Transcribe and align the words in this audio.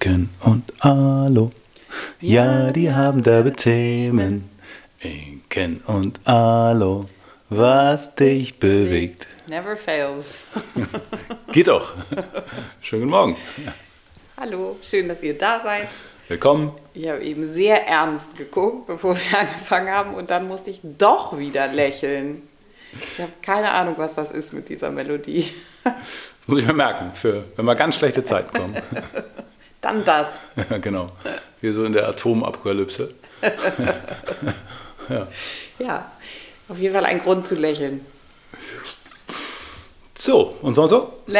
Inken 0.00 0.30
und 0.44 0.72
Alo. 0.84 1.50
Ja, 2.20 2.70
die 2.70 2.92
haben 2.92 3.24
derbe 3.24 3.52
Themen. 3.52 4.48
Inken 5.00 5.80
und 5.86 6.20
Alo. 6.24 7.06
Was 7.48 8.14
dich 8.14 8.60
bewegt. 8.60 9.26
Never 9.48 9.76
fails. 9.76 10.38
Geht 11.52 11.66
doch. 11.66 11.94
Schönen 12.80 13.02
guten 13.02 13.10
Morgen. 13.10 13.36
Hallo, 14.36 14.76
schön, 14.82 15.08
dass 15.08 15.20
ihr 15.24 15.36
da 15.36 15.62
seid. 15.64 15.88
Willkommen. 16.28 16.74
Ich 16.94 17.08
habe 17.08 17.24
eben 17.24 17.48
sehr 17.48 17.88
ernst 17.88 18.36
geguckt, 18.36 18.86
bevor 18.86 19.16
wir 19.16 19.38
angefangen 19.40 19.90
haben, 19.90 20.14
und 20.14 20.30
dann 20.30 20.46
musste 20.46 20.70
ich 20.70 20.78
doch 20.84 21.36
wieder 21.36 21.66
lächeln. 21.66 22.42
Ich 22.92 23.20
habe 23.20 23.32
keine 23.42 23.72
Ahnung, 23.72 23.94
was 23.96 24.14
das 24.14 24.30
ist 24.30 24.52
mit 24.52 24.68
dieser 24.68 24.92
Melodie. 24.92 25.52
Das 25.82 25.94
muss 26.46 26.60
ich 26.60 26.66
mir 26.66 26.72
merken, 26.72 27.10
für, 27.14 27.44
wenn 27.56 27.64
mal 27.64 27.74
ganz 27.74 27.96
schlechte 27.96 28.22
Zeiten 28.22 28.56
kommen. 28.56 28.76
Dann 29.80 30.04
das. 30.04 30.28
Ja, 30.70 30.78
genau. 30.78 31.06
Wie 31.60 31.70
so 31.70 31.84
in 31.84 31.92
der 31.92 32.08
Atomapokalypse. 32.08 33.14
ja. 35.08 35.28
ja, 35.78 36.12
auf 36.68 36.78
jeden 36.78 36.94
Fall 36.94 37.06
ein 37.06 37.20
Grund 37.20 37.44
zu 37.44 37.54
lächeln. 37.54 38.04
So, 40.16 40.56
und 40.62 40.74
sonst 40.74 40.90
so? 40.90 41.12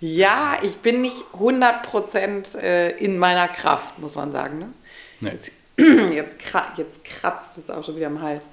ja, 0.00 0.58
ich 0.62 0.76
bin 0.78 1.02
nicht 1.02 1.22
100% 1.38 2.58
äh, 2.58 2.90
in 2.96 3.16
meiner 3.16 3.46
Kraft, 3.46 4.00
muss 4.00 4.16
man 4.16 4.32
sagen. 4.32 4.58
Ne? 4.58 4.72
Nee. 5.20 5.30
Jetzt, 5.30 5.52
jetzt, 6.12 6.52
jetzt 6.76 7.04
kratzt 7.04 7.58
es 7.58 7.70
auch 7.70 7.84
schon 7.84 7.94
wieder 7.94 8.08
am 8.08 8.20
Hals. 8.20 8.48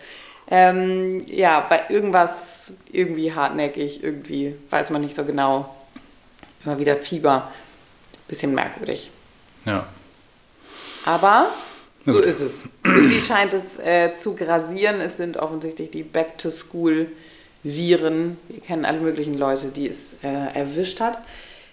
Ähm, 0.47 1.23
ja, 1.25 1.61
bei 1.61 1.81
irgendwas 1.89 2.73
irgendwie 2.91 3.33
hartnäckig, 3.33 4.03
irgendwie 4.03 4.55
weiß 4.69 4.91
man 4.91 5.01
nicht 5.01 5.15
so 5.15 5.25
genau. 5.25 5.73
Immer 6.65 6.79
wieder 6.79 6.95
Fieber. 6.95 7.51
Bisschen 8.27 8.55
merkwürdig. 8.55 9.11
Ja. 9.65 9.85
Aber 11.05 11.51
so 12.05 12.19
ist 12.19 12.41
es. 12.41 12.63
Irgendwie 12.83 13.19
scheint 13.19 13.53
es 13.53 13.79
äh, 13.79 14.13
zu 14.15 14.35
grasieren. 14.35 15.01
Es 15.01 15.17
sind 15.17 15.37
offensichtlich 15.37 15.89
die 15.91 16.03
Back-to-School-Viren. 16.03 18.37
Wir 18.47 18.61
kennen 18.61 18.85
alle 18.85 18.99
möglichen 18.99 19.35
Leute, 19.37 19.67
die 19.67 19.89
es 19.89 20.13
äh, 20.23 20.53
erwischt 20.53 20.99
hat. 20.99 21.19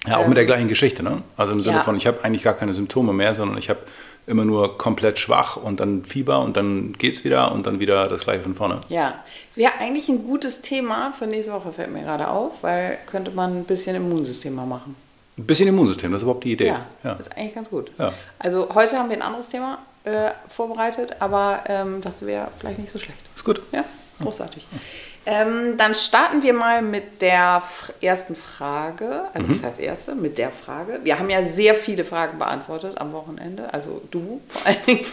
Ja, 0.06 0.16
auch 0.16 0.22
ähm, 0.22 0.30
mit 0.30 0.36
der 0.36 0.46
gleichen 0.46 0.68
Geschichte, 0.68 1.02
ne? 1.02 1.22
Also 1.36 1.52
im 1.52 1.60
Sinne 1.60 1.76
ja. 1.76 1.82
von, 1.82 1.96
ich 1.96 2.06
habe 2.06 2.24
eigentlich 2.24 2.42
gar 2.42 2.54
keine 2.54 2.74
Symptome 2.74 3.12
mehr, 3.12 3.34
sondern 3.34 3.58
ich 3.58 3.70
habe 3.70 3.80
immer 4.26 4.44
nur 4.44 4.78
komplett 4.78 5.18
schwach 5.18 5.56
und 5.56 5.80
dann 5.80 6.04
Fieber 6.04 6.40
und 6.40 6.56
dann 6.56 6.92
geht 6.92 7.14
es 7.14 7.24
wieder 7.24 7.52
und 7.52 7.66
dann 7.66 7.80
wieder 7.80 8.08
das 8.08 8.22
gleiche 8.22 8.42
von 8.42 8.54
vorne. 8.54 8.80
Ja, 8.88 9.22
es 9.50 9.56
wäre 9.56 9.72
eigentlich 9.80 10.08
ein 10.08 10.24
gutes 10.24 10.60
Thema 10.60 11.12
für 11.12 11.26
nächste 11.26 11.52
Woche, 11.52 11.72
fällt 11.72 11.92
mir 11.92 12.02
gerade 12.02 12.28
auf, 12.28 12.62
weil 12.62 12.98
könnte 13.06 13.32
man 13.32 13.58
ein 13.58 13.64
bisschen 13.64 13.96
Immunsystem 13.96 14.54
mal 14.54 14.66
machen. 14.66 14.94
Ein 15.38 15.46
bisschen 15.46 15.68
Immunsystem, 15.68 16.12
das 16.12 16.20
ist 16.20 16.24
überhaupt 16.24 16.44
die 16.44 16.52
Idee. 16.52 16.66
Ja, 16.66 16.86
ja. 17.02 17.14
das 17.14 17.28
ist 17.28 17.36
eigentlich 17.36 17.54
ganz 17.54 17.70
gut. 17.70 17.90
Ja. 17.98 18.12
Also 18.38 18.68
heute 18.74 18.96
haben 18.96 19.08
wir 19.08 19.16
ein 19.16 19.22
anderes 19.22 19.48
Thema 19.48 19.78
äh, 20.04 20.30
vorbereitet, 20.48 21.16
aber 21.20 21.64
ähm, 21.68 22.00
das 22.00 22.24
wäre 22.24 22.48
vielleicht 22.58 22.78
nicht 22.78 22.92
so 22.92 22.98
schlecht. 22.98 23.18
Ist 23.34 23.44
gut. 23.44 23.60
Ja, 23.72 23.84
großartig. 24.20 24.66
Ja. 24.70 24.78
Ähm, 25.24 25.76
dann 25.78 25.94
starten 25.94 26.42
wir 26.42 26.52
mal 26.52 26.82
mit 26.82 27.22
der 27.22 27.62
ersten 28.00 28.34
Frage. 28.34 29.24
Also, 29.32 29.46
mhm. 29.46 29.52
was 29.52 29.62
heißt 29.62 29.80
erste? 29.80 30.14
Mit 30.14 30.36
der 30.36 30.50
Frage. 30.50 31.00
Wir 31.04 31.18
haben 31.18 31.30
ja 31.30 31.44
sehr 31.44 31.74
viele 31.74 32.04
Fragen 32.04 32.38
beantwortet 32.38 33.00
am 33.00 33.12
Wochenende. 33.12 33.72
Also, 33.72 34.02
du 34.10 34.40
vor 34.48 34.66
allen 34.66 34.84
Dingen. 34.86 35.06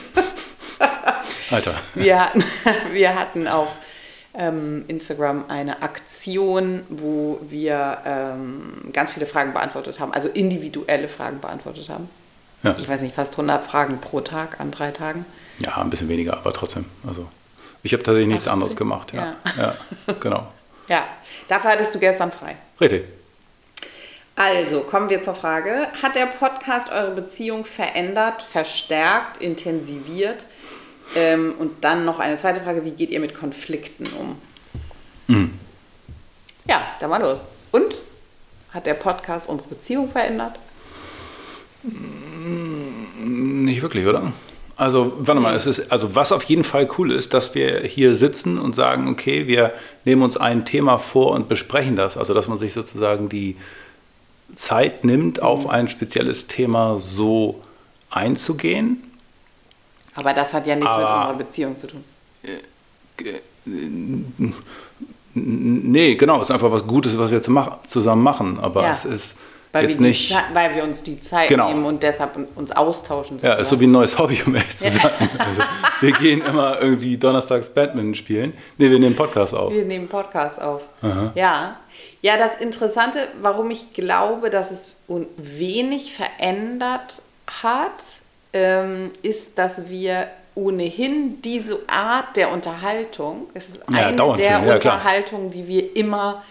Alter. 1.52 1.76
Wir 1.94 2.26
hatten, 2.26 2.44
wir 2.92 3.20
hatten 3.20 3.48
auf 3.48 3.70
ähm, 4.34 4.86
Instagram 4.88 5.46
eine 5.48 5.84
Aktion, 5.84 6.84
wo 6.90 7.40
wir 7.48 8.00
ähm, 8.06 8.90
ganz 8.92 9.14
viele 9.14 9.28
Fragen 9.28 9.54
beantwortet 9.54 10.00
haben. 10.00 10.12
Also, 10.12 10.28
individuelle 10.28 11.08
Fragen 11.08 11.40
beantwortet 11.40 11.88
haben. 11.90 12.10
Ja. 12.64 12.76
Ich 12.80 12.90
weiß 12.90 13.02
nicht, 13.02 13.14
fast 13.14 13.34
100 13.34 13.64
Fragen 13.64 14.00
pro 14.00 14.22
Tag 14.22 14.60
an 14.60 14.72
drei 14.72 14.90
Tagen. 14.90 15.26
Ja, 15.60 15.78
ein 15.78 15.92
bisschen 15.92 16.10
weniger, 16.10 16.34
aber 16.34 16.52
trotzdem. 16.52 16.86
Also. 17.08 17.28
Ich 17.84 17.94
habe 17.94 18.04
tatsächlich 18.04 18.32
nichts 18.34 18.48
anderes 18.48 18.76
gemacht. 18.76 19.14
Ja. 19.14 19.36
ja. 19.58 19.76
ja. 20.08 20.14
genau. 20.20 20.48
Ja, 20.90 21.08
dafür 21.48 21.70
hattest 21.70 21.94
du 21.94 22.00
gestern 22.00 22.32
frei. 22.32 22.56
Richtig. 22.82 23.04
Also, 24.36 24.80
kommen 24.80 25.08
wir 25.08 25.22
zur 25.22 25.36
Frage. 25.36 25.88
Hat 26.02 26.16
der 26.16 26.26
Podcast 26.26 26.90
eure 26.90 27.12
Beziehung 27.12 27.64
verändert, 27.64 28.42
verstärkt, 28.42 29.38
intensiviert? 29.40 30.46
Ähm, 31.16 31.54
und 31.60 31.84
dann 31.84 32.06
noch 32.06 32.18
eine 32.18 32.38
zweite 32.38 32.60
Frage, 32.62 32.86
wie 32.86 32.92
geht 32.92 33.12
ihr 33.12 33.20
mit 33.20 33.36
Konflikten 33.36 34.08
um? 34.20 34.42
Mhm. 35.28 35.60
Ja, 36.66 36.82
dann 37.00 37.12
mal 37.12 37.22
los. 37.22 37.48
Und? 37.72 38.02
Hat 38.74 38.86
der 38.86 38.94
Podcast 38.96 39.48
unsere 39.50 39.70
Beziehung 39.70 40.12
verändert? 40.12 40.58
Nicht 41.84 43.82
wirklich, 43.82 44.06
oder? 44.06 44.34
Also, 44.80 45.12
warte 45.20 45.42
mal, 45.42 45.54
es 45.56 45.66
ist, 45.66 45.92
also 45.92 46.16
was 46.16 46.32
auf 46.32 46.44
jeden 46.44 46.64
Fall 46.64 46.88
cool 46.98 47.12
ist, 47.12 47.34
dass 47.34 47.54
wir 47.54 47.82
hier 47.82 48.16
sitzen 48.16 48.58
und 48.58 48.76
sagen, 48.76 49.10
okay, 49.10 49.46
wir 49.46 49.74
nehmen 50.06 50.22
uns 50.22 50.38
ein 50.38 50.64
Thema 50.64 50.98
vor 51.00 51.34
und 51.34 51.50
besprechen 51.50 51.98
das. 51.98 52.16
Also, 52.16 52.34
dass 52.34 52.48
man 52.48 52.58
sich 52.58 52.72
sozusagen 52.72 53.28
die 53.28 53.58
Zeit 54.56 55.04
nimmt, 55.04 55.42
auf 55.42 55.68
ein 55.68 55.90
spezielles 55.90 56.48
Thema 56.48 56.98
so 56.98 57.62
einzugehen. 58.10 59.04
Aber 60.16 60.34
das 60.34 60.54
hat 60.54 60.66
ja 60.66 60.76
nichts 60.76 60.90
Aber, 60.90 61.02
mit 61.02 61.18
unserer 61.18 61.34
Beziehung 61.34 61.78
zu 61.78 61.88
tun. 61.88 62.04
Nee, 65.34 66.16
genau, 66.16 66.38
es 66.38 66.44
ist 66.44 66.52
einfach 66.52 66.72
was 66.72 66.88
Gutes, 66.88 67.18
was 67.18 67.32
wir 67.32 67.42
zusammen 67.42 68.24
machen. 68.24 68.58
Aber 68.62 68.84
ja. 68.84 68.94
es 68.94 69.04
ist 69.04 69.38
weil 69.72 69.84
jetzt 69.84 70.00
wir 70.00 70.08
nicht. 70.08 70.36
weil 70.54 70.76
wir 70.76 70.84
uns 70.84 71.04
die 71.04 71.22
Zeit 71.22 71.48
genau. 71.48 71.68
nehmen 71.68 71.86
und 71.86 72.02
deshalb 72.02 72.38
uns 72.56 72.72
austauschen. 72.72 73.38
Sozusagen. 73.38 73.58
Ja, 73.58 73.62
ist 73.62 73.70
so 73.70 73.80
wie 73.80 73.86
ein 73.86 73.92
neues 73.92 74.18
Hobby, 74.18 74.42
um 74.46 74.56
ehrlich 74.56 74.76
zu 74.76 74.90
sein. 74.90 75.12
also, 75.12 75.62
wir 76.02 76.12
gehen 76.14 76.42
immer 76.42 76.82
irgendwie 76.82 77.18
donnerstags 77.18 77.70
Badminton 77.70 78.16
spielen. 78.16 78.54
Ne, 78.78 78.90
wir 78.90 79.00
nehmen 79.00 79.16
Podcast 79.16 79.54
auf. 79.54 79.72
Wir 79.72 79.86
nehmen 79.86 80.08
Podcast 80.08 80.62
auf. 80.62 80.82
Aha. 81.02 81.32
Ja. 81.36 81.76
Ja, 82.22 82.38
das 82.38 82.56
Interessante, 82.56 83.20
warum 83.42 83.72
ich 83.72 83.94
glaube, 83.94 84.50
dass 84.50 84.72
es 84.72 84.98
wenig 85.38 86.14
verändert 86.14 87.22
hat, 87.62 88.04
ähm, 88.52 89.12
ist, 89.22 89.58
dass 89.58 89.90
wir 89.90 90.28
ohnehin 90.56 91.42
diese 91.42 91.80
Art 91.88 92.36
der 92.36 92.52
Unterhaltung, 92.52 93.48
es 93.54 93.70
ist 93.70 93.88
eine 93.88 94.18
ja, 94.18 94.36
der 94.36 94.64
ja, 94.64 94.76
Unterhaltung, 94.76 95.52
die 95.52 95.68
wir 95.68 95.96
immer 95.96 96.44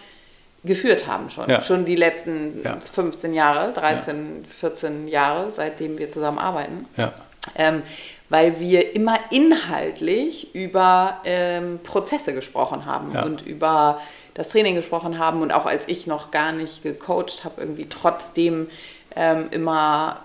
geführt 0.63 1.07
haben 1.07 1.29
schon. 1.29 1.49
Ja. 1.49 1.61
Schon 1.61 1.85
die 1.85 1.95
letzten 1.95 2.63
ja. 2.63 2.77
15 2.79 3.33
Jahre, 3.33 3.71
13, 3.73 4.43
ja. 4.43 4.49
14 4.49 5.07
Jahre, 5.07 5.51
seitdem 5.51 5.97
wir 5.97 6.09
zusammen 6.09 6.37
arbeiten. 6.37 6.85
Ähm, 7.55 7.83
weil 8.29 8.59
wir 8.59 8.95
immer 8.95 9.17
inhaltlich 9.31 10.53
über 10.53 11.19
ähm, 11.25 11.79
Prozesse 11.83 12.33
gesprochen 12.33 12.85
haben 12.85 13.15
und 13.23 13.41
über 13.41 13.99
das 14.35 14.49
Training 14.49 14.75
gesprochen 14.75 15.17
haben 15.17 15.41
und 15.41 15.51
auch 15.51 15.65
als 15.65 15.87
ich 15.87 16.05
noch 16.05 16.29
gar 16.29 16.51
nicht 16.51 16.83
gecoacht 16.83 17.43
habe, 17.43 17.61
irgendwie 17.61 17.87
trotzdem 17.89 18.69
ähm, 19.15 19.47
immer 19.51 20.19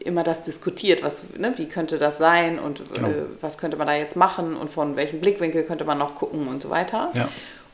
immer 0.00 0.24
das 0.24 0.42
diskutiert, 0.42 1.02
was, 1.02 1.34
ne, 1.36 1.52
wie 1.56 1.66
könnte 1.66 1.98
das 1.98 2.18
sein 2.18 2.58
und 2.58 2.82
genau. 2.94 3.08
äh, 3.08 3.24
was 3.40 3.58
könnte 3.58 3.76
man 3.76 3.86
da 3.86 3.94
jetzt 3.94 4.16
machen 4.16 4.56
und 4.56 4.70
von 4.70 4.96
welchem 4.96 5.20
Blickwinkel 5.20 5.64
könnte 5.64 5.84
man 5.84 5.98
noch 5.98 6.14
gucken 6.14 6.48
und 6.48 6.62
so 6.62 6.70
weiter. 6.70 7.10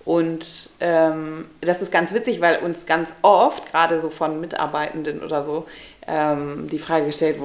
Und 0.05 0.69
ähm, 0.81 1.47
das 1.63 1.81
ist 1.81 1.91
ganz 1.91 2.13
witzig, 2.13 2.41
weil 2.41 2.59
uns 2.59 2.85
ganz 2.85 3.15
oft, 3.23 3.71
gerade 3.71 4.01
so 4.01 4.11
von 4.11 4.41
Mitarbeitenden 4.41 5.23
oder 5.23 5.45
so, 5.45 5.67
ähm, 6.07 6.69
die 6.71 6.79
Frage 6.79 7.07
gestellt 7.07 7.37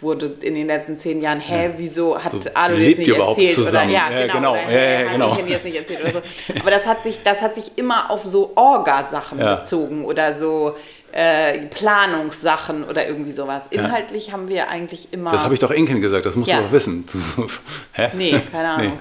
wurde 0.00 0.26
in 0.42 0.54
den 0.54 0.66
letzten 0.66 0.96
zehn 0.96 1.22
Jahren, 1.22 1.40
hä, 1.40 1.70
wieso 1.78 2.22
hat 2.22 2.32
so, 2.32 2.50
Alo 2.52 2.76
das 2.76 2.86
nicht 2.98 3.08
erzählt? 3.08 3.58
Oder, 3.58 3.84
ja, 3.84 4.10
ja, 4.10 4.26
genau. 4.26 4.52
Oder, 4.52 4.70
ja, 4.70 5.00
ja, 5.00 5.12
genau. 5.12 5.34
Nicht 5.36 5.76
erzählt 5.76 6.02
oder 6.02 6.12
so. 6.12 6.22
Aber 6.60 6.70
das 6.70 6.86
hat 6.86 7.02
sich, 7.02 7.22
das 7.22 7.40
hat 7.40 7.54
sich 7.54 7.72
immer 7.76 8.10
auf 8.10 8.22
so 8.24 8.52
Orga-Sachen 8.56 9.38
ja. 9.38 9.56
bezogen 9.56 10.04
oder 10.04 10.34
so 10.34 10.76
äh, 11.12 11.58
Planungssachen 11.66 12.84
oder 12.84 13.06
irgendwie 13.06 13.32
sowas. 13.32 13.68
Inhaltlich 13.68 14.26
ja. 14.26 14.32
haben 14.34 14.48
wir 14.48 14.68
eigentlich 14.68 15.12
immer. 15.12 15.30
Das 15.30 15.44
habe 15.44 15.54
ich 15.54 15.60
doch 15.60 15.70
Inken 15.70 16.00
gesagt, 16.02 16.26
das 16.26 16.36
musst 16.36 16.50
du 16.50 16.56
doch 16.56 16.72
wissen. 16.72 17.06
Hä? 17.92 18.10
Nee, 18.14 18.38
keine 18.50 18.68
Ahnung. 18.68 18.92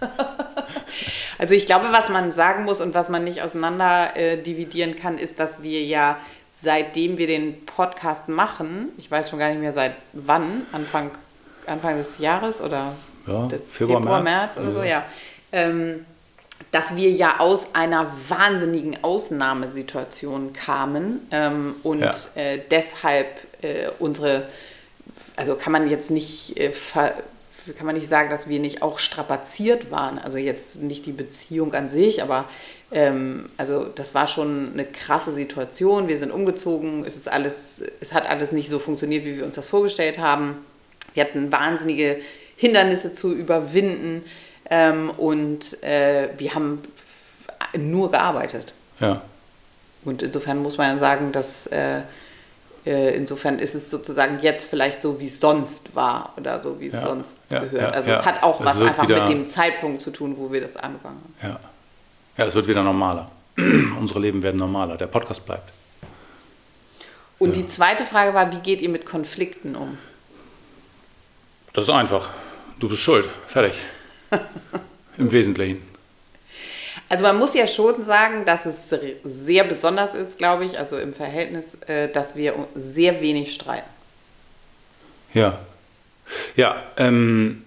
Nee. 0.00 0.08
also 1.38 1.54
ich 1.54 1.66
glaube, 1.66 1.86
was 1.90 2.08
man 2.08 2.32
sagen 2.32 2.64
muss 2.64 2.80
und 2.80 2.94
was 2.94 3.08
man 3.08 3.24
nicht 3.24 3.42
auseinander 3.42 4.16
äh, 4.16 4.36
dividieren 4.36 4.96
kann, 4.96 5.18
ist, 5.18 5.40
dass 5.40 5.62
wir 5.62 5.82
ja 5.82 6.18
seitdem 6.52 7.18
wir 7.18 7.26
den 7.26 7.66
Podcast 7.66 8.28
machen, 8.28 8.90
ich 8.96 9.10
weiß 9.10 9.28
schon 9.28 9.38
gar 9.38 9.48
nicht 9.48 9.60
mehr 9.60 9.72
seit 9.72 9.94
wann, 10.12 10.62
Anfang, 10.72 11.10
Anfang 11.66 11.98
des 11.98 12.18
Jahres 12.18 12.60
oder 12.60 12.94
ja, 13.26 13.48
Februar, 13.70 14.00
Februar 14.00 14.22
März, 14.22 14.56
März 14.56 14.58
oder 14.58 14.72
so, 14.72 14.82
ja. 14.82 15.04
Ähm, 15.52 16.06
dass 16.70 16.96
wir 16.96 17.10
ja 17.10 17.40
aus 17.40 17.74
einer 17.74 18.12
wahnsinnigen 18.28 19.02
Ausnahmesituation 19.02 20.52
kamen 20.52 21.26
ähm, 21.30 21.74
und 21.82 22.00
ja. 22.00 22.12
äh, 22.36 22.60
deshalb 22.70 23.26
äh, 23.62 23.88
unsere, 23.98 24.48
also 25.36 25.56
kann 25.56 25.72
man 25.72 25.90
jetzt 25.90 26.10
nicht 26.10 26.58
äh, 26.58 26.70
ver, 26.70 27.14
kann 27.72 27.86
man 27.86 27.94
nicht 27.94 28.08
sagen, 28.08 28.30
dass 28.30 28.48
wir 28.48 28.60
nicht 28.60 28.82
auch 28.82 28.98
strapaziert 28.98 29.90
waren. 29.90 30.18
Also 30.18 30.38
jetzt 30.38 30.76
nicht 30.76 31.06
die 31.06 31.12
Beziehung 31.12 31.72
an 31.72 31.88
sich, 31.88 32.22
aber 32.22 32.44
ähm, 32.92 33.46
also 33.56 33.84
das 33.84 34.14
war 34.14 34.26
schon 34.26 34.72
eine 34.72 34.84
krasse 34.84 35.32
Situation. 35.32 36.08
Wir 36.08 36.18
sind 36.18 36.30
umgezogen, 36.30 37.04
es 37.04 37.16
ist 37.16 37.28
alles, 37.28 37.82
es 38.00 38.12
hat 38.12 38.28
alles 38.28 38.52
nicht 38.52 38.70
so 38.70 38.78
funktioniert, 38.78 39.24
wie 39.24 39.38
wir 39.38 39.44
uns 39.44 39.54
das 39.54 39.68
vorgestellt 39.68 40.18
haben. 40.18 40.56
Wir 41.14 41.24
hatten 41.24 41.50
wahnsinnige 41.50 42.20
Hindernisse 42.56 43.12
zu 43.12 43.32
überwinden 43.32 44.24
ähm, 44.70 45.10
und 45.10 45.82
äh, 45.82 46.28
wir 46.38 46.54
haben 46.54 46.82
nur 47.76 48.10
gearbeitet. 48.10 48.74
Ja. 49.00 49.22
Und 50.04 50.22
insofern 50.22 50.58
muss 50.58 50.76
man 50.76 50.98
sagen, 50.98 51.32
dass 51.32 51.66
äh, 51.68 52.00
insofern 52.90 53.58
ist 53.58 53.74
es 53.74 53.90
sozusagen 53.90 54.40
jetzt 54.42 54.68
vielleicht 54.68 55.00
so, 55.00 55.18
wie 55.18 55.26
es 55.26 55.40
sonst 55.40 55.96
war 55.96 56.34
oder 56.36 56.62
so, 56.62 56.78
wie 56.80 56.88
es 56.88 56.94
ja, 56.94 57.06
sonst 57.06 57.38
ja, 57.48 57.60
gehört. 57.60 57.82
Ja, 57.82 57.88
also 57.88 58.10
es 58.10 58.24
hat 58.24 58.42
auch 58.42 58.62
was 58.62 58.80
einfach 58.80 59.04
wieder, 59.04 59.20
mit 59.20 59.28
dem 59.30 59.46
Zeitpunkt 59.46 60.02
zu 60.02 60.10
tun, 60.10 60.36
wo 60.36 60.52
wir 60.52 60.60
das 60.60 60.76
angefangen 60.76 61.22
haben. 61.40 61.50
Ja, 61.50 61.60
ja 62.36 62.44
es 62.46 62.54
wird 62.54 62.68
wieder 62.68 62.82
normaler. 62.82 63.30
Unsere 63.56 64.20
Leben 64.20 64.42
werden 64.42 64.58
normaler. 64.58 64.96
Der 64.96 65.06
Podcast 65.06 65.46
bleibt. 65.46 65.70
Und 67.38 67.56
die 67.56 67.66
zweite 67.66 68.04
Frage 68.04 68.34
war, 68.34 68.52
wie 68.52 68.58
geht 68.58 68.82
ihr 68.82 68.88
mit 68.88 69.06
Konflikten 69.06 69.76
um? 69.76 69.98
Das 71.72 71.84
ist 71.84 71.90
einfach. 71.90 72.28
Du 72.78 72.88
bist 72.88 73.02
schuld. 73.02 73.28
Fertig. 73.46 73.72
Im 75.18 75.32
Wesentlichen. 75.32 75.93
Also 77.08 77.24
man 77.24 77.38
muss 77.38 77.54
ja 77.54 77.66
schon 77.66 78.02
sagen, 78.04 78.44
dass 78.44 78.66
es 78.66 78.94
sehr 79.24 79.64
besonders 79.64 80.14
ist, 80.14 80.38
glaube 80.38 80.64
ich, 80.64 80.78
also 80.78 80.96
im 80.98 81.12
Verhältnis, 81.12 81.76
äh, 81.86 82.08
dass 82.08 82.36
wir 82.36 82.54
sehr 82.74 83.20
wenig 83.20 83.52
streiten. 83.52 83.88
Ja. 85.32 85.58
Ja, 86.56 86.82
ähm, 86.96 87.64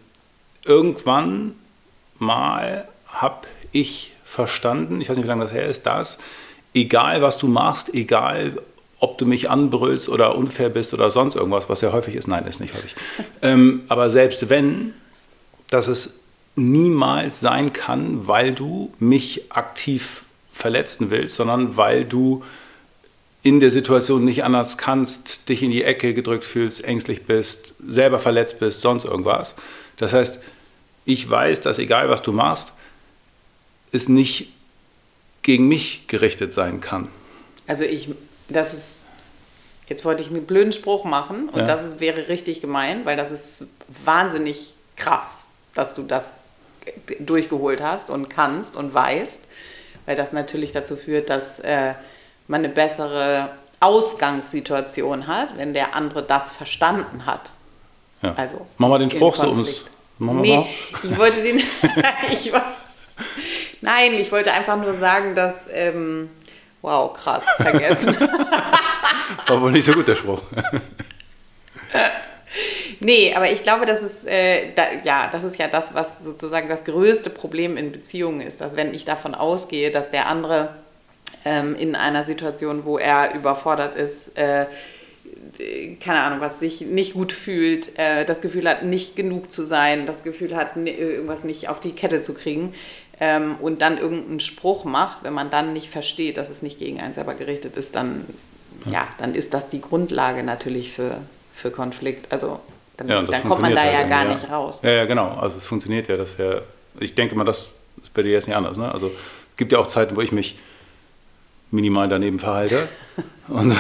irgendwann 0.65 1.55
mal 2.17 2.87
habe 3.07 3.47
ich 3.71 4.13
verstanden, 4.25 4.99
ich 5.01 5.09
weiß 5.09 5.17
nicht, 5.17 5.25
wie 5.25 5.29
lange 5.29 5.43
das 5.43 5.53
her 5.53 5.67
ist, 5.67 5.85
dass 5.85 6.17
egal 6.73 7.21
was 7.21 7.37
du 7.37 7.47
machst, 7.47 7.93
egal 7.93 8.59
ob 8.99 9.17
du 9.17 9.25
mich 9.25 9.49
anbrüllst 9.49 10.09
oder 10.09 10.35
unfair 10.35 10.69
bist 10.69 10.93
oder 10.93 11.09
sonst 11.09 11.35
irgendwas, 11.35 11.69
was 11.69 11.81
ja 11.81 11.91
häufig 11.91 12.15
ist, 12.15 12.27
nein, 12.27 12.45
ist 12.47 12.59
nicht 12.59 12.73
häufig. 12.73 12.95
ähm, 13.41 13.83
aber 13.89 14.09
selbst 14.09 14.49
wenn, 14.49 14.93
dass 15.69 15.87
es 15.87 16.15
niemals 16.57 17.39
sein 17.39 17.71
kann, 17.71 18.27
weil 18.27 18.53
du 18.53 18.91
mich 18.99 19.51
aktiv 19.51 20.25
verletzen 20.51 21.11
willst, 21.11 21.35
sondern 21.35 21.77
weil 21.77 22.03
du 22.03 22.43
in 23.43 23.59
der 23.59 23.69
Situation 23.69 24.25
nicht 24.25 24.43
anders 24.43 24.77
kannst, 24.77 25.49
dich 25.49 25.61
in 25.61 25.69
die 25.69 25.83
Ecke 25.83 26.15
gedrückt 26.15 26.43
fühlst, 26.43 26.83
ängstlich 26.83 27.25
bist, 27.25 27.75
selber 27.87 28.19
verletzt 28.19 28.59
bist, 28.59 28.81
sonst 28.81 29.05
irgendwas. 29.05 29.55
Das 29.97 30.13
heißt, 30.13 30.39
ich 31.05 31.29
weiß, 31.29 31.61
dass 31.61 31.77
egal 31.77 32.09
was 32.09 32.23
du 32.23 32.33
machst, 32.33 32.73
es 33.91 34.09
nicht 34.09 34.51
gegen 35.43 35.67
mich 35.67 36.07
gerichtet 36.07 36.53
sein 36.53 36.81
kann. 36.81 37.07
Also 37.67 37.83
ich, 37.83 38.09
das 38.49 38.73
ist, 38.73 39.01
jetzt 39.87 40.03
wollte 40.05 40.23
ich 40.23 40.29
einen 40.29 40.45
blöden 40.45 40.73
Spruch 40.73 41.05
machen 41.05 41.49
und 41.49 41.59
ja. 41.59 41.67
das 41.67 41.85
ist, 41.85 41.99
wäre 41.99 42.27
richtig 42.27 42.61
gemein, 42.61 43.05
weil 43.05 43.15
das 43.15 43.31
ist 43.31 43.65
wahnsinnig 44.03 44.73
krass, 44.95 45.37
dass 45.75 45.93
du 45.93 46.01
das 46.01 46.37
durchgeholt 47.19 47.81
hast 47.81 48.09
und 48.09 48.29
kannst 48.29 48.75
und 48.75 48.93
weißt, 48.93 49.47
weil 50.05 50.15
das 50.15 50.33
natürlich 50.33 50.71
dazu 50.71 50.95
führt, 50.95 51.29
dass 51.29 51.59
äh, 51.59 51.93
man 52.47 52.63
eine 52.63 52.69
bessere 52.69 53.49
Ausgangssituation 53.79 55.27
hat, 55.27 55.57
wenn 55.57 55.73
der 55.73 55.95
andere 55.95 56.23
das 56.23 56.51
verstanden 56.51 57.25
hat. 57.25 57.51
Ja. 58.21 58.33
Also 58.35 58.65
Mach 58.77 58.89
mal 58.89 58.99
den 58.99 59.11
Spruch 59.11 59.35
so 59.35 59.49
ums. 59.49 59.85
Nee, 60.19 60.65
ich 61.03 61.17
wollte 61.17 61.43
den. 61.43 61.57
ich, 62.31 62.51
nein, 63.81 64.13
ich 64.15 64.31
wollte 64.31 64.51
einfach 64.51 64.77
nur 64.77 64.93
sagen, 64.93 65.35
dass. 65.35 65.67
Ähm, 65.71 66.29
wow, 66.81 67.13
krass, 67.13 67.43
vergessen. 67.57 68.15
War 69.47 69.61
wohl 69.61 69.71
nicht 69.71 69.85
so 69.85 69.93
gut 69.93 70.07
der 70.07 70.15
Spruch. 70.15 70.41
Nee, 72.99 73.33
aber 73.35 73.51
ich 73.51 73.63
glaube, 73.63 73.85
das 73.85 74.01
ist, 74.01 74.27
äh, 74.27 74.73
da, 74.75 74.83
ja, 75.03 75.29
das 75.31 75.43
ist 75.43 75.57
ja 75.57 75.67
das, 75.67 75.93
was 75.93 76.19
sozusagen 76.23 76.67
das 76.67 76.83
größte 76.83 77.29
Problem 77.29 77.77
in 77.77 77.91
Beziehungen 77.91 78.41
ist, 78.41 78.61
dass 78.61 78.75
wenn 78.75 78.93
ich 78.93 79.05
davon 79.05 79.35
ausgehe, 79.35 79.91
dass 79.91 80.09
der 80.09 80.27
andere 80.27 80.69
ähm, 81.45 81.75
in 81.75 81.95
einer 81.95 82.23
Situation, 82.23 82.85
wo 82.85 82.97
er 82.97 83.35
überfordert 83.35 83.95
ist, 83.95 84.37
äh, 84.37 84.65
keine 85.99 86.21
Ahnung, 86.21 86.39
was 86.41 86.59
sich 86.59 86.81
nicht 86.81 87.13
gut 87.13 87.31
fühlt, 87.31 87.97
äh, 87.97 88.25
das 88.25 88.41
Gefühl 88.41 88.67
hat, 88.67 88.83
nicht 88.83 89.15
genug 89.15 89.51
zu 89.51 89.63
sein, 89.63 90.05
das 90.05 90.23
Gefühl 90.23 90.55
hat, 90.55 90.75
irgendwas 90.75 91.43
nicht 91.43 91.69
auf 91.69 91.79
die 91.79 91.91
Kette 91.91 92.21
zu 92.21 92.33
kriegen 92.33 92.73
ähm, 93.19 93.55
und 93.61 93.81
dann 93.81 93.97
irgendeinen 93.97 94.39
Spruch 94.39 94.83
macht, 94.85 95.23
wenn 95.23 95.33
man 95.33 95.49
dann 95.49 95.73
nicht 95.73 95.89
versteht, 95.89 96.37
dass 96.37 96.49
es 96.49 96.61
nicht 96.61 96.79
gegen 96.79 96.99
einen 96.99 97.13
selber 97.13 97.33
gerichtet 97.33 97.77
ist, 97.77 97.95
dann, 97.95 98.25
ja, 98.91 99.07
dann 99.19 99.35
ist 99.35 99.53
das 99.53 99.69
die 99.69 99.81
Grundlage 99.81 100.43
natürlich 100.43 100.91
für, 100.91 101.17
für 101.53 101.71
Konflikt. 101.71 102.31
Also 102.31 102.59
dann, 102.97 103.07
ja, 103.07 103.21
dann 103.21 103.43
kommt 103.47 103.61
man 103.61 103.75
da 103.75 103.85
ja 103.85 104.03
gar 104.07 104.25
ja. 104.25 104.33
nicht 104.33 104.49
raus. 104.49 104.81
Ja, 104.83 104.91
ja, 104.91 105.05
genau. 105.05 105.37
Also 105.39 105.57
es 105.57 105.65
funktioniert 105.65 106.07
ja, 106.07 106.17
dass 106.17 106.37
wir, 106.37 106.63
ich 106.99 107.13
denke 107.13 107.35
mal, 107.35 107.43
das 107.43 107.75
ist 108.01 108.13
bei 108.13 108.23
dir 108.23 108.31
jetzt 108.31 108.47
nicht 108.47 108.57
anders. 108.57 108.77
Ne? 108.77 108.91
Also 108.91 109.07
es 109.07 109.57
gibt 109.57 109.71
ja 109.71 109.79
auch 109.79 109.87
Zeiten, 109.87 110.15
wo 110.15 110.21
ich 110.21 110.31
mich 110.31 110.57
minimal 111.69 112.09
daneben 112.09 112.39
verhalte 112.39 112.87
und 113.47 113.75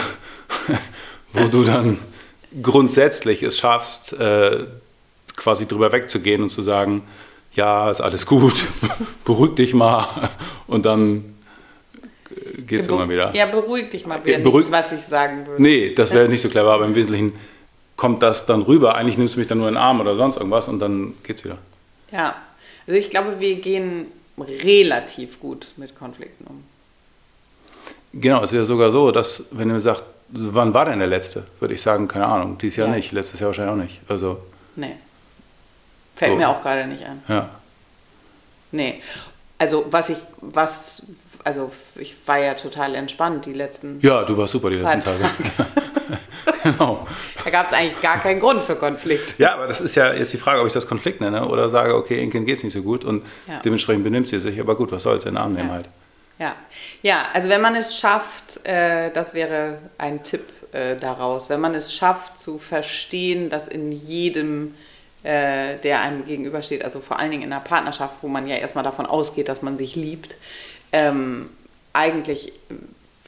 wo 1.33 1.47
du 1.47 1.63
dann 1.63 1.97
grundsätzlich 2.61 3.43
es 3.43 3.57
schaffst, 3.57 4.13
äh, 4.13 4.65
quasi 5.35 5.67
drüber 5.67 5.91
wegzugehen 5.91 6.43
und 6.43 6.49
zu 6.49 6.61
sagen, 6.61 7.03
ja, 7.53 7.89
ist 7.89 8.01
alles 8.01 8.25
gut, 8.25 8.65
beruhig 9.25 9.55
dich 9.55 9.73
mal 9.73 10.29
und 10.67 10.85
dann 10.85 11.35
geht 12.67 12.81
es 12.81 12.87
ja, 12.87 12.93
immer 12.93 13.09
wieder. 13.09 13.35
Ja, 13.35 13.47
beruhig 13.47 13.89
dich 13.89 14.05
mal 14.05 14.23
wieder, 14.23 14.39
beruhig, 14.39 14.69
nichts, 14.69 14.71
was 14.71 14.91
ich 14.91 15.01
sagen 15.01 15.47
würde. 15.47 15.61
Nee, 15.61 15.93
das 15.93 16.13
wäre 16.13 16.29
nicht 16.29 16.41
so 16.41 16.49
clever, 16.49 16.71
aber 16.73 16.85
im 16.85 16.95
Wesentlichen 16.95 17.33
kommt 17.97 18.23
das 18.23 18.45
dann 18.45 18.61
rüber. 18.61 18.95
Eigentlich 18.95 19.17
nimmst 19.17 19.35
du 19.35 19.39
mich 19.39 19.47
dann 19.47 19.57
nur 19.57 19.67
in 19.67 19.73
den 19.73 19.81
Arm 19.81 19.99
oder 19.99 20.15
sonst 20.15 20.37
irgendwas 20.37 20.69
und 20.69 20.79
dann 20.79 21.15
geht's 21.23 21.43
wieder. 21.43 21.57
Ja, 22.11 22.35
also 22.85 22.97
ich 22.97 23.09
glaube, 23.09 23.39
wir 23.39 23.55
gehen 23.55 24.05
relativ 24.39 25.41
gut 25.41 25.73
mit 25.75 25.97
Konflikten 25.97 26.45
um. 26.45 26.63
Genau, 28.13 28.43
es 28.43 28.51
ist 28.51 28.57
ja 28.57 28.63
sogar 28.63 28.91
so, 28.91 29.11
dass, 29.11 29.45
wenn 29.51 29.69
du 29.69 29.81
sagst, 29.81 30.03
wann 30.29 30.73
war 30.73 30.85
denn 30.85 30.99
der 30.99 31.07
letzte? 31.07 31.45
Würde 31.59 31.73
ich 31.73 31.81
sagen, 31.81 32.07
keine 32.07 32.27
Ahnung. 32.27 32.57
Dieses 32.57 32.77
Jahr 32.77 32.87
ja. 32.87 32.95
nicht, 32.95 33.11
letztes 33.11 33.39
Jahr 33.39 33.49
wahrscheinlich 33.49 33.73
auch 33.73 33.83
nicht. 33.83 33.99
Also, 34.07 34.39
nee. 34.75 34.95
Fällt 36.15 36.31
so. 36.31 36.37
mir 36.37 36.49
auch 36.49 36.61
gerade 36.61 36.87
nicht 36.87 37.03
ein. 37.03 37.21
Ja. 37.27 37.49
Nee. 38.71 39.01
Also, 39.59 39.85
was 39.89 40.09
ich, 40.09 40.17
was, 40.39 41.01
also 41.43 41.71
ich 41.95 42.15
war 42.27 42.39
ja 42.39 42.53
total 42.53 42.95
entspannt 42.95 43.45
die 43.45 43.53
letzten. 43.53 43.99
Ja, 44.01 44.23
du 44.23 44.37
warst 44.37 44.53
super 44.53 44.69
die 44.69 44.77
letzten 44.77 45.01
Tage. 45.01 45.25
genau. 46.63 47.07
Da 47.43 47.49
gab 47.49 47.67
es 47.67 47.73
eigentlich 47.73 48.01
gar 48.01 48.19
keinen 48.19 48.39
Grund 48.39 48.63
für 48.63 48.75
Konflikt. 48.75 49.39
Ja, 49.39 49.53
aber 49.53 49.67
das 49.67 49.81
ist 49.81 49.95
ja 49.95 50.13
jetzt 50.13 50.33
die 50.33 50.37
Frage, 50.37 50.61
ob 50.61 50.67
ich 50.67 50.73
das 50.73 50.87
Konflikt 50.87 51.21
nenne 51.21 51.47
oder 51.47 51.69
sage, 51.69 51.95
okay, 51.95 52.21
Inken 52.21 52.45
geht 52.45 52.57
es 52.57 52.63
nicht 52.63 52.73
so 52.73 52.81
gut 52.81 53.05
und 53.05 53.25
ja. 53.47 53.59
dementsprechend 53.59 54.03
benimmt 54.03 54.27
sie 54.27 54.39
sich. 54.39 54.59
Aber 54.59 54.75
gut, 54.75 54.91
was 54.91 55.03
soll's, 55.03 55.25
in 55.25 55.31
den 55.31 55.37
Arm 55.37 55.53
nehmen 55.53 55.69
ja. 55.69 55.73
halt. 55.75 55.85
Ja. 56.39 56.55
ja, 57.01 57.25
also 57.33 57.49
wenn 57.49 57.61
man 57.61 57.75
es 57.75 57.97
schafft, 57.97 58.65
äh, 58.65 59.11
das 59.11 59.33
wäre 59.33 59.79
ein 59.97 60.21
Tipp 60.21 60.43
äh, 60.71 60.95
daraus, 60.95 61.49
wenn 61.49 61.59
man 61.59 61.73
es 61.73 61.95
schafft 61.95 62.37
zu 62.37 62.59
verstehen, 62.59 63.49
dass 63.49 63.67
in 63.67 63.91
jedem 63.91 64.75
äh, 65.23 65.77
der 65.77 66.01
einem 66.01 66.25
gegenübersteht, 66.25 66.85
also 66.85 66.99
vor 66.99 67.19
allen 67.19 67.31
Dingen 67.31 67.43
in 67.43 67.51
einer 67.51 67.61
Partnerschaft, 67.61 68.15
wo 68.21 68.27
man 68.27 68.47
ja 68.47 68.55
erstmal 68.55 68.83
davon 68.83 69.05
ausgeht, 69.05 69.49
dass 69.49 69.61
man 69.61 69.77
sich 69.77 69.95
liebt, 69.95 70.35
ähm, 70.91 71.49
eigentlich 71.93 72.53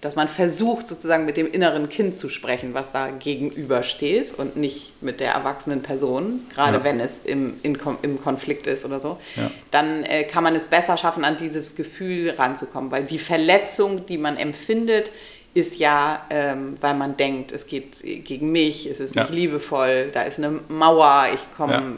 dass 0.02 0.16
man 0.16 0.28
versucht, 0.28 0.88
sozusagen 0.88 1.26
mit 1.26 1.38
dem 1.38 1.52
inneren 1.52 1.90
Kind 1.90 2.16
zu 2.16 2.30
sprechen, 2.30 2.74
was 2.74 2.92
da 2.92 3.10
gegenübersteht 3.10 4.34
und 4.38 4.56
nicht 4.56 5.02
mit 5.02 5.20
der 5.20 5.34
erwachsenen 5.34 5.82
Person, 5.82 6.42
gerade 6.54 6.78
ja. 6.78 6.84
wenn 6.84 7.00
es 7.00 7.20
im, 7.26 7.56
in, 7.64 7.78
im 8.02 8.22
Konflikt 8.22 8.68
ist 8.68 8.86
oder 8.86 9.00
so, 9.00 9.18
ja. 9.36 9.52
dann 9.72 10.04
äh, 10.04 10.24
kann 10.24 10.44
man 10.44 10.56
es 10.56 10.66
besser 10.66 10.96
schaffen, 10.98 11.26
an 11.26 11.38
dieses 11.38 11.76
Gefühl 11.76 12.32
ranzukommen, 12.32 12.92
weil 12.92 13.04
die 13.04 13.20
Verletzung, 13.20 14.06
die 14.06 14.18
man 14.18 14.38
empfindet, 14.38 15.12
ist 15.54 15.80
ja, 15.80 16.26
ähm, 16.30 16.78
weil 16.80 16.94
man 16.94 17.18
denkt, 17.18 17.52
es 17.52 17.66
geht 17.66 18.02
gegen 18.02 18.52
mich, 18.52 18.86
es 18.86 19.00
ist 19.00 19.16
nicht 19.16 19.30
ja. 19.30 19.36
liebevoll, 19.36 20.10
da 20.14 20.24
ist 20.24 20.38
eine 20.38 20.60
Mauer, 20.70 21.26
ich 21.34 21.42
komme, 21.58 21.96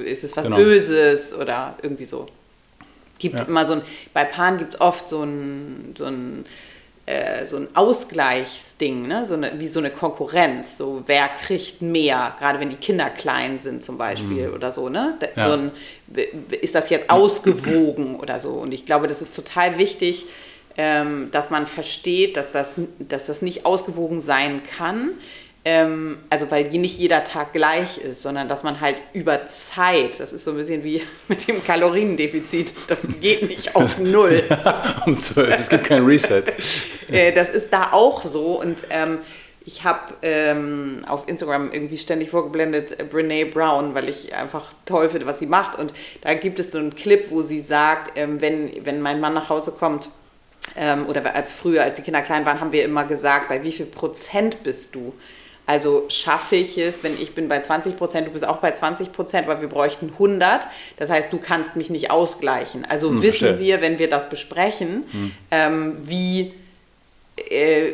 äh, 0.00 0.10
ist 0.10 0.24
es 0.24 0.36
was 0.36 0.44
genau. 0.44 0.56
Böses 0.56 1.34
oder 1.34 1.76
irgendwie 1.82 2.04
so. 2.04 2.26
Gibt 3.18 3.48
immer 3.48 3.66
so 3.66 3.74
ein, 3.74 3.82
bei 4.12 4.24
Paaren 4.24 4.58
gibt 4.58 4.74
es 4.74 4.80
oft 4.80 5.08
so 5.08 5.22
ein, 5.22 5.94
so 5.96 6.04
ein 6.04 6.44
äh, 7.08 7.46
so 7.46 7.56
ein 7.56 7.68
Ausgleichsding, 7.74 9.08
ne? 9.08 9.24
so 9.24 9.32
eine, 9.32 9.58
wie 9.58 9.66
so 9.66 9.78
eine 9.78 9.90
Konkurrenz, 9.90 10.76
so 10.76 11.02
wer 11.06 11.28
kriegt 11.28 11.80
mehr, 11.80 12.34
gerade 12.38 12.60
wenn 12.60 12.68
die 12.68 12.76
Kinder 12.76 13.08
klein 13.08 13.58
sind 13.58 13.82
zum 13.82 13.96
Beispiel 13.96 14.48
mhm. 14.48 14.54
oder 14.54 14.72
so, 14.72 14.90
ne? 14.90 15.16
Ja. 15.34 15.48
So 15.48 15.52
ein, 15.54 15.70
ist 16.60 16.74
das 16.74 16.90
jetzt 16.90 17.08
ausgewogen 17.08 18.16
oder 18.16 18.38
so? 18.38 18.50
Und 18.50 18.74
ich 18.74 18.84
glaube, 18.84 19.06
das 19.06 19.22
ist 19.22 19.34
total 19.34 19.78
wichtig, 19.78 20.26
ähm, 20.76 21.30
dass 21.30 21.48
man 21.48 21.66
versteht, 21.66 22.36
dass 22.36 22.50
das, 22.52 22.78
dass 22.98 23.24
das 23.24 23.40
nicht 23.40 23.64
ausgewogen 23.64 24.20
sein 24.20 24.62
kann, 24.62 25.12
ähm, 25.64 26.18
also 26.30 26.50
weil 26.50 26.68
nicht 26.70 26.98
jeder 26.98 27.24
Tag 27.24 27.52
gleich 27.52 27.98
ist, 27.98 28.22
sondern 28.22 28.48
dass 28.48 28.62
man 28.62 28.80
halt 28.80 28.96
über 29.12 29.46
Zeit, 29.46 30.18
das 30.18 30.32
ist 30.32 30.44
so 30.44 30.52
ein 30.52 30.56
bisschen 30.56 30.84
wie 30.84 31.02
mit 31.28 31.46
dem 31.48 31.62
Kaloriendefizit, 31.64 32.72
das 32.86 32.98
geht 33.20 33.48
nicht 33.48 33.74
auf 33.76 33.98
Null. 33.98 34.42
ja, 34.48 34.82
um 35.06 35.18
zwölf, 35.18 35.58
es 35.58 35.68
gibt 35.68 35.84
kein 35.84 36.04
Reset. 36.04 36.44
Äh, 37.10 37.32
das 37.32 37.48
ist 37.48 37.72
da 37.72 37.92
auch 37.92 38.20
so 38.20 38.60
und 38.60 38.84
ähm, 38.90 39.20
ich 39.64 39.84
habe 39.84 40.14
ähm, 40.20 41.04
auf 41.06 41.26
Instagram 41.26 41.72
irgendwie 41.72 41.96
ständig 41.96 42.28
vorgeblendet 42.30 43.00
äh, 43.00 43.04
Brene 43.04 43.46
Brown, 43.46 43.94
weil 43.94 44.10
ich 44.10 44.34
einfach 44.34 44.72
toll 44.84 45.08
finde, 45.08 45.26
was 45.26 45.38
sie 45.38 45.46
macht. 45.46 45.78
Und 45.78 45.92
da 46.20 46.34
gibt 46.34 46.58
es 46.58 46.70
so 46.70 46.76
einen 46.76 46.94
Clip, 46.94 47.30
wo 47.30 47.42
sie 47.42 47.62
sagt, 47.62 48.12
ähm, 48.16 48.42
wenn, 48.42 48.84
wenn 48.84 49.00
mein 49.00 49.20
Mann 49.20 49.32
nach 49.34 49.48
Hause 49.48 49.72
kommt, 49.72 50.10
ähm, 50.76 51.06
oder 51.06 51.24
äh, 51.34 51.42
früher, 51.42 51.82
als 51.82 51.96
die 51.96 52.02
Kinder 52.02 52.22
klein 52.22 52.46
waren, 52.46 52.60
haben 52.60 52.72
wir 52.72 52.84
immer 52.84 53.04
gesagt, 53.04 53.48
bei 53.48 53.62
wie 53.62 53.72
viel 53.72 53.86
Prozent 53.86 54.62
bist 54.62 54.94
du? 54.94 55.12
Also 55.68 56.06
schaffe 56.08 56.56
ich 56.56 56.78
es, 56.78 57.04
wenn 57.04 57.20
ich 57.20 57.34
bin 57.34 57.46
bei 57.46 57.60
20 57.60 57.98
Prozent, 57.98 58.26
du 58.26 58.30
bist 58.30 58.48
auch 58.48 58.56
bei 58.56 58.70
20 58.70 59.12
Prozent, 59.12 59.46
weil 59.46 59.60
wir 59.60 59.68
bräuchten 59.68 60.10
100. 60.14 60.66
Das 60.96 61.10
heißt, 61.10 61.30
du 61.30 61.36
kannst 61.36 61.76
mich 61.76 61.90
nicht 61.90 62.10
ausgleichen. 62.10 62.86
Also 62.88 63.10
hm, 63.10 63.22
wissen 63.22 63.48
verstehe. 63.48 63.58
wir, 63.58 63.82
wenn 63.82 63.98
wir 63.98 64.08
das 64.08 64.30
besprechen, 64.30 65.04
hm. 65.10 65.32
ähm, 65.50 65.96
wie 66.04 66.54
äh, 67.50 67.92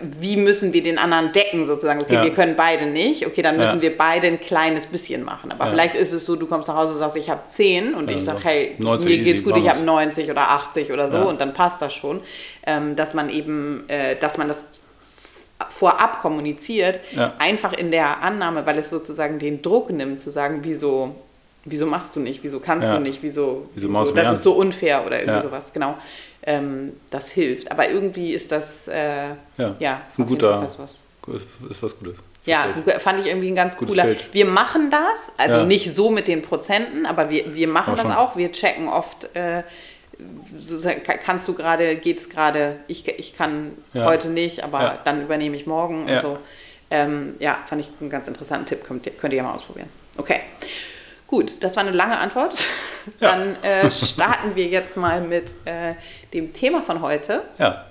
wie 0.00 0.36
müssen 0.36 0.72
wir 0.72 0.84
den 0.84 0.98
anderen 0.98 1.32
decken 1.32 1.64
sozusagen? 1.64 2.00
Okay, 2.00 2.14
ja. 2.14 2.22
wir 2.22 2.30
können 2.30 2.54
beide 2.56 2.86
nicht. 2.86 3.26
Okay, 3.26 3.42
dann 3.42 3.56
müssen 3.56 3.76
ja. 3.76 3.82
wir 3.82 3.98
beide 3.98 4.28
ein 4.28 4.38
kleines 4.38 4.86
bisschen 4.86 5.24
machen. 5.24 5.50
Aber 5.50 5.64
ja. 5.64 5.70
vielleicht 5.70 5.96
ist 5.96 6.12
es 6.12 6.24
so, 6.24 6.36
du 6.36 6.46
kommst 6.46 6.68
nach 6.68 6.76
Hause 6.76 6.92
und 6.92 7.00
sagst, 7.00 7.16
ich 7.16 7.28
habe 7.28 7.42
10 7.44 7.94
und 7.94 8.08
ich 8.08 8.24
sage, 8.24 8.38
hey, 8.44 8.74
mir 8.78 9.18
geht's 9.18 9.42
gut, 9.42 9.56
ich 9.56 9.68
habe 9.68 9.82
90 9.82 10.30
oder 10.30 10.48
80 10.50 10.92
oder 10.92 11.08
so 11.08 11.28
und 11.28 11.40
dann 11.40 11.54
passt 11.54 11.82
das 11.82 11.92
schon. 11.92 12.20
Ähm, 12.64 12.94
dass 12.94 13.14
man 13.14 13.30
eben, 13.30 13.82
äh, 13.88 14.14
dass 14.14 14.38
man 14.38 14.46
das 14.46 14.64
vorab 15.70 16.20
kommuniziert, 16.20 17.00
einfach 17.38 17.72
in 17.72 17.90
der 17.90 18.22
Annahme, 18.22 18.66
weil 18.66 18.78
es 18.78 18.90
sozusagen 18.90 19.38
den 19.38 19.62
Druck 19.62 19.90
nimmt, 19.90 20.20
zu 20.20 20.30
sagen, 20.30 20.60
wieso 20.62 21.14
wieso 21.64 21.86
machst 21.86 22.16
du 22.16 22.20
nicht, 22.20 22.42
wieso 22.42 22.60
kannst 22.60 22.88
ja. 22.88 22.96
du 22.96 23.00
nicht, 23.00 23.22
wieso, 23.22 23.68
wieso, 23.74 23.88
wieso 23.88 24.12
das 24.12 24.38
ist 24.38 24.42
so 24.42 24.52
unfair 24.52 25.06
oder 25.06 25.18
irgendwie 25.20 25.36
ja. 25.36 25.42
sowas, 25.42 25.72
genau. 25.72 25.96
Ähm, 26.44 26.94
das 27.10 27.30
hilft. 27.30 27.70
Aber 27.70 27.88
irgendwie 27.88 28.32
ist 28.32 28.50
das, 28.50 28.88
äh, 28.88 29.28
ja, 29.56 29.76
ja 29.78 30.00
ist 30.10 30.18
ein 30.18 30.26
guter, 30.26 30.62
was. 30.62 31.02
Ist, 31.28 31.48
ist 31.70 31.82
was 31.82 31.96
Gutes. 31.96 32.16
Ja, 32.44 32.66
fand 32.98 33.20
ich 33.20 33.26
irgendwie 33.26 33.48
ein 33.48 33.54
ganz 33.54 33.76
Gutes 33.76 33.92
cooler. 33.92 34.06
Bild. 34.06 34.28
Wir 34.32 34.46
machen 34.46 34.90
das, 34.90 35.30
also 35.38 35.58
ja. 35.58 35.64
nicht 35.64 35.94
so 35.94 36.10
mit 36.10 36.26
den 36.26 36.42
Prozenten, 36.42 37.06
aber 37.06 37.30
wir, 37.30 37.54
wir 37.54 37.68
machen 37.68 37.92
aber 37.92 38.02
das 38.02 38.16
auch. 38.16 38.36
Wir 38.36 38.50
checken 38.50 38.88
oft, 38.88 39.28
äh, 39.36 39.62
kannst 41.24 41.48
du 41.48 41.54
gerade, 41.54 41.96
geht 41.96 42.18
es 42.18 42.28
gerade, 42.28 42.76
ich, 42.88 43.06
ich 43.06 43.36
kann 43.36 43.72
ja. 43.92 44.04
heute 44.04 44.28
nicht, 44.28 44.64
aber 44.64 44.82
ja. 44.82 44.98
dann 45.04 45.22
übernehme 45.22 45.56
ich 45.56 45.66
morgen 45.66 46.06
und 46.08 46.20
so. 46.20 46.38
Ähm, 46.90 47.36
ja, 47.38 47.58
fand 47.66 47.80
ich 47.80 47.90
einen 48.00 48.10
ganz 48.10 48.28
interessanten 48.28 48.66
Tipp, 48.66 48.84
könnt, 48.84 49.08
könnt 49.18 49.32
ihr 49.32 49.38
ja 49.38 49.42
mal 49.42 49.54
ausprobieren. 49.54 49.88
Okay. 50.18 50.40
Gut, 51.26 51.54
das 51.60 51.76
war 51.76 51.82
eine 51.82 51.96
lange 51.96 52.18
Antwort. 52.18 52.54
Ja. 53.18 53.32
Dann 53.32 53.60
äh, 53.64 53.90
starten 53.90 54.54
wir 54.54 54.66
jetzt 54.66 54.96
mal 54.96 55.20
mit 55.22 55.46
äh, 55.64 55.94
dem 56.32 56.52
Thema 56.52 56.82
von 56.82 57.02
heute. 57.02 57.42
Ja. 57.58 57.84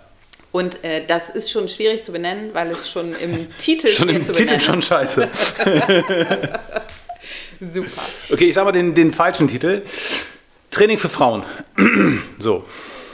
Und 0.54 0.86
äh, 0.86 1.06
das 1.06 1.30
ist 1.30 1.52
schon 1.52 1.68
schwierig 1.68 2.06
zu 2.06 2.14
benennen, 2.14 2.54
weil 2.54 2.72
es 2.72 2.90
schon 2.90 3.14
im 3.16 3.48
Titel 3.58 3.92
schon 3.92 4.08
im 4.08 4.24
zu 4.24 4.32
Titel 4.32 4.58
schon 4.58 4.82
scheiße. 4.82 5.28
Super. 7.60 8.02
Okay, 8.32 8.46
ich 8.46 8.54
sage 8.54 8.66
mal 8.66 8.72
den, 8.72 8.94
den 8.94 9.14
falschen 9.14 9.50
Titel. 9.50 9.82
Training 10.72 10.98
für 10.98 11.10
Frauen. 11.10 11.44
so. 12.40 12.64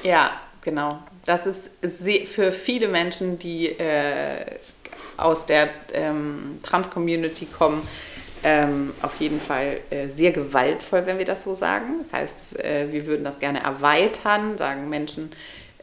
Ja, 0.04 0.32
genau. 0.62 1.00
Das 1.26 1.46
ist 1.46 1.72
für 2.28 2.52
viele 2.54 2.88
Menschen, 2.88 3.38
die 3.38 3.68
äh, 3.68 4.46
aus 5.18 5.46
der 5.46 5.70
ähm, 5.94 6.60
Trans-Community 6.64 7.48
kommen, 7.48 7.86
ähm, 8.44 8.94
auf 9.02 9.16
jeden 9.16 9.40
Fall 9.40 9.80
äh, 9.90 10.08
sehr 10.08 10.32
gewaltvoll, 10.32 11.06
wenn 11.06 11.18
wir 11.18 11.26
das 11.26 11.44
so 11.44 11.56
sagen. 11.56 11.96
Das 12.04 12.14
heißt, 12.14 12.60
äh, 12.60 12.92
wir 12.92 13.08
würden 13.08 13.26
das 13.26 13.40
gerne 13.40 13.64
erweitern, 13.64 14.58
sagen 14.58 14.90
Menschen, 14.90 15.32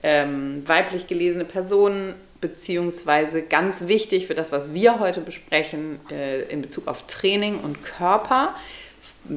ähm, 0.03 0.67
weiblich 0.67 1.09
gelesene 1.09 1.45
Personen, 1.45 2.15
beziehungsweise 2.41 3.43
ganz 3.43 3.89
wichtig 3.89 4.27
für 4.27 4.35
das, 4.35 4.53
was 4.53 4.73
wir 4.73 5.01
heute 5.01 5.21
besprechen 5.21 5.99
äh, 6.11 6.43
in 6.43 6.63
Bezug 6.63 6.87
auf 6.87 7.07
Training 7.07 7.59
und 7.59 7.83
Körper, 7.83 8.55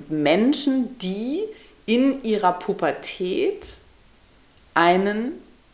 Menschen, 0.10 0.98
die 1.00 1.42
in 1.88 2.24
ihrer 2.24 2.54
Pubertät 2.54 3.78
einen 4.76 5.32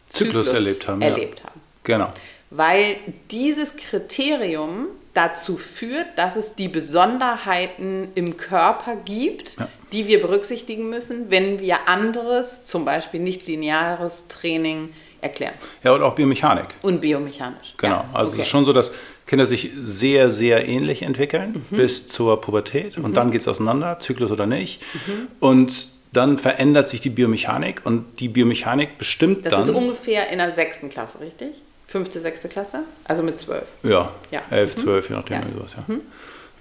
Zyklus, 0.09 0.47
Zyklus 0.47 0.53
erlebt 0.53 0.87
haben. 0.87 1.01
Erlebt 1.01 1.39
ja. 1.39 1.45
haben. 1.47 1.61
Genau. 1.83 2.13
Weil 2.49 2.95
dieses 3.31 3.75
Kriterium 3.75 4.87
dazu 5.13 5.57
führt, 5.57 6.07
dass 6.15 6.35
es 6.35 6.55
die 6.55 6.67
Besonderheiten 6.67 8.07
im 8.15 8.37
Körper 8.37 8.95
gibt, 8.95 9.59
ja. 9.59 9.67
die 9.91 10.07
wir 10.07 10.21
berücksichtigen 10.21 10.89
müssen, 10.89 11.29
wenn 11.29 11.59
wir 11.59 11.87
anderes, 11.87 12.65
zum 12.65 12.85
Beispiel 12.85 13.19
nicht 13.19 13.47
lineares 13.47 14.27
Training 14.27 14.89
erklären. 15.21 15.53
Ja, 15.83 15.93
und 15.93 16.01
auch 16.01 16.15
Biomechanik. 16.15 16.67
Und 16.81 17.01
biomechanisch. 17.01 17.75
Genau. 17.77 17.95
Ja, 17.95 18.09
also 18.13 18.31
okay. 18.31 18.41
es 18.41 18.47
ist 18.47 18.51
schon 18.51 18.65
so, 18.65 18.73
dass 18.73 18.91
Kinder 19.25 19.45
sich 19.45 19.71
sehr, 19.79 20.29
sehr 20.29 20.67
ähnlich 20.67 21.03
entwickeln 21.03 21.63
mhm. 21.69 21.77
bis 21.77 22.07
zur 22.07 22.41
Pubertät 22.41 22.97
mhm. 22.97 23.05
und 23.05 23.17
dann 23.17 23.31
geht 23.31 23.41
es 23.41 23.47
auseinander, 23.47 23.99
Zyklus 23.99 24.31
oder 24.31 24.45
nicht. 24.45 24.81
Mhm. 24.93 25.27
Und 25.39 25.87
dann 26.13 26.37
verändert 26.37 26.89
sich 26.89 27.01
die 27.01 27.09
Biomechanik 27.09 27.81
und 27.83 28.19
die 28.19 28.29
Biomechanik 28.29 28.97
bestimmt 28.97 29.45
das 29.45 29.51
dann. 29.51 29.61
Das 29.61 29.69
ist 29.69 29.75
ungefähr 29.75 30.29
in 30.29 30.37
der 30.37 30.51
sechsten 30.51 30.89
Klasse, 30.89 31.19
richtig? 31.19 31.49
Fünfte, 31.87 32.19
sechste 32.19 32.49
Klasse? 32.49 32.83
Also 33.05 33.23
mit 33.23 33.37
zwölf? 33.37 33.65
Ja, 33.83 34.11
ja. 34.31 34.41
elf, 34.49 34.77
mhm. 34.77 34.81
zwölf, 34.81 35.09
je 35.09 35.15
nachdem. 35.15 35.37
Ja. 35.37 35.43
Sowas, 35.55 35.75
ja. 35.75 35.93
Mhm. 35.93 36.01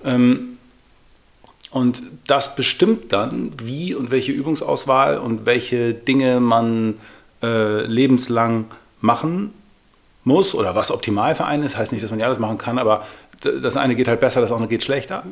Ähm, 0.04 0.59
und 1.71 2.02
das 2.26 2.54
bestimmt 2.54 3.12
dann, 3.12 3.52
wie 3.62 3.94
und 3.94 4.11
welche 4.11 4.32
Übungsauswahl 4.32 5.18
und 5.18 5.47
welche 5.47 5.94
Dinge 5.94 6.40
man 6.40 6.94
äh, 7.42 7.87
lebenslang 7.87 8.66
machen 9.00 9.54
muss 10.25 10.54
oder 10.54 10.75
was 10.75 10.90
optimal 10.90 11.35
für 11.35 11.47
einen 11.47 11.62
ist. 11.62 11.76
Heißt 11.76 11.92
nicht, 11.92 12.04
dass 12.04 12.11
man 12.11 12.21
ja 12.21 12.26
alles 12.26 12.38
machen 12.38 12.59
kann, 12.59 12.78
aber 12.78 13.06
das 13.40 13.76
eine 13.76 13.97
geht 13.97 14.09
halt 14.09 14.21
besser, 14.21 14.40
das 14.40 14.52
andere 14.52 14.68
geht 14.68 14.85
schlechter. 14.85 15.25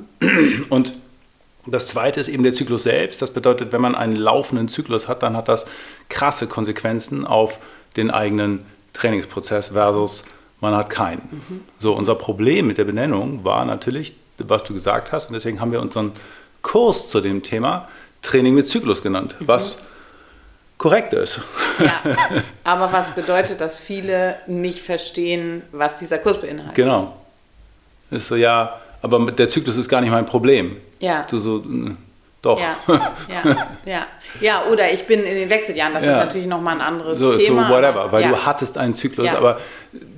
Und 0.68 0.94
das 1.70 1.86
zweite 1.86 2.20
ist 2.20 2.28
eben 2.28 2.42
der 2.42 2.52
Zyklus 2.52 2.84
selbst. 2.84 3.22
Das 3.22 3.32
bedeutet, 3.32 3.72
wenn 3.72 3.80
man 3.80 3.94
einen 3.94 4.16
laufenden 4.16 4.68
Zyklus 4.68 5.08
hat, 5.08 5.22
dann 5.22 5.36
hat 5.36 5.48
das 5.48 5.66
krasse 6.08 6.46
Konsequenzen 6.46 7.26
auf 7.26 7.58
den 7.96 8.10
eigenen 8.10 8.64
Trainingsprozess 8.92 9.68
versus 9.68 10.24
man 10.60 10.74
hat 10.74 10.90
keinen. 10.90 11.28
Mhm. 11.30 11.60
So, 11.78 11.94
unser 11.94 12.14
Problem 12.14 12.66
mit 12.66 12.78
der 12.78 12.84
Benennung 12.84 13.44
war 13.44 13.64
natürlich, 13.64 14.14
was 14.38 14.64
du 14.64 14.74
gesagt 14.74 15.12
hast, 15.12 15.26
und 15.26 15.34
deswegen 15.34 15.60
haben 15.60 15.72
wir 15.72 15.80
unseren 15.80 16.12
Kurs 16.62 17.08
zu 17.10 17.20
dem 17.20 17.42
Thema 17.42 17.88
Training 18.22 18.54
mit 18.54 18.66
Zyklus 18.66 19.02
genannt, 19.02 19.36
mhm. 19.38 19.48
was 19.48 19.78
korrekt 20.76 21.12
ist. 21.12 21.40
Ja, 21.78 21.92
aber 22.64 22.92
was 22.92 23.14
bedeutet, 23.14 23.60
dass 23.60 23.80
viele 23.80 24.36
nicht 24.46 24.80
verstehen, 24.80 25.62
was 25.72 25.96
dieser 25.96 26.18
Kurs 26.18 26.40
beinhaltet? 26.40 26.74
Genau. 26.74 27.16
Ist 28.10 28.28
so, 28.28 28.36
ja, 28.36 28.80
aber 29.02 29.30
der 29.32 29.48
Zyklus 29.48 29.76
ist 29.76 29.88
gar 29.88 30.00
nicht 30.00 30.10
mein 30.10 30.26
Problem. 30.26 30.76
Ja. 31.00 31.26
Du 31.28 31.38
so, 31.38 31.62
doch. 32.42 32.60
Ja, 32.60 32.76
ja, 33.28 33.66
ja. 33.84 34.06
ja, 34.40 34.64
oder 34.70 34.92
ich 34.92 35.06
bin 35.06 35.20
in 35.24 35.34
den 35.34 35.50
Wechseljahren, 35.50 35.92
das 35.92 36.04
ja. 36.04 36.12
ist 36.12 36.26
natürlich 36.26 36.46
nochmal 36.46 36.76
ein 36.76 36.80
anderes 36.80 37.18
so, 37.18 37.36
Thema. 37.36 37.68
So, 37.68 37.74
whatever, 37.74 38.12
weil 38.12 38.22
ja. 38.22 38.28
du 38.28 38.46
hattest 38.46 38.78
einen 38.78 38.94
Zyklus, 38.94 39.28
aber 39.28 39.58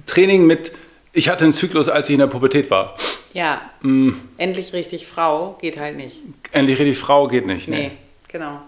Training 0.06 0.46
mit, 0.46 0.72
ich 1.12 1.28
hatte 1.28 1.44
einen 1.44 1.52
Zyklus, 1.52 1.88
als 1.88 2.08
ich 2.08 2.14
in 2.14 2.20
der 2.20 2.26
Pubertät 2.26 2.70
war. 2.70 2.96
Ja, 3.32 3.62
mm. 3.80 4.10
endlich 4.36 4.72
richtig 4.72 5.06
Frau 5.06 5.56
geht 5.60 5.78
halt 5.78 5.96
nicht. 5.96 6.20
Endlich 6.52 6.78
richtig 6.78 6.98
Frau 6.98 7.28
geht 7.28 7.46
nicht, 7.46 7.68
nee. 7.68 7.76
nee 7.76 7.90
genau. 8.32 8.60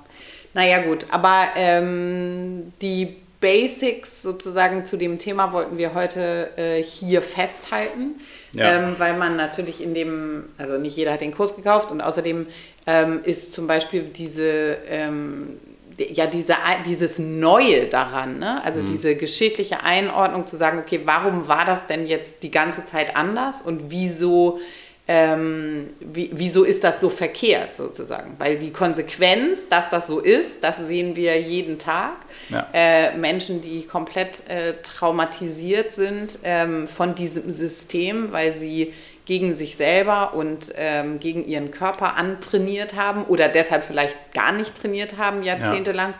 Naja 0.52 0.82
gut, 0.82 1.06
aber 1.10 1.48
ähm, 1.56 2.72
die 2.80 3.16
Basics 3.40 4.22
sozusagen 4.22 4.84
zu 4.84 4.96
dem 4.96 5.18
Thema 5.18 5.52
wollten 5.52 5.76
wir 5.76 5.94
heute 5.94 6.50
äh, 6.56 6.82
hier 6.82 7.22
festhalten, 7.22 8.20
ja. 8.54 8.76
ähm, 8.76 8.94
weil 8.98 9.16
man 9.16 9.36
natürlich 9.36 9.82
in 9.82 9.94
dem, 9.94 10.44
also 10.58 10.78
nicht 10.78 10.96
jeder 10.96 11.12
hat 11.12 11.20
den 11.20 11.34
Kurs 11.34 11.54
gekauft 11.56 11.90
und 11.90 12.00
außerdem 12.00 12.46
ähm, 12.86 13.20
ist 13.24 13.52
zum 13.52 13.66
Beispiel 13.66 14.02
diese, 14.04 14.78
ähm, 14.88 15.58
ja, 15.98 16.26
diese, 16.26 16.54
dieses 16.86 17.18
Neue 17.18 17.86
daran, 17.86 18.38
ne? 18.38 18.62
also 18.64 18.80
mhm. 18.80 18.86
diese 18.86 19.14
geschichtliche 19.16 19.82
Einordnung 19.82 20.46
zu 20.46 20.56
sagen, 20.56 20.78
okay, 20.78 21.00
warum 21.04 21.48
war 21.48 21.64
das 21.64 21.86
denn 21.86 22.06
jetzt 22.06 22.42
die 22.42 22.50
ganze 22.50 22.84
Zeit 22.84 23.16
anders 23.16 23.62
und 23.62 23.90
wieso 23.90 24.58
ähm, 25.06 25.90
wie, 26.00 26.30
wieso 26.32 26.64
ist 26.64 26.82
das 26.82 27.00
so 27.00 27.10
verkehrt 27.10 27.74
sozusagen? 27.74 28.36
Weil 28.38 28.58
die 28.58 28.70
Konsequenz, 28.70 29.68
dass 29.68 29.90
das 29.90 30.06
so 30.06 30.20
ist, 30.20 30.64
das 30.64 30.78
sehen 30.78 31.14
wir 31.14 31.38
jeden 31.40 31.78
Tag. 31.78 32.16
Ja. 32.48 32.66
Äh, 32.72 33.16
Menschen, 33.16 33.60
die 33.60 33.86
komplett 33.86 34.48
äh, 34.48 34.74
traumatisiert 34.82 35.92
sind 35.92 36.38
ähm, 36.42 36.88
von 36.88 37.14
diesem 37.14 37.50
System, 37.50 38.32
weil 38.32 38.54
sie 38.54 38.94
gegen 39.26 39.54
sich 39.54 39.76
selber 39.76 40.34
und 40.34 40.72
ähm, 40.76 41.20
gegen 41.20 41.46
ihren 41.46 41.70
Körper 41.70 42.16
antrainiert 42.16 42.94
haben 42.94 43.24
oder 43.24 43.48
deshalb 43.48 43.84
vielleicht 43.84 44.16
gar 44.32 44.52
nicht 44.52 44.80
trainiert 44.80 45.18
haben, 45.18 45.42
jahrzehntelang. 45.42 46.14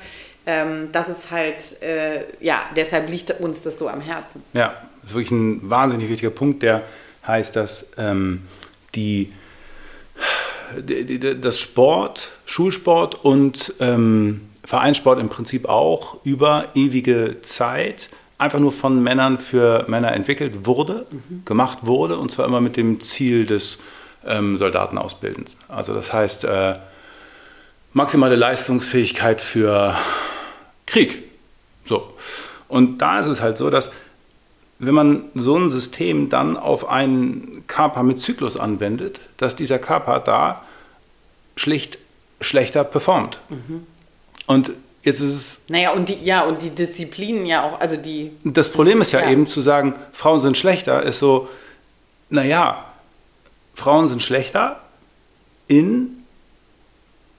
Ja. 0.47 0.62
Ähm, 0.62 0.88
das 0.93 1.09
ist 1.09 1.31
halt, 1.31 1.83
äh, 1.83 2.25
ja, 2.41 2.62
deshalb 2.76 3.09
liegt 3.09 3.31
uns 3.41 3.62
das 3.62 3.79
so 3.79 3.88
am 3.88 4.03
Herzen. 4.03 4.43
Ja, 4.53 4.75
das 5.00 5.11
ist 5.11 5.17
wirklich 5.17 5.31
ein 5.31 5.71
wahnsinnig 5.71 6.11
wichtiger 6.11 6.31
Punkt, 6.31 6.62
der 6.62 6.83
heißt, 7.26 7.57
dass 7.57 7.87
ähm, 7.97 8.43
die, 8.94 9.32
die, 10.78 11.04
die, 11.04 11.40
das 11.40 11.58
Sport, 11.58 12.30
Schulsport 12.46 13.24
und 13.24 13.74
ähm, 13.80 14.48
Vereinssport 14.64 15.20
im 15.20 15.28
Prinzip 15.28 15.68
auch 15.68 16.18
über 16.24 16.68
ewige 16.74 17.40
Zeit 17.42 18.08
einfach 18.38 18.58
nur 18.58 18.72
von 18.72 19.02
Männern 19.02 19.38
für 19.38 19.84
Männer 19.88 20.12
entwickelt 20.12 20.66
wurde, 20.66 21.06
mhm. 21.10 21.44
gemacht 21.44 21.80
wurde 21.82 22.18
und 22.18 22.30
zwar 22.30 22.46
immer 22.46 22.60
mit 22.60 22.76
dem 22.76 23.00
Ziel 23.00 23.46
des 23.46 23.78
ähm, 24.26 24.58
Soldatenausbildens. 24.58 25.56
Also 25.68 25.94
das 25.94 26.12
heißt 26.12 26.44
äh, 26.44 26.74
maximale 27.92 28.36
Leistungsfähigkeit 28.36 29.40
für 29.40 29.96
Krieg. 30.86 31.24
So. 31.84 32.14
Und 32.68 32.98
da 32.98 33.20
ist 33.20 33.26
es 33.26 33.40
halt 33.40 33.56
so, 33.56 33.70
dass 33.70 33.92
wenn 34.78 34.95
man 34.95 35.25
so 35.35 35.57
ein 35.57 35.71
System 35.71 36.28
dann 36.28 36.57
auf 36.57 36.88
einen 36.88 37.64
Körper 37.66 38.02
mit 38.02 38.19
Zyklus 38.19 38.57
anwendet, 38.57 39.21
dass 39.37 39.57
dieser 39.57 39.78
Körper 39.78 40.21
da 40.21 40.62
schlicht 41.57 41.99
schlechter 42.40 42.85
performt. 42.85 43.40
Mhm. 43.49 43.87
Und 44.47 44.73
jetzt 45.02 45.21
ist 45.21 45.33
es. 45.33 45.64
Naja, 45.69 45.93
und 45.93 46.09
die, 46.09 46.19
ja, 46.23 46.43
und 46.43 46.62
die 46.62 46.71
Disziplinen 46.71 47.47
ja 47.47 47.62
auch, 47.62 47.81
also 47.81 47.97
die. 47.97 48.33
Das 48.45 48.71
Problem 48.71 49.00
ist 49.00 49.12
ja, 49.12 49.21
ja 49.21 49.31
eben 49.31 49.47
zu 49.47 49.61
sagen, 49.61 49.95
Frauen 50.12 50.40
sind 50.40 50.57
schlechter, 50.57 51.02
ist 51.02 51.19
so, 51.19 51.49
naja, 52.31 52.85
Frauen 53.75 54.09
sind 54.09 54.23
schlechter 54.23 54.81
in 55.69 56.25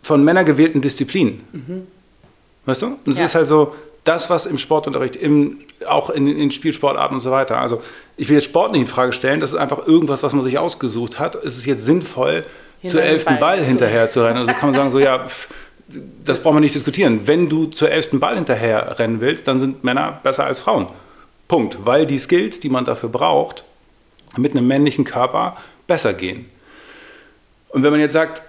von 0.01 0.23
Männern 0.23 0.45
gewählten 0.45 0.81
Disziplinen. 0.81 1.41
Mhm. 1.51 1.87
Weißt 2.65 2.81
du? 2.81 2.87
Und 2.87 3.07
es 3.07 3.17
ja. 3.17 3.25
ist 3.25 3.35
halt 3.35 3.47
so, 3.47 3.75
das, 4.05 4.29
was 4.29 4.45
im 4.45 4.57
Sportunterricht, 4.57 5.15
im, 5.15 5.59
auch 5.87 6.09
in, 6.09 6.27
in 6.27 6.51
Spielsportarten 6.51 7.17
und 7.17 7.21
so 7.21 7.31
weiter. 7.31 7.59
Also 7.59 7.81
ich 8.15 8.29
will 8.29 8.35
jetzt 8.35 8.45
Sport 8.45 8.71
nicht 8.71 8.81
in 8.81 8.87
Frage 8.87 9.11
stellen, 9.11 9.41
das 9.41 9.51
ist 9.51 9.59
einfach 9.59 9.85
irgendwas, 9.85 10.23
was 10.23 10.31
man 10.33 10.43
sich 10.43 10.57
ausgesucht 10.57 11.19
hat. 11.19 11.35
Ist 11.35 11.57
es 11.57 11.65
jetzt 11.65 11.83
sinnvoll, 11.83 12.45
zur 12.85 13.01
elften 13.01 13.39
Ball, 13.39 13.57
Ball 13.57 13.65
hinterher 13.65 14.09
zu 14.09 14.23
rennen? 14.23 14.37
Also 14.37 14.53
kann 14.53 14.69
man 14.69 14.75
sagen, 14.75 14.91
so 14.91 14.99
ja, 14.99 15.27
pff, 15.27 15.49
das 16.23 16.41
braucht 16.41 16.53
man 16.53 16.63
nicht 16.63 16.75
diskutieren. 16.75 17.27
Wenn 17.27 17.49
du 17.49 17.65
zur 17.65 17.91
elften 17.91 18.19
Ball 18.19 18.35
hinterher 18.35 18.97
rennen 18.99 19.21
willst, 19.21 19.47
dann 19.47 19.59
sind 19.59 19.83
Männer 19.83 20.19
besser 20.23 20.45
als 20.45 20.59
Frauen. 20.59 20.87
Punkt. 21.47 21.79
Weil 21.83 22.05
die 22.05 22.19
Skills, 22.19 22.59
die 22.59 22.69
man 22.69 22.85
dafür 22.85 23.09
braucht, 23.09 23.63
mit 24.37 24.51
einem 24.51 24.67
männlichen 24.67 25.03
Körper 25.03 25.57
besser 25.87 26.13
gehen. 26.13 26.45
Und 27.69 27.83
wenn 27.83 27.91
man 27.91 27.99
jetzt 27.99 28.13
sagt, 28.13 28.41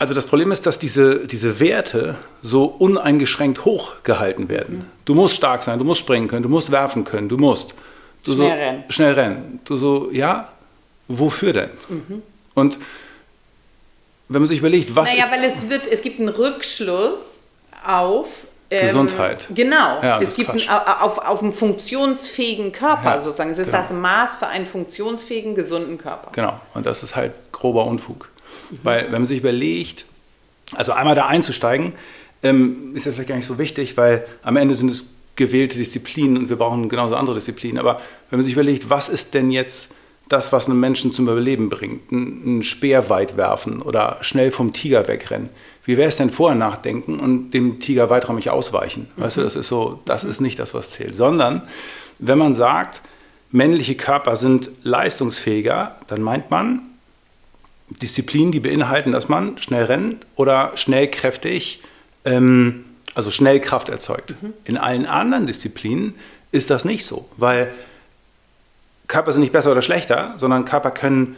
also 0.00 0.14
das 0.14 0.24
Problem 0.24 0.50
ist, 0.50 0.64
dass 0.64 0.78
diese, 0.78 1.26
diese 1.26 1.60
Werte 1.60 2.16
so 2.40 2.64
uneingeschränkt 2.64 3.66
hoch 3.66 3.96
gehalten 4.02 4.48
werden. 4.48 4.78
Mhm. 4.78 4.86
Du 5.04 5.14
musst 5.14 5.36
stark 5.36 5.62
sein, 5.62 5.78
du 5.78 5.84
musst 5.84 6.00
springen 6.00 6.26
können, 6.26 6.42
du 6.42 6.48
musst 6.48 6.70
werfen 6.70 7.04
können, 7.04 7.28
du 7.28 7.36
musst. 7.36 7.74
Du 8.22 8.32
schnell 8.32 8.48
so, 8.48 8.54
rennen. 8.54 8.84
Schnell 8.88 9.12
rennen. 9.12 9.60
Du 9.66 9.76
so, 9.76 10.10
ja, 10.10 10.48
wofür 11.06 11.52
denn? 11.52 11.70
Mhm. 11.90 12.22
Und 12.54 12.78
wenn 14.28 14.40
man 14.40 14.48
sich 14.48 14.60
überlegt, 14.60 14.96
was 14.96 15.10
naja, 15.10 15.24
ist... 15.24 15.30
Naja, 15.30 15.42
weil 15.42 15.50
es, 15.50 15.68
wird, 15.68 15.86
es 15.86 16.00
gibt 16.00 16.18
einen 16.18 16.30
Rückschluss 16.30 17.48
auf... 17.86 18.46
Ähm, 18.70 18.86
Gesundheit. 18.86 19.48
Genau. 19.54 20.00
Ja, 20.00 20.18
es 20.20 20.36
gibt 20.36 20.48
einen, 20.48 20.66
auf, 20.68 21.18
auf 21.18 21.42
einen 21.42 21.52
funktionsfähigen 21.52 22.72
Körper 22.72 23.16
ja, 23.16 23.20
sozusagen. 23.20 23.50
Es 23.50 23.58
ist 23.58 23.66
genau. 23.66 23.82
das 23.82 23.90
Maß 23.90 24.36
für 24.36 24.46
einen 24.46 24.64
funktionsfähigen, 24.64 25.54
gesunden 25.54 25.98
Körper. 25.98 26.30
Genau. 26.32 26.58
Und 26.72 26.86
das 26.86 27.02
ist 27.02 27.16
halt 27.16 27.34
grober 27.52 27.84
Unfug. 27.84 28.30
Weil 28.82 29.04
wenn 29.04 29.12
man 29.12 29.26
sich 29.26 29.38
überlegt, 29.38 30.04
also 30.74 30.92
einmal 30.92 31.14
da 31.14 31.26
einzusteigen, 31.26 31.92
ähm, 32.42 32.94
ist 32.94 33.06
ja 33.06 33.12
vielleicht 33.12 33.28
gar 33.28 33.36
nicht 33.36 33.46
so 33.46 33.58
wichtig, 33.58 33.96
weil 33.96 34.24
am 34.42 34.56
Ende 34.56 34.74
sind 34.74 34.90
es 34.90 35.14
gewählte 35.36 35.78
Disziplinen 35.78 36.36
und 36.36 36.48
wir 36.48 36.56
brauchen 36.56 36.88
genauso 36.88 37.16
andere 37.16 37.36
Disziplinen. 37.36 37.78
Aber 37.78 38.00
wenn 38.30 38.38
man 38.38 38.44
sich 38.44 38.54
überlegt, 38.54 38.90
was 38.90 39.08
ist 39.08 39.34
denn 39.34 39.50
jetzt 39.50 39.94
das, 40.30 40.52
was 40.52 40.68
einen 40.68 40.78
Menschen 40.78 41.12
zum 41.12 41.28
Überleben 41.28 41.68
bringt, 41.68 42.12
ein, 42.12 42.58
ein 42.58 42.62
Speer 42.62 43.10
weit 43.10 43.36
werfen 43.36 43.82
oder 43.82 44.18
schnell 44.20 44.52
vom 44.52 44.72
Tiger 44.72 45.08
wegrennen. 45.08 45.48
Wie 45.84 45.96
wäre 45.96 46.08
es 46.08 46.18
denn 46.18 46.30
vorher 46.30 46.56
nachdenken 46.56 47.18
und 47.18 47.50
dem 47.50 47.80
Tiger 47.80 48.10
weiträumig 48.10 48.48
ausweichen? 48.48 49.10
Weißt 49.16 49.36
mhm. 49.36 49.40
du, 49.40 49.44
das 49.44 49.56
ist 49.56 49.68
so, 49.68 50.00
das 50.04 50.22
ist 50.22 50.40
nicht 50.40 50.58
das, 50.60 50.72
was 50.72 50.90
zählt. 50.90 51.16
Sondern 51.16 51.62
wenn 52.20 52.38
man 52.38 52.54
sagt, 52.54 53.02
männliche 53.50 53.96
Körper 53.96 54.36
sind 54.36 54.70
leistungsfähiger, 54.84 55.96
dann 56.06 56.22
meint 56.22 56.48
man, 56.50 56.89
Disziplinen, 57.90 58.52
die 58.52 58.60
beinhalten, 58.60 59.12
dass 59.12 59.28
man 59.28 59.58
schnell 59.58 59.84
rennt 59.84 60.26
oder 60.36 60.72
schnell 60.76 61.08
kräftig, 61.08 61.82
ähm, 62.24 62.84
also 63.14 63.30
schnell 63.30 63.60
Kraft 63.60 63.88
erzeugt. 63.88 64.34
Mhm. 64.42 64.54
In 64.64 64.76
allen 64.76 65.06
anderen 65.06 65.46
Disziplinen 65.46 66.14
ist 66.52 66.70
das 66.70 66.84
nicht 66.84 67.04
so, 67.04 67.28
weil 67.36 67.72
Körper 69.08 69.32
sind 69.32 69.40
nicht 69.40 69.52
besser 69.52 69.72
oder 69.72 69.82
schlechter, 69.82 70.34
sondern 70.36 70.64
Körper 70.64 70.92
können 70.92 71.36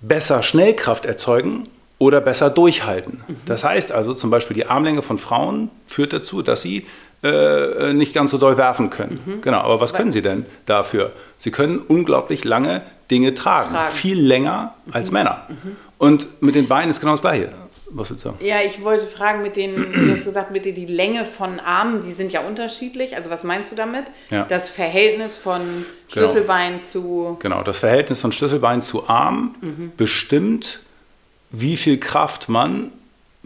besser 0.00 0.42
Schnellkraft 0.42 1.06
erzeugen 1.06 1.64
oder 1.98 2.20
besser 2.20 2.50
durchhalten. 2.50 3.22
Mhm. 3.26 3.36
Das 3.46 3.64
heißt 3.64 3.92
also 3.92 4.14
zum 4.14 4.30
Beispiel 4.30 4.54
die 4.54 4.66
Armlänge 4.66 5.02
von 5.02 5.18
Frauen 5.18 5.70
führt 5.86 6.12
dazu, 6.12 6.42
dass 6.42 6.62
sie 6.62 6.86
äh, 7.22 7.92
nicht 7.92 8.14
ganz 8.14 8.30
so 8.30 8.38
doll 8.38 8.56
werfen 8.56 8.90
können. 8.90 9.20
Mhm. 9.24 9.40
Genau, 9.40 9.58
aber 9.58 9.80
was 9.80 9.92
können 9.92 10.12
sie 10.12 10.22
denn 10.22 10.46
dafür? 10.66 11.12
Sie 11.36 11.50
können 11.50 11.78
unglaublich 11.78 12.44
lange 12.44 12.82
Dinge 13.10 13.34
tragen, 13.34 13.70
tragen. 13.70 13.90
viel 13.90 14.20
länger 14.20 14.74
mhm. 14.86 14.92
als 14.92 15.10
Männer. 15.10 15.46
Mhm. 15.48 15.76
Und 15.98 16.42
mit 16.42 16.54
den 16.54 16.68
Beinen 16.68 16.90
ist 16.90 17.00
genau 17.00 17.12
das 17.12 17.22
Gleiche. 17.22 17.50
Was 17.90 18.10
willst 18.10 18.24
du 18.24 18.30
sagen? 18.30 18.44
Ja, 18.44 18.56
ich 18.64 18.84
wollte 18.84 19.06
fragen, 19.06 19.42
mit 19.42 19.56
den, 19.56 19.74
du 19.74 20.10
hast 20.10 20.24
gesagt, 20.24 20.50
mit 20.50 20.64
den, 20.64 20.74
die 20.74 20.86
Länge 20.86 21.24
von 21.24 21.58
Armen, 21.58 22.02
die 22.02 22.12
sind 22.12 22.32
ja 22.32 22.40
unterschiedlich. 22.40 23.16
Also 23.16 23.30
was 23.30 23.44
meinst 23.44 23.72
du 23.72 23.76
damit? 23.76 24.04
Ja. 24.30 24.44
Das 24.44 24.68
Verhältnis 24.68 25.36
von 25.36 25.62
genau. 25.62 25.86
Schlüsselbein 26.08 26.72
genau. 26.72 26.82
zu... 26.82 27.36
Genau, 27.40 27.62
das 27.62 27.78
Verhältnis 27.78 28.20
von 28.20 28.30
Schlüsselbein 28.30 28.82
zu 28.82 29.08
Arm 29.08 29.54
mhm. 29.60 29.92
bestimmt, 29.96 30.80
wie 31.50 31.76
viel 31.76 31.98
Kraft 31.98 32.48
man 32.48 32.92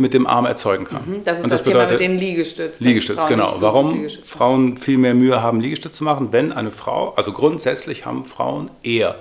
mit 0.03 0.12
dem 0.12 0.27
Arm 0.27 0.45
erzeugen 0.45 0.85
kann. 0.85 1.03
Mhm, 1.07 1.25
das 1.25 1.38
ist 1.38 1.45
Und 1.45 1.51
das, 1.51 1.62
das 1.62 1.73
Thema 1.73 1.87
mit 1.87 2.01
dem 2.01 2.17
Liegestütz. 2.17 2.81
Liegestütz, 2.81 3.27
genau. 3.27 3.49
So 3.49 3.62
Warum 3.62 3.95
Liegestütz 3.95 4.29
Frauen 4.29 4.77
viel 4.77 4.99
mehr 4.99 5.15
Mühe 5.15 5.41
haben, 5.41 5.61
Liegestütz 5.61 5.97
zu 5.97 6.05
machen, 6.05 6.29
wenn 6.33 6.53
eine 6.53 6.71
Frau, 6.71 7.15
also 7.17 7.33
grundsätzlich 7.33 8.05
haben 8.05 8.27
Frauen 8.27 8.71
eher 8.83 9.15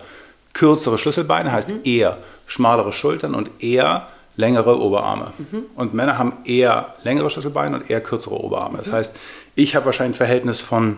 kürzere 0.54 0.98
Schlüsselbeine, 0.98 1.52
heißt 1.52 1.70
mhm. 1.70 1.80
eher 1.86 2.17
schmalere 2.48 2.91
Schultern 2.91 3.36
und 3.36 3.63
eher 3.63 4.08
längere 4.36 4.80
Oberarme. 4.80 5.32
Mhm. 5.38 5.63
Und 5.76 5.94
Männer 5.94 6.17
haben 6.17 6.34
eher 6.46 6.94
längere 7.04 7.30
Schlüsselbeine 7.30 7.78
und 7.78 7.89
eher 7.89 8.02
kürzere 8.02 8.36
Oberarme. 8.36 8.80
Das 8.80 8.88
mhm. 8.88 8.94
heißt, 8.94 9.15
ich 9.56 9.76
habe 9.76 9.86
wahrscheinlich 9.86 10.15
ein 10.15 10.17
Verhältnis 10.17 10.60
von 10.60 10.98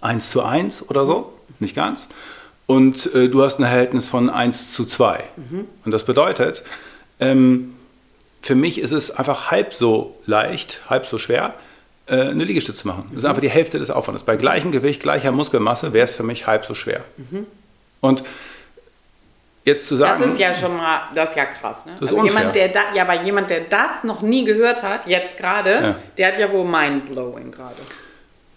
1 0.00 0.30
zu 0.30 0.42
1 0.42 0.90
oder 0.90 1.06
so, 1.06 1.32
nicht 1.60 1.74
ganz. 1.74 2.08
Und 2.66 3.14
äh, 3.14 3.28
du 3.28 3.42
hast 3.42 3.58
ein 3.58 3.62
Verhältnis 3.64 4.08
von 4.08 4.28
1 4.28 4.72
zu 4.72 4.84
2. 4.84 5.22
Mhm. 5.36 5.66
Und 5.84 5.92
das 5.92 6.04
bedeutet, 6.04 6.64
ähm, 7.20 7.75
für 8.46 8.54
mich 8.54 8.78
ist 8.78 8.92
es 8.92 9.10
einfach 9.10 9.50
halb 9.50 9.74
so 9.74 10.14
leicht, 10.24 10.80
halb 10.88 11.06
so 11.06 11.18
schwer, 11.18 11.54
äh, 12.06 12.20
eine 12.20 12.44
Liegestütze 12.44 12.82
zu 12.82 12.88
machen. 12.88 13.06
Das 13.08 13.18
ist 13.18 13.22
mhm. 13.24 13.30
einfach 13.30 13.42
die 13.42 13.50
Hälfte 13.50 13.78
des 13.78 13.90
Aufwandes. 13.90 14.22
Bei 14.22 14.36
gleichem 14.36 14.70
Gewicht, 14.70 15.02
gleicher 15.02 15.32
Muskelmasse 15.32 15.92
wäre 15.92 16.04
es 16.04 16.14
für 16.14 16.22
mich 16.22 16.46
halb 16.46 16.64
so 16.64 16.74
schwer. 16.74 17.00
Mhm. 17.16 17.46
Und 18.00 18.22
jetzt 19.64 19.88
zu 19.88 19.96
sagen. 19.96 20.22
Das 20.22 20.32
ist 20.32 20.38
ja 20.38 20.54
schon 20.54 20.76
mal, 20.76 21.00
das 21.14 21.30
ist 21.30 21.36
ja 21.36 21.44
krass. 21.44 21.86
Ne? 21.86 21.92
Das 21.98 22.12
ist 22.12 22.16
also 22.16 22.28
jemand, 22.28 22.54
der 22.54 22.68
da, 22.68 22.80
ja, 22.94 23.02
aber 23.02 23.20
jemand, 23.24 23.50
der 23.50 23.62
das 23.68 24.04
noch 24.04 24.22
nie 24.22 24.44
gehört 24.44 24.84
hat, 24.84 25.06
jetzt 25.06 25.38
gerade, 25.38 25.70
ja. 25.70 25.96
der 26.16 26.28
hat 26.28 26.38
ja 26.38 26.52
wohl 26.52 26.64
mindblowing 26.64 27.50
gerade. 27.50 27.74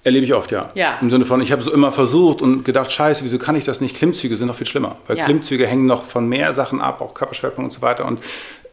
Erlebe 0.03 0.23
ich 0.23 0.33
oft, 0.35 0.51
ja. 0.51 0.69
ja. 0.75 0.99
Im 1.01 1.09
Sinne 1.09 1.25
von, 1.25 1.41
ich 1.41 1.51
habe 1.51 1.63
so 1.63 1.73
immer 1.73 1.91
versucht 1.91 2.43
und 2.43 2.63
gedacht, 2.63 2.91
scheiße, 2.91 3.23
wieso 3.23 3.39
kann 3.39 3.55
ich 3.55 3.65
das 3.65 3.81
nicht? 3.81 3.97
Klimmzüge 3.97 4.37
sind 4.37 4.47
noch 4.47 4.55
viel 4.55 4.67
schlimmer. 4.67 4.97
Weil 5.07 5.17
ja. 5.17 5.25
Klimmzüge 5.25 5.65
hängen 5.65 5.87
noch 5.87 6.03
von 6.03 6.29
mehr 6.29 6.51
Sachen 6.51 6.79
ab, 6.79 7.01
auch 7.01 7.15
Körperschwerpunkt 7.15 7.71
und 7.71 7.73
so 7.73 7.81
weiter. 7.81 8.05
Und 8.05 8.19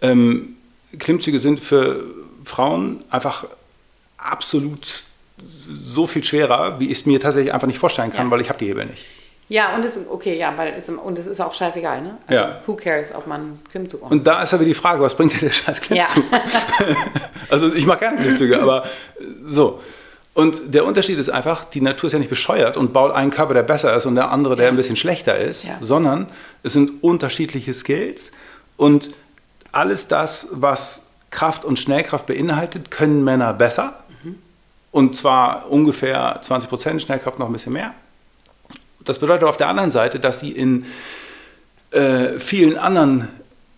ähm, 0.03 0.57
Klimmzüge 0.99 1.39
sind 1.39 1.61
für 1.61 2.03
Frauen 2.45 3.05
einfach 3.11 3.47
absolut 4.19 5.05
so 5.45 6.07
viel 6.07 6.25
schwerer, 6.25 6.81
wie 6.81 6.87
ich 6.87 6.99
es 6.99 7.07
mir 7.07 7.21
tatsächlich 7.21 7.53
einfach 7.53 7.67
nicht 7.67 7.79
vorstellen 7.79 8.13
kann, 8.13 8.27
ja. 8.27 8.31
weil 8.31 8.41
ich 8.41 8.49
habe 8.49 8.59
die 8.59 8.67
Hebel 8.67 8.87
nicht. 8.87 9.05
Ja, 9.49 9.77
und 9.77 9.85
es, 9.85 10.01
okay, 10.11 10.37
ja, 10.37 10.53
weil 10.57 10.75
es, 10.77 10.89
und 10.89 11.19
es 11.19 11.27
ist 11.27 11.41
auch 11.41 11.55
scheißegal, 11.55 12.03
ne? 12.03 12.19
Also, 12.27 12.43
ja. 12.43 12.61
who 12.67 12.75
cares, 12.75 13.15
ob 13.15 13.29
man 13.29 13.61
Klimmzug 13.71 14.03
macht. 14.03 14.11
Und 14.11 14.27
da 14.27 14.43
ist 14.43 14.53
aber 14.53 14.65
die 14.65 14.75
Frage, 14.75 15.01
was 15.01 15.17
bringt 15.17 15.35
dir 15.35 15.39
der 15.39 15.53
scheiß 15.53 15.81
Klimmzug? 15.81 16.25
Ja. 16.33 16.87
also 17.49 17.73
ich 17.73 17.87
mag 17.87 18.01
gerne 18.01 18.21
Klimmzüge, 18.21 18.61
aber 18.63 18.85
so. 19.45 19.81
Und 20.35 20.75
der 20.75 20.85
Unterschied 20.85 21.19
ist 21.19 21.31
einfach, 21.31 21.65
die 21.65 21.81
Natur 21.81 22.09
ist 22.09 22.13
ja 22.13 22.19
nicht 22.19 22.29
bescheuert 22.29 22.77
und 22.77 22.93
baut 22.93 23.13
einen 23.13 23.31
Körper, 23.31 23.55
der 23.55 23.63
besser 23.63 23.97
ist 23.97 24.05
und 24.05 24.17
der 24.17 24.31
andere, 24.31 24.57
der 24.57 24.67
ja. 24.67 24.71
ein 24.71 24.77
bisschen 24.77 24.97
schlechter 24.97 25.39
ist, 25.39 25.67
sondern 25.81 26.27
es 26.63 26.73
sind 26.73 27.03
unterschiedliche 27.03 27.73
Skills 27.73 28.33
und 28.77 29.11
alles 29.77 30.09
das, 30.09 30.49
was 30.53 31.09
Kraft 31.31 31.65
und 31.65 31.79
Schnellkraft 31.79 32.27
beinhaltet, 32.27 32.91
können 32.91 33.23
Männer 33.25 33.53
besser. 33.53 33.95
Mhm. 34.23 34.37
Und 34.91 35.17
zwar 35.17 35.71
ungefähr 35.71 36.39
20 36.41 36.69
Prozent, 36.69 37.03
Schnellkraft 37.03 37.39
noch 37.39 37.47
ein 37.47 37.53
bisschen 37.53 37.75
mehr. 37.75 37.93
Das 39.05 39.19
bedeutet 39.19 39.45
auf 39.45 39.57
der 39.57 39.69
anderen 39.69 39.91
Seite, 39.91 40.19
dass 40.19 40.41
sie 40.41 40.51
in 40.51 40.87
äh, 41.91 42.39
vielen 42.39 42.79
anderen 42.79 43.29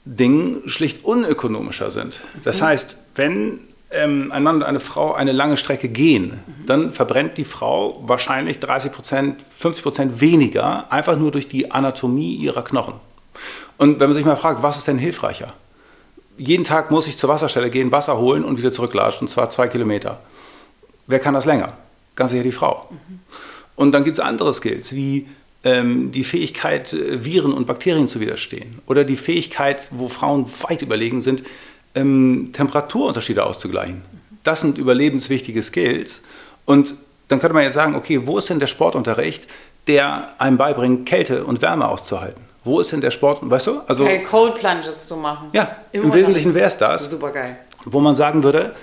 Dingen 0.04 0.62
schlicht 0.66 1.04
unökonomischer 1.04 1.90
sind. 1.90 2.20
Das 2.44 2.60
mhm. 2.60 2.66
heißt, 2.66 2.96
wenn 3.16 3.60
ähm, 3.90 4.30
ein 4.32 4.42
Mann 4.42 4.56
und 4.56 4.62
eine 4.62 4.80
Frau 4.80 5.14
eine 5.14 5.32
lange 5.32 5.56
Strecke 5.56 5.88
gehen, 5.88 6.40
mhm. 6.46 6.66
dann 6.66 6.90
verbrennt 6.92 7.36
die 7.36 7.44
Frau 7.44 8.02
wahrscheinlich 8.06 8.60
30 8.60 8.92
Prozent, 8.92 9.44
50 9.50 9.82
Prozent 9.82 10.20
weniger, 10.20 10.90
einfach 10.92 11.16
nur 11.16 11.30
durch 11.30 11.48
die 11.48 11.70
Anatomie 11.70 12.36
ihrer 12.36 12.62
Knochen. 12.62 12.94
Und 13.76 14.00
wenn 14.00 14.08
man 14.08 14.14
sich 14.14 14.24
mal 14.24 14.36
fragt, 14.36 14.62
was 14.62 14.78
ist 14.78 14.86
denn 14.86 14.98
hilfreicher? 14.98 15.52
Jeden 16.38 16.64
Tag 16.64 16.90
muss 16.90 17.08
ich 17.08 17.18
zur 17.18 17.28
Wasserstelle 17.28 17.68
gehen, 17.68 17.92
Wasser 17.92 18.16
holen 18.16 18.44
und 18.44 18.58
wieder 18.58 18.72
zurücklatschen, 18.72 19.26
und 19.26 19.28
zwar 19.28 19.50
zwei 19.50 19.68
Kilometer. 19.68 20.20
Wer 21.06 21.18
kann 21.18 21.34
das 21.34 21.44
länger? 21.44 21.72
Ganz 22.14 22.30
sicher 22.30 22.44
die 22.44 22.52
Frau. 22.52 22.88
Mhm. 22.90 23.20
Und 23.76 23.92
dann 23.92 24.04
gibt 24.04 24.18
es 24.18 24.20
andere 24.20 24.54
Skills, 24.54 24.94
wie 24.94 25.26
ähm, 25.64 26.12
die 26.12 26.24
Fähigkeit, 26.24 26.92
äh, 26.92 27.24
Viren 27.24 27.52
und 27.52 27.66
Bakterien 27.66 28.08
zu 28.08 28.20
widerstehen. 28.20 28.78
Oder 28.86 29.04
die 29.04 29.16
Fähigkeit, 29.16 29.88
wo 29.90 30.08
Frauen 30.08 30.46
weit 30.68 30.82
überlegen 30.82 31.20
sind, 31.20 31.42
ähm, 31.94 32.50
Temperaturunterschiede 32.52 33.44
auszugleichen. 33.44 34.02
Das 34.44 34.60
sind 34.60 34.78
überlebenswichtige 34.78 35.62
Skills. 35.62 36.22
Und 36.64 36.94
dann 37.28 37.40
könnte 37.40 37.54
man 37.54 37.64
jetzt 37.64 37.74
sagen, 37.74 37.94
okay, 37.94 38.26
wo 38.26 38.38
ist 38.38 38.48
denn 38.48 38.60
der 38.60 38.66
Sportunterricht, 38.66 39.46
der 39.86 40.34
einem 40.38 40.56
beibringt, 40.56 41.06
Kälte 41.06 41.44
und 41.44 41.62
Wärme 41.62 41.88
auszuhalten? 41.88 42.42
Wo 42.68 42.80
ist 42.80 42.92
denn 42.92 43.00
der 43.00 43.10
Sport, 43.10 43.38
weißt 43.42 43.66
du? 43.66 43.80
Also, 43.86 44.04
okay, 44.04 44.22
Cold 44.22 44.56
Plunges 44.56 45.08
zu 45.08 45.16
machen. 45.16 45.48
Ja, 45.54 45.76
im, 45.90 46.04
im 46.04 46.12
Wesentlichen 46.12 46.52
wäre 46.54 46.68
es 46.68 46.76
das. 46.76 47.08
Super 47.08 47.30
geil. 47.30 47.56
Wo 47.84 48.00
man 48.00 48.14
sagen 48.14 48.42
würde, 48.42 48.74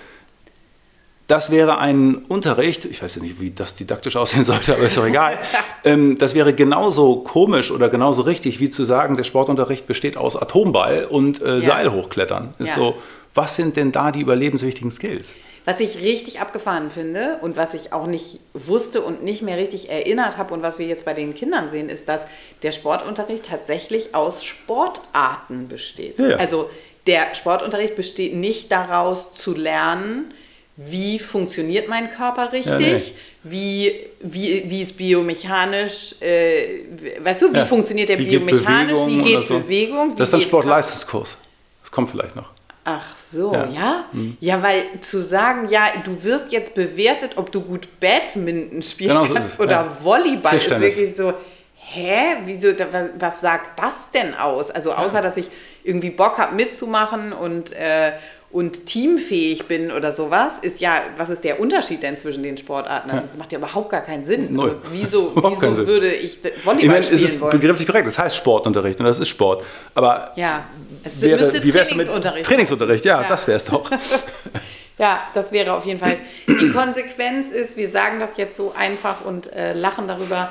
das 1.27 1.51
wäre 1.51 1.77
ein 1.77 2.15
Unterricht, 2.27 2.85
ich 2.85 3.03
weiß 3.03 3.15
ja 3.15 3.21
nicht, 3.21 3.39
wie 3.39 3.51
das 3.51 3.75
didaktisch 3.75 4.15
aussehen 4.17 4.43
sollte, 4.43 4.73
aber 4.73 4.87
ist 4.87 4.97
doch 4.97 5.05
egal. 5.05 5.37
ähm, 5.83 6.15
das 6.17 6.33
wäre 6.33 6.53
genauso 6.53 7.17
komisch 7.17 7.69
oder 7.69 7.89
genauso 7.89 8.23
richtig, 8.23 8.59
wie 8.59 8.71
zu 8.71 8.85
sagen, 8.85 9.17
der 9.17 9.23
Sportunterricht 9.23 9.85
besteht 9.85 10.17
aus 10.17 10.35
Atomball 10.35 11.05
und 11.05 11.41
äh, 11.43 11.59
ja. 11.59 11.61
Seil 11.61 11.91
hochklettern. 11.91 12.55
Ist 12.57 12.69
ja. 12.69 12.75
so, 12.75 12.95
was 13.35 13.55
sind 13.55 13.75
denn 13.77 13.91
da 13.91 14.11
die 14.11 14.21
überlebenswichtigen 14.21 14.89
Skills? 14.89 15.35
Was 15.65 15.79
ich 15.79 15.99
richtig 16.01 16.39
abgefahren 16.41 16.91
finde 16.91 17.39
und 17.41 17.57
was 17.57 17.73
ich 17.73 17.91
auch 17.91 18.05
nicht 18.05 18.39
wusste 18.53 19.01
und 19.01 19.23
nicht 19.23 19.41
mehr 19.41 19.57
richtig 19.57 19.89
erinnert 19.89 20.37
habe 20.37 20.53
und 20.53 20.61
was 20.61 20.77
wir 20.77 20.85
jetzt 20.85 21.05
bei 21.05 21.13
den 21.13 21.33
Kindern 21.33 21.69
sehen, 21.69 21.89
ist, 21.89 22.07
dass 22.07 22.25
der 22.61 22.71
Sportunterricht 22.71 23.47
tatsächlich 23.47 24.13
aus 24.13 24.43
Sportarten 24.43 25.67
besteht. 25.67 26.19
Ja. 26.19 26.35
Also 26.35 26.69
der 27.07 27.33
Sportunterricht 27.33 27.95
besteht 27.95 28.35
nicht 28.35 28.71
daraus 28.71 29.33
zu 29.33 29.55
lernen, 29.55 30.33
wie 30.77 31.19
funktioniert 31.19 31.87
mein 31.87 32.09
Körper 32.11 32.51
richtig, 32.51 32.71
ja, 32.71 32.77
nee. 32.77 33.01
wie, 33.43 33.93
wie, 34.21 34.63
wie 34.69 34.81
ist 34.81 34.97
biomechanisch, 34.97 36.21
äh, 36.21 36.83
weißt 37.23 37.43
du, 37.43 37.53
wie 37.53 37.57
ja. 37.57 37.65
funktioniert 37.65 38.09
der 38.09 38.19
wie 38.19 38.25
biomechanisch, 38.25 38.99
geht 38.99 39.07
wie 39.07 39.21
geht 39.21 39.43
so. 39.45 39.59
Bewegung. 39.59 40.11
Wie 40.11 40.15
das 40.17 40.27
ist 40.27 40.33
dann 40.33 40.41
Sportleistungskurs. 40.41 41.37
Das 41.81 41.91
kommt 41.91 42.09
vielleicht 42.09 42.35
noch. 42.35 42.54
Ach 42.87 43.17
so, 43.17 43.51
ja? 43.51 43.65
Ja? 43.65 44.05
Mhm. 44.11 44.37
ja, 44.39 44.61
weil 44.61 44.83
zu 45.01 45.23
sagen, 45.23 45.69
ja, 45.69 45.87
du 46.03 46.23
wirst 46.23 46.51
jetzt 46.51 46.75
bewertet, 46.75 47.31
ob 47.35 47.51
du 47.51 47.61
gut 47.61 47.99
Badminton 47.99 48.83
spielen 48.83 49.17
genau 49.17 49.33
kannst 49.33 49.57
so 49.57 49.63
oder 49.63 49.71
ja. 49.71 49.97
Volleyball, 50.03 50.55
ist 50.55 50.69
wirklich 50.69 51.15
so, 51.15 51.33
hä, 51.73 52.37
wieso, 52.45 52.69
was 53.17 53.41
sagt 53.41 53.79
das 53.79 54.11
denn 54.11 54.35
aus? 54.35 54.69
Also 54.69 54.93
außer, 54.93 55.23
dass 55.23 55.35
ich 55.35 55.49
irgendwie 55.83 56.11
Bock 56.11 56.37
habe 56.37 56.53
mitzumachen 56.55 57.33
und, 57.33 57.71
äh, 57.71 58.13
und 58.55 58.85
teamfähig 58.85 59.65
bin 59.65 59.91
oder 59.91 60.13
sowas, 60.13 60.59
ist 60.59 60.79
ja, 60.79 61.01
was 61.17 61.29
ist 61.29 61.43
der 61.43 61.59
Unterschied 61.59 62.01
denn 62.01 62.17
zwischen 62.17 62.41
den 62.41 62.55
Sportarten? 62.55 63.09
Also 63.09 63.27
das 63.27 63.35
macht 63.35 63.51
ja 63.51 63.57
überhaupt 63.57 63.89
gar 63.89 63.99
keinen 63.99 64.23
Sinn. 64.23 64.57
Also 64.57 64.77
wieso, 64.93 65.33
wieso 65.35 65.85
würde 65.85 66.13
ich 66.13 66.39
Volleyball 66.41 66.79
ich 66.79 66.87
meine, 66.87 67.03
spielen 67.03 67.23
es 67.23 67.29
ist 67.31 67.41
wollen? 67.41 67.51
begrifflich 67.51 67.85
korrekt, 67.85 68.07
das 68.07 68.17
heißt 68.17 68.37
Sportunterricht 68.37 68.97
und 68.97 69.07
das 69.07 69.19
ist 69.19 69.27
Sport. 69.27 69.65
Aber 69.93 70.31
ja, 70.37 70.67
es 71.03 71.21
wäre, 71.21 71.51
wie 71.51 71.69
Trainingsunterricht. 71.69 72.37
Mit 72.37 72.45
Trainingsunterricht, 72.45 73.03
ja, 73.03 73.23
ja. 73.23 73.27
das 73.27 73.45
wäre 73.45 73.57
es 73.57 73.65
doch. 73.65 73.91
ja, 74.97 75.19
das 75.33 75.51
wäre 75.51 75.73
auf 75.73 75.83
jeden 75.83 75.99
Fall. 75.99 76.15
Die 76.47 76.71
Konsequenz 76.71 77.51
ist, 77.51 77.75
wir 77.75 77.89
sagen 77.89 78.21
das 78.21 78.37
jetzt 78.37 78.55
so 78.55 78.73
einfach 78.73 79.25
und 79.25 79.51
äh, 79.51 79.73
lachen 79.73 80.07
darüber, 80.07 80.49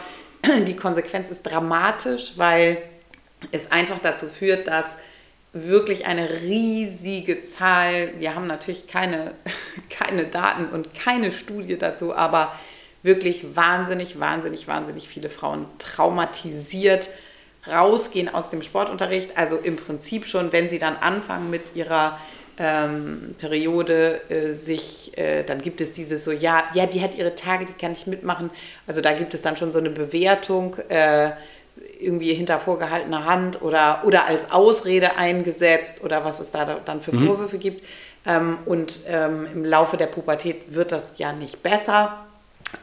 die 0.67 0.77
Konsequenz 0.77 1.31
ist 1.31 1.43
dramatisch, 1.43 2.35
weil 2.37 2.83
es 3.51 3.73
einfach 3.73 3.99
dazu 4.03 4.27
führt, 4.27 4.69
dass 4.69 4.99
wirklich 5.55 6.05
eine 6.05 6.43
riesige 6.43 7.43
Zahl, 7.43 8.13
wir 8.19 8.35
haben 8.35 8.47
natürlich 8.47 8.87
keine, 8.87 9.35
keine 9.91 10.27
Daten 10.27 10.67
und 10.67 10.95
keine 10.95 11.33
Studie 11.33 11.79
dazu, 11.79 12.15
aber 12.15 12.53
wirklich 13.03 13.57
wahnsinnig, 13.57 14.19
wahnsinnig, 14.19 14.67
wahnsinnig 14.67 15.09
viele 15.09 15.31
Frauen 15.31 15.67
traumatisiert 15.79 17.09
rausgehen 17.71 18.29
aus 18.29 18.49
dem 18.49 18.63
Sportunterricht. 18.63 19.37
Also 19.37 19.57
im 19.57 19.77
Prinzip 19.77 20.27
schon, 20.27 20.53
wenn 20.53 20.69
sie 20.69 20.79
dann 20.79 20.97
anfangen 20.97 21.51
mit 21.51 21.75
ihrer 21.75 22.19
ähm, 22.59 23.35
Periode 23.39 24.21
äh, 24.31 24.55
sich, 24.55 25.17
äh, 25.19 25.43
dann 25.45 25.61
gibt 25.61 25.81
es 25.81 25.93
dieses 25.93 26.25
so, 26.25 26.31
ja, 26.31 26.63
ja, 26.75 26.87
die 26.87 27.01
hat 27.01 27.15
ihre 27.17 27.35
Tage, 27.35 27.65
die 27.65 27.73
kann 27.73 27.93
ich 27.93 28.07
mitmachen. 28.07 28.51
Also 28.87 29.01
da 29.01 29.13
gibt 29.13 29.35
es 29.35 29.43
dann 29.43 29.57
schon 29.57 29.73
so 29.73 29.79
eine 29.79 29.91
Bewertung. 29.91 30.77
Äh, 30.89 31.33
irgendwie 32.01 32.35
hinter 32.35 32.61
vorgehaltener 32.61 33.25
Hand 33.25 33.63
oder, 33.63 34.03
oder 34.05 34.27
als 34.27 34.53
Ausrede 34.53 35.17
eingesetzt 35.17 36.03
oder 36.03 36.25
was 36.25 36.41
es 36.41 36.51
da 36.51 36.81
dann 36.85 37.01
für 37.01 37.15
mhm. 37.15 37.27
Vorwürfe 37.27 37.59
gibt. 37.59 37.85
Ähm, 38.27 38.59
und 38.65 39.01
ähm, 39.07 39.47
im 39.53 39.65
Laufe 39.65 39.97
der 39.97 40.07
Pubertät 40.07 40.75
wird 40.75 40.93
das 40.93 41.19
ja 41.19 41.33
nicht 41.33 41.63
besser. 41.63 42.25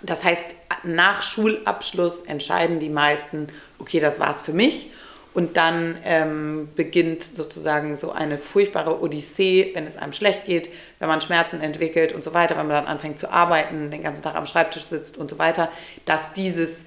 Das 0.03 0.23
heißt, 0.23 0.43
nach 0.83 1.21
Schulabschluss 1.21 2.21
entscheiden 2.21 2.79
die 2.79 2.89
meisten, 2.89 3.47
okay, 3.79 3.99
das 3.99 4.19
war's 4.19 4.41
für 4.41 4.53
mich. 4.53 4.91
Und 5.33 5.55
dann 5.55 5.97
ähm, 6.03 6.67
beginnt 6.75 7.23
sozusagen 7.23 7.95
so 7.95 8.11
eine 8.11 8.37
furchtbare 8.37 9.01
Odyssee, 9.01 9.71
wenn 9.73 9.87
es 9.87 9.95
einem 9.95 10.11
schlecht 10.11 10.43
geht, 10.43 10.69
wenn 10.99 11.07
man 11.07 11.21
Schmerzen 11.21 11.61
entwickelt 11.61 12.11
und 12.11 12.21
so 12.21 12.33
weiter, 12.33 12.57
wenn 12.57 12.67
man 12.67 12.83
dann 12.83 12.87
anfängt 12.87 13.17
zu 13.17 13.31
arbeiten, 13.31 13.91
den 13.91 14.03
ganzen 14.03 14.21
Tag 14.21 14.35
am 14.35 14.45
Schreibtisch 14.45 14.83
sitzt 14.83 15.17
und 15.17 15.29
so 15.29 15.39
weiter, 15.39 15.69
dass 16.03 16.33
dieses 16.33 16.85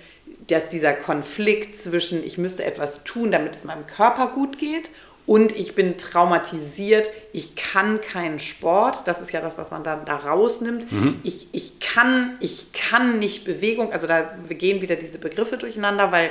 dass 0.48 0.68
dieser 0.68 0.92
Konflikt 0.92 1.74
zwischen, 1.74 2.24
ich 2.24 2.38
müsste 2.38 2.64
etwas 2.64 3.04
tun, 3.04 3.30
damit 3.30 3.57
es 3.57 3.64
meinem 3.64 3.87
Körper 3.87 4.28
gut 4.28 4.59
geht 4.59 4.90
und 5.26 5.57
ich 5.57 5.74
bin 5.74 5.96
traumatisiert, 5.96 7.11
ich 7.33 7.57
kann 7.57 8.00
keinen 8.00 8.38
Sport, 8.38 9.07
das 9.07 9.20
ist 9.20 9.33
ja 9.33 9.40
das, 9.40 9.57
was 9.57 9.70
man 9.70 9.83
dann 9.83 10.04
da 10.04 10.16
rausnimmt. 10.16 10.90
Mhm. 10.92 11.20
Ich, 11.22 11.48
ich, 11.52 11.80
kann, 11.80 12.37
ich 12.40 12.72
kann 12.72 13.18
nicht 13.18 13.44
Bewegung, 13.44 13.92
also 13.92 14.07
da 14.07 14.22
gehen 14.50 14.83
wieder 14.83 14.96
diese 14.96 15.18
Begriffe 15.18 15.57
durcheinander, 15.57 16.12
weil 16.12 16.30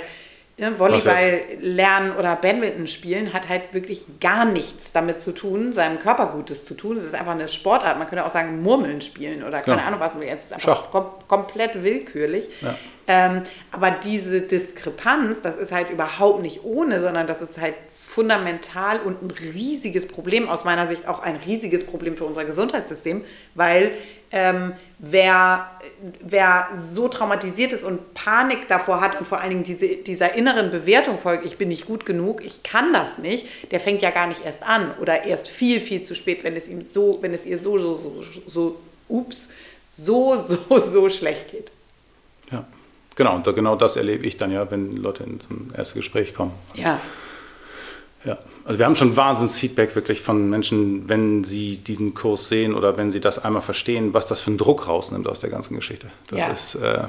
Volleyball 0.58 1.42
lernen 1.62 2.16
oder 2.16 2.36
Badminton 2.36 2.86
spielen 2.86 3.34
hat 3.34 3.50
halt 3.50 3.74
wirklich 3.74 4.06
gar 4.20 4.46
nichts 4.46 4.92
damit 4.92 5.20
zu 5.20 5.32
tun, 5.32 5.74
seinem 5.74 5.98
Körper 5.98 6.28
Gutes 6.28 6.64
zu 6.64 6.76
tun. 6.76 6.96
Es 6.98 7.04
ist 7.04 7.16
einfach 7.16 7.32
eine 7.32 7.48
Sportart. 7.48 7.98
Man 7.98 8.08
könnte 8.08 8.24
auch 8.24 8.32
sagen, 8.32 8.62
Murmeln 8.62 9.02
spielen 9.02 9.44
oder 9.44 9.62
keine 9.62 9.82
ja. 9.82 9.88
Ahnung 9.88 10.00
was. 10.00 10.14
Jetzt 10.22 10.46
ist 10.46 10.54
einfach 10.54 10.92
kom 10.92 11.08
komplett 11.28 11.84
willkürlich. 11.84 12.48
Ja. 12.62 12.76
Ähm, 13.08 13.42
aber 13.72 13.92
diese 13.92 14.42
Diskrepanz, 14.42 15.42
das 15.42 15.58
ist 15.58 15.72
halt 15.72 15.90
überhaupt 15.90 16.42
nicht 16.42 16.64
ohne, 16.64 17.00
sondern 17.00 17.26
das 17.26 17.42
ist 17.42 17.60
halt 17.60 17.74
fundamental 18.14 19.00
und 19.00 19.24
ein 19.24 19.32
riesiges 19.32 20.08
Problem, 20.08 20.48
aus 20.48 20.64
meiner 20.64 20.88
Sicht 20.88 21.08
auch 21.08 21.24
ein 21.24 21.36
riesiges 21.36 21.84
Problem 21.84 22.16
für 22.16 22.26
unser 22.26 22.46
Gesundheitssystem, 22.46 23.24
weil 23.56 23.96
ähm, 24.32 24.74
wer, 25.00 25.72
wer 26.22 26.68
so 26.76 27.08
traumatisiert 27.08 27.74
ist 27.74 27.84
und 27.84 28.14
Panik 28.14 28.68
davor 28.68 29.02
hat 29.02 29.20
und 29.20 29.26
vor 29.26 29.40
allen 29.40 29.50
Dingen 29.50 29.64
diese, 29.64 29.88
dieser 29.88 30.36
inneren 30.36 30.70
Bewertung 30.70 31.18
folgt, 31.18 31.44
ich 31.44 31.58
bin 31.58 31.70
nicht 31.70 31.88
gut 31.88 32.06
genug, 32.06 32.46
ich 32.46 32.62
kann 32.62 32.94
das 32.94 33.18
nicht, 33.18 33.72
der 33.72 33.80
fängt 33.80 34.04
ja 34.04 34.12
gar 34.12 34.28
nicht 34.28 34.46
erst 34.46 34.62
an 34.62 34.92
oder 35.02 35.24
erst 35.24 35.50
viel, 35.50 35.80
viel 35.80 36.04
zu 36.04 36.14
spät, 36.14 36.44
wenn 36.44 36.56
es 36.56 36.68
ihm 36.68 36.86
so, 36.86 37.18
wenn 37.22 37.34
es 37.34 37.48
ihr 37.48 37.58
so, 37.58 37.80
so, 37.80 37.96
so, 37.96 38.14
so, 38.46 38.76
ups, 39.10 39.50
so, 39.90 40.40
so, 40.40 40.78
so 40.78 41.10
schlecht 41.10 41.50
geht. 41.50 41.72
Ja, 42.52 42.64
genau, 43.16 43.36
und 43.38 43.56
genau 43.56 43.76
das 43.76 43.96
erlebe 43.96 44.28
ich 44.28 44.38
dann 44.38 44.52
ja, 44.52 44.70
wenn 44.70 44.98
Leute 44.98 45.24
in 45.24 45.40
zum 45.40 45.72
ersten 45.74 45.98
Gespräch 45.98 46.36
kommen. 46.36 46.52
Ja. 46.76 47.00
Ja, 48.26 48.38
also 48.66 48.80
wir 48.80 48.86
haben 48.86 48.96
schon 48.96 49.16
Wahnsinnsfeedback 49.16 49.96
wirklich 49.96 50.22
von 50.22 50.50
Menschen, 50.50 51.10
wenn 51.10 51.44
sie 51.44 51.78
diesen 51.78 52.14
Kurs 52.14 52.48
sehen 52.48 52.74
oder 52.74 52.98
wenn 52.98 53.12
sie 53.12 53.20
das 53.20 53.44
einmal 53.44 53.62
verstehen, 53.62 54.14
was 54.14 54.26
das 54.26 54.40
für 54.40 54.48
einen 54.48 54.58
Druck 54.58 54.88
rausnimmt 54.88 55.28
aus 55.28 55.40
der 55.40 55.50
ganzen 55.50 55.76
Geschichte. 55.76 56.08
Das 56.30 56.40
ja. 56.40 56.48
ist, 56.48 56.76
äh, 56.76 57.04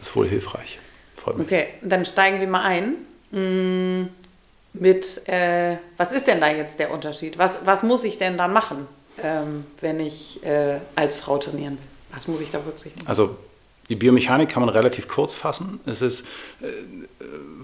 ist 0.00 0.16
wohl 0.16 0.26
hilfreich. 0.26 0.80
Freut 1.16 1.38
mich. 1.38 1.46
Okay, 1.46 1.66
dann 1.82 2.04
steigen 2.04 2.40
wir 2.40 2.48
mal 2.48 2.62
ein. 2.62 2.94
Mm, 3.30 4.08
mit, 4.72 5.28
äh, 5.28 5.76
was 5.96 6.12
ist 6.12 6.26
denn 6.26 6.40
da 6.40 6.50
jetzt 6.50 6.78
der 6.78 6.90
Unterschied? 6.90 7.38
Was, 7.38 7.58
was 7.64 7.82
muss 7.82 8.04
ich 8.04 8.18
denn 8.18 8.36
dann 8.36 8.52
machen, 8.52 8.86
ähm, 9.22 9.64
wenn 9.80 10.00
ich 10.00 10.44
äh, 10.44 10.78
als 10.96 11.16
Frau 11.16 11.38
trainieren 11.38 11.74
will? 11.74 11.86
Was 12.14 12.26
muss 12.26 12.40
ich 12.40 12.50
da 12.50 12.58
berücksichtigen? 12.58 13.06
Also 13.06 13.36
die 13.88 13.96
Biomechanik 13.96 14.50
kann 14.50 14.62
man 14.62 14.68
relativ 14.68 15.08
kurz 15.08 15.34
fassen. 15.34 15.80
Es 15.86 16.02
ist 16.02 16.26
äh, 16.60 16.66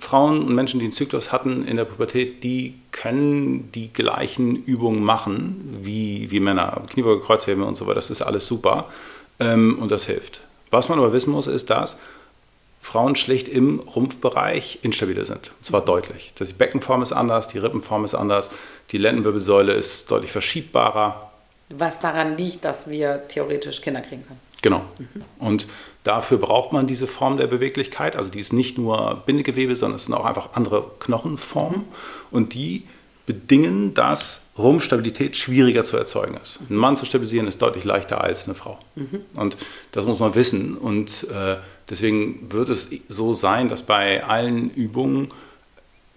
Frauen 0.00 0.44
und 0.44 0.54
Menschen, 0.54 0.80
die 0.80 0.87
einen 0.87 0.92
Zyklus 0.92 1.32
hatten 1.32 1.66
in 1.66 1.76
der 1.76 1.84
Pubertät, 1.84 2.42
die 2.42 2.74
können 2.92 3.70
die 3.72 3.92
gleichen 3.92 4.64
Übungen 4.64 5.02
machen 5.02 5.78
wie, 5.82 6.30
wie 6.30 6.40
Männer. 6.40 6.82
Kniebeuge, 6.88 7.22
Kreuzheben 7.22 7.62
und 7.62 7.76
so 7.76 7.87
weiter, 7.87 7.96
das 7.96 8.10
ist 8.10 8.22
alles 8.22 8.46
super 8.46 8.88
ähm, 9.38 9.78
und 9.80 9.92
das 9.92 10.06
hilft. 10.06 10.40
Was 10.70 10.88
man 10.88 10.98
aber 10.98 11.12
wissen 11.12 11.30
muss, 11.30 11.46
ist, 11.46 11.70
dass 11.70 11.98
Frauen 12.80 13.16
schlicht 13.16 13.48
im 13.48 13.80
Rumpfbereich 13.80 14.80
instabiler 14.82 15.24
sind. 15.24 15.52
Und 15.58 15.64
zwar 15.64 15.82
deutlich. 15.82 16.32
Die 16.38 16.44
Beckenform 16.52 17.02
ist 17.02 17.12
anders, 17.12 17.48
die 17.48 17.58
Rippenform 17.58 18.04
ist 18.04 18.14
anders, 18.14 18.50
die 18.90 18.98
Lendenwirbelsäule 18.98 19.72
ist 19.72 20.10
deutlich 20.10 20.32
verschiebbarer. 20.32 21.30
was 21.70 22.00
daran 22.00 22.37
liegt, 22.37 22.64
dass 22.64 22.88
wir 22.88 23.26
theoretisch 23.28 23.80
Kinder 23.80 24.02
kriegen 24.02 24.26
können. 24.26 24.40
Genau. 24.64 24.83
Mhm. 24.98 25.22
Und 25.38 25.66
dafür 26.05 26.38
braucht 26.38 26.72
man 26.72 26.87
diese 26.87 27.07
Form 27.07 27.37
der 27.37 27.46
Beweglichkeit. 27.46 28.16
Also 28.16 28.31
die 28.31 28.40
ist 28.40 28.55
nicht 28.55 28.79
nur 28.79 29.22
Bindegewebe, 29.27 29.77
sondern 29.77 29.96
es 29.96 30.07
sind 30.07 30.14
auch 30.14 30.24
einfach 30.24 30.55
andere 30.55 30.90
Knochenformen. 31.00 31.81
Mhm. 31.81 31.85
Und 32.31 32.55
die 32.55 32.85
bedingen, 33.27 33.92
dass 33.92 34.40
Rumpfstabilität 34.57 35.37
schwieriger 35.37 35.85
zu 35.85 35.98
erzeugen 35.98 36.38
ist. 36.42 36.61
Ein 36.70 36.77
Mann 36.77 36.96
zu 36.96 37.05
stabilisieren 37.05 37.46
ist 37.46 37.61
deutlich 37.61 37.85
leichter 37.85 38.22
als 38.22 38.46
eine 38.46 38.55
Frau. 38.55 38.79
Mhm. 38.94 39.20
Und 39.37 39.59
das 39.92 40.07
muss 40.07 40.18
man 40.18 40.35
wissen. 40.35 40.79
Und 40.79 41.27
äh, 41.31 41.57
deswegen 41.90 42.50
wird 42.50 42.70
es 42.70 42.88
so 43.09 43.35
sein, 43.35 43.68
dass 43.68 43.83
bei 43.83 44.24
allen 44.24 44.70
Übungen 44.70 45.29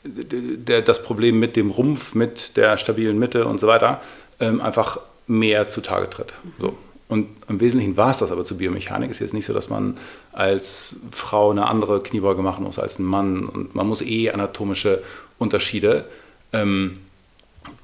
der, 0.05 0.81
das 0.81 1.03
Problem 1.03 1.37
mit 1.37 1.57
dem 1.57 1.69
Rumpf, 1.69 2.15
mit 2.15 2.55
der 2.55 2.77
stabilen 2.77 3.19
Mitte 3.19 3.45
und 3.45 3.59
so 3.59 3.67
weiter 3.67 4.01
ähm, 4.39 4.61
einfach 4.61 4.99
mehr 5.27 5.67
zutage 5.67 6.09
tritt. 6.09 6.33
So. 6.61 6.77
Und 7.09 7.29
im 7.47 7.59
Wesentlichen 7.59 7.95
war 7.95 8.11
es 8.11 8.17
das 8.17 8.31
aber 8.31 8.43
zur 8.43 8.57
Biomechanik. 8.57 9.09
Es 9.09 9.17
ist 9.17 9.21
jetzt 9.21 9.33
nicht 9.33 9.45
so, 9.45 9.53
dass 9.53 9.69
man 9.69 9.97
als 10.33 10.97
Frau 11.11 11.51
eine 11.51 11.67
andere 11.67 12.01
Kniebeuge 12.01 12.41
machen 12.41 12.65
muss 12.65 12.79
als 12.79 12.99
ein 12.99 13.05
Mann. 13.05 13.45
Und 13.45 13.75
man 13.75 13.87
muss 13.87 14.01
eh 14.01 14.29
anatomische 14.29 15.01
Unterschiede 15.37 16.05
ähm, 16.51 16.97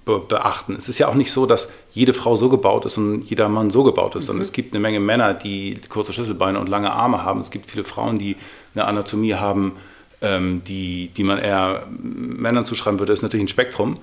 be 0.06 0.20
beachten. 0.20 0.76
Es 0.76 0.90
ist 0.90 1.00
ja 1.00 1.08
auch 1.08 1.14
nicht 1.14 1.32
so, 1.32 1.46
dass 1.46 1.70
jede 1.94 2.14
Frau 2.14 2.36
so 2.36 2.50
gebaut 2.50 2.86
ist 2.86 2.98
und 2.98 3.24
jeder 3.24 3.48
Mann 3.48 3.70
so 3.70 3.84
gebaut 3.84 4.16
ist, 4.16 4.24
mhm. 4.24 4.28
sondern 4.28 4.42
es 4.42 4.52
gibt 4.52 4.74
eine 4.74 4.82
Menge 4.82 5.00
Männer, 5.00 5.34
die 5.34 5.80
kurze 5.88 6.12
Schlüsselbeine 6.12 6.60
und 6.60 6.68
lange 6.68 6.92
Arme 6.92 7.24
haben. 7.24 7.40
Es 7.40 7.52
gibt 7.52 7.66
viele 7.66 7.86
Frauen, 7.86 8.18
die 8.18 8.36
eine 8.76 8.86
Anatomie 8.86 9.36
haben, 9.36 9.74
ähm, 10.22 10.64
die, 10.66 11.10
die 11.16 11.24
man 11.24 11.38
eher 11.38 11.88
Männern 12.02 12.66
zuschreiben 12.66 13.00
würde. 13.00 13.12
Das 13.12 13.20
ist 13.20 13.24
natürlich 13.24 13.46
ein 13.46 13.50
Spektrum. 13.50 14.00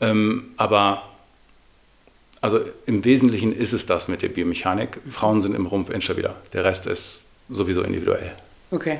Ähm, 0.00 0.44
aber 0.56 1.02
also 2.40 2.60
im 2.86 3.04
Wesentlichen 3.04 3.54
ist 3.54 3.72
es 3.72 3.86
das 3.86 4.08
mit 4.08 4.22
der 4.22 4.28
Biomechanik. 4.28 5.00
Frauen 5.10 5.40
sind 5.40 5.54
im 5.54 5.66
Rumpf 5.66 5.90
instabiler. 5.90 6.34
Der 6.52 6.64
Rest 6.64 6.86
ist 6.86 7.26
sowieso 7.50 7.82
individuell. 7.82 8.32
Okay. 8.70 8.98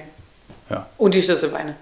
Ja. 0.69 0.87
Und 0.99 1.15
die 1.15 1.23
Schlüsselbeine. 1.23 1.77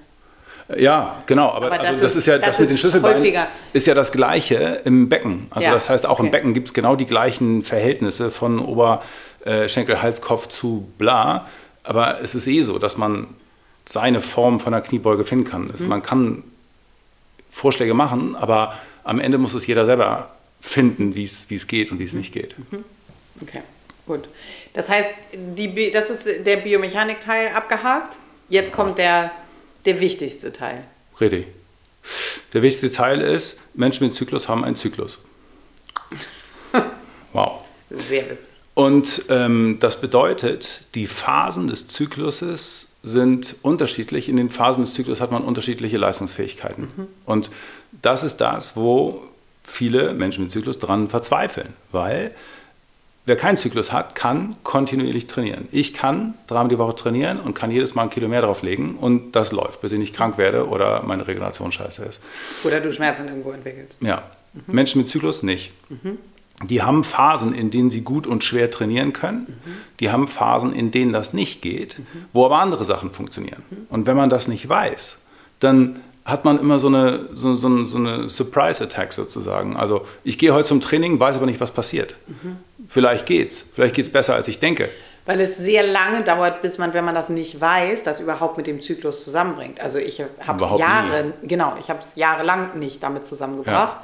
Ja, 0.77 1.23
genau, 1.25 1.49
aber, 1.51 1.66
aber 1.66 1.79
das, 1.79 1.87
also 1.88 2.03
das, 2.03 2.16
ist, 2.16 2.27
ja 2.27 2.37
das, 2.37 2.49
das 2.49 2.61
mit 2.61 2.71
den 2.71 2.77
Schlüsselbeinen 2.77 3.18
häufiger. 3.18 3.47
ist 3.73 3.87
ja 3.87 3.94
das 3.94 4.12
gleiche 4.12 4.83
im 4.85 5.09
Becken. 5.09 5.47
Also 5.51 5.66
ja. 5.66 5.73
das 5.73 5.88
heißt 5.88 6.05
auch 6.05 6.18
okay. 6.18 6.27
im 6.27 6.31
Becken 6.31 6.55
gibt 6.55 6.68
es 6.68 6.75
genau 6.75 6.94
die 6.94 7.07
gleichen 7.07 7.62
Verhältnisse 7.62 8.31
von 8.31 8.59
Oberschenkel, 8.59 10.03
Hals, 10.03 10.21
Kopf 10.21 10.49
zu 10.49 10.87
bla. 10.99 11.47
Aber 11.85 12.21
es 12.21 12.35
ist 12.35 12.47
eh 12.47 12.61
so, 12.61 12.79
dass 12.79 12.99
man 12.99 13.29
seine 13.87 14.21
Form 14.21 14.61
von 14.61 14.73
der 14.73 14.83
Kniebeuge 14.83 15.25
finden 15.25 15.44
kann. 15.44 15.71
Mhm. 15.77 15.88
Man 15.88 16.03
kann 16.03 16.44
Vorschläge 17.51 17.94
machen, 17.94 18.37
aber 18.37 18.75
am 19.05 19.21
Ende 19.21 19.38
muss 19.38 19.55
es 19.55 19.66
jeder 19.66 19.87
selber 19.87 20.29
finden, 20.61 21.14
wie 21.14 21.25
es 21.25 21.66
geht 21.66 21.90
und 21.90 21.99
wie 21.99 22.05
es 22.05 22.12
mhm. 22.12 22.18
nicht 22.18 22.33
geht. 22.33 22.57
Mhm. 22.71 22.85
Okay, 23.40 23.62
gut. 24.07 24.29
Das 24.75 24.88
heißt, 24.88 25.11
die, 25.33 25.90
das 25.90 26.11
ist 26.11 26.47
der 26.47 26.57
Biomechanik-Teil 26.59 27.49
abgehakt. 27.55 28.18
Jetzt 28.49 28.73
kommt 28.73 28.99
der, 28.99 29.31
der 29.85 30.01
wichtigste 30.01 30.53
Teil. 30.53 30.85
Richtig. 31.21 31.47
Der 32.53 32.62
wichtigste 32.62 32.90
Teil 32.90 33.21
ist, 33.21 33.61
Menschen 33.75 34.05
mit 34.07 34.14
Zyklus 34.14 34.49
haben 34.49 34.64
einen 34.64 34.77
Zyklus. 34.77 35.18
wow. 37.33 37.62
Sehr 37.90 38.31
witzig. 38.31 38.53
Und 38.75 39.25
ähm, 39.29 39.79
das 39.81 40.01
bedeutet, 40.01 40.83
die 40.94 41.09
Phasen 41.09 41.66
des 41.66 41.88
Zykluses 41.88 42.92
sind 43.03 43.57
unterschiedlich. 43.62 44.29
In 44.29 44.37
den 44.37 44.51
Phasen 44.51 44.85
des 44.85 44.94
Zyklus 44.94 45.21
hat 45.21 45.33
man 45.33 45.42
unterschiedliche 45.42 45.97
Leistungsfähigkeiten. 45.97 46.85
Mhm. 46.97 47.07
Und 47.27 47.51
das 48.03 48.23
ist 48.23 48.37
das, 48.37 48.77
wo 48.77 49.25
viele 49.69 50.15
Menschen 50.15 50.45
mit 50.45 50.51
Zyklus 50.51 50.79
dran 50.79 51.09
verzweifeln, 51.09 51.69
weil 51.93 52.33
wer 53.27 53.37
keinen 53.37 53.57
Zyklus 53.57 53.93
hat, 53.93 54.15
kann 54.15 54.57
kontinuierlich 54.65 55.27
trainieren. 55.27 55.69
Ich 55.71 55.95
kann 55.95 56.35
dreimal 56.47 56.69
die 56.69 56.79
Woche 56.79 56.95
trainieren 56.95 57.39
und 57.39 57.55
kann 57.55 57.71
jedes 57.71 57.95
Mal 57.95 58.05
ein 58.05 58.11
Kilo 58.11 58.27
mehr 58.27 58.41
drauflegen 58.41 58.97
und 58.97 59.33
das 59.33 59.53
läuft, 59.53 59.83
bis 59.83 59.93
ich 59.93 59.99
nicht 59.99 60.17
krank 60.17 60.39
werde 60.39 60.67
oder 60.67 61.03
meine 61.03 61.29
Regeneration 61.29 61.71
scheiße 61.71 62.05
ist. 62.05 62.21
Oder 62.65 62.81
du 62.81 62.93
Schmerzen 62.93 63.29
irgendwo 63.29 63.53
entwickelst. 63.53 63.97
Ja. 64.01 64.23
Mhm. 64.55 64.75
Menschen 64.75 64.99
mit 64.99 65.09
Zyklus 65.09 65.43
nicht. 65.43 65.73
Mhm. 65.91 66.19
Die 66.65 66.83
haben 66.83 67.05
Phasen, 67.05 67.55
in 67.55 67.71
denen 67.71 67.89
sie 67.89 68.01
gut 68.01 68.27
und 68.27 68.43
schwer 68.43 68.71
trainieren 68.71 69.13
können. 69.13 69.47
Mhm. 69.49 69.73
Die 70.01 70.11
haben 70.11 70.27
Phasen, 70.27 70.73
in 70.73 70.91
denen 70.91 71.13
das 71.13 71.33
nicht 71.33 71.63
geht, 71.63 71.99
mhm. 71.99 72.05
wo 72.33 72.45
aber 72.47 72.59
andere 72.59 72.85
Sachen 72.85 73.13
funktionieren. 73.13 73.63
Mhm. 73.71 73.87
Und 73.91 74.07
wenn 74.07 74.17
man 74.17 74.31
das 74.31 74.49
nicht 74.49 74.69
weiß, 74.69 75.19
dann 75.61 76.01
hat 76.29 76.45
man 76.45 76.61
immer 76.61 76.79
so 76.79 76.88
eine, 76.88 77.31
so, 77.33 77.55
so, 77.55 77.85
so 77.85 77.97
eine 77.97 78.29
Surprise-Attack 78.29 79.14
sozusagen. 79.14 79.79
Also 79.79 80.05
ich 80.25 80.37
gehe 80.37 80.53
heute 80.53 80.69
zum 80.69 80.83
Training, 80.83 81.19
weiß 81.19 81.37
aber 81.37 81.47
nicht, 81.47 81.59
was 81.59 81.71
passiert. 81.71 82.17
Mhm. 82.27 82.59
Vielleicht 82.87 83.25
geht's. 83.25 83.64
Vielleicht 83.75 83.95
geht's 83.95 84.11
besser, 84.11 84.35
als 84.35 84.47
ich 84.47 84.61
denke. 84.61 84.91
Weil 85.25 85.41
es 85.41 85.57
sehr 85.57 85.87
lange 85.87 86.23
dauert, 86.23 86.61
bis 86.61 86.77
man, 86.77 86.93
wenn 86.93 87.07
man 87.07 87.14
das 87.14 87.31
nicht 87.31 87.59
weiß, 87.59 88.03
das 88.03 88.21
überhaupt 88.21 88.59
mit 88.59 88.67
dem 88.67 88.83
Zyklus 88.83 89.25
zusammenbringt. 89.25 89.81
Also 89.81 89.99
ich 89.99 90.23
habe 90.47 90.64
es 90.64 90.79
Jahre, 90.79 91.25
nie. 91.41 91.49
genau, 91.49 91.75
ich 91.81 91.88
habe 91.88 92.01
es 92.03 92.14
jahrelang 92.17 92.79
nicht 92.79 93.03
damit 93.03 93.25
zusammengebracht. 93.25 93.99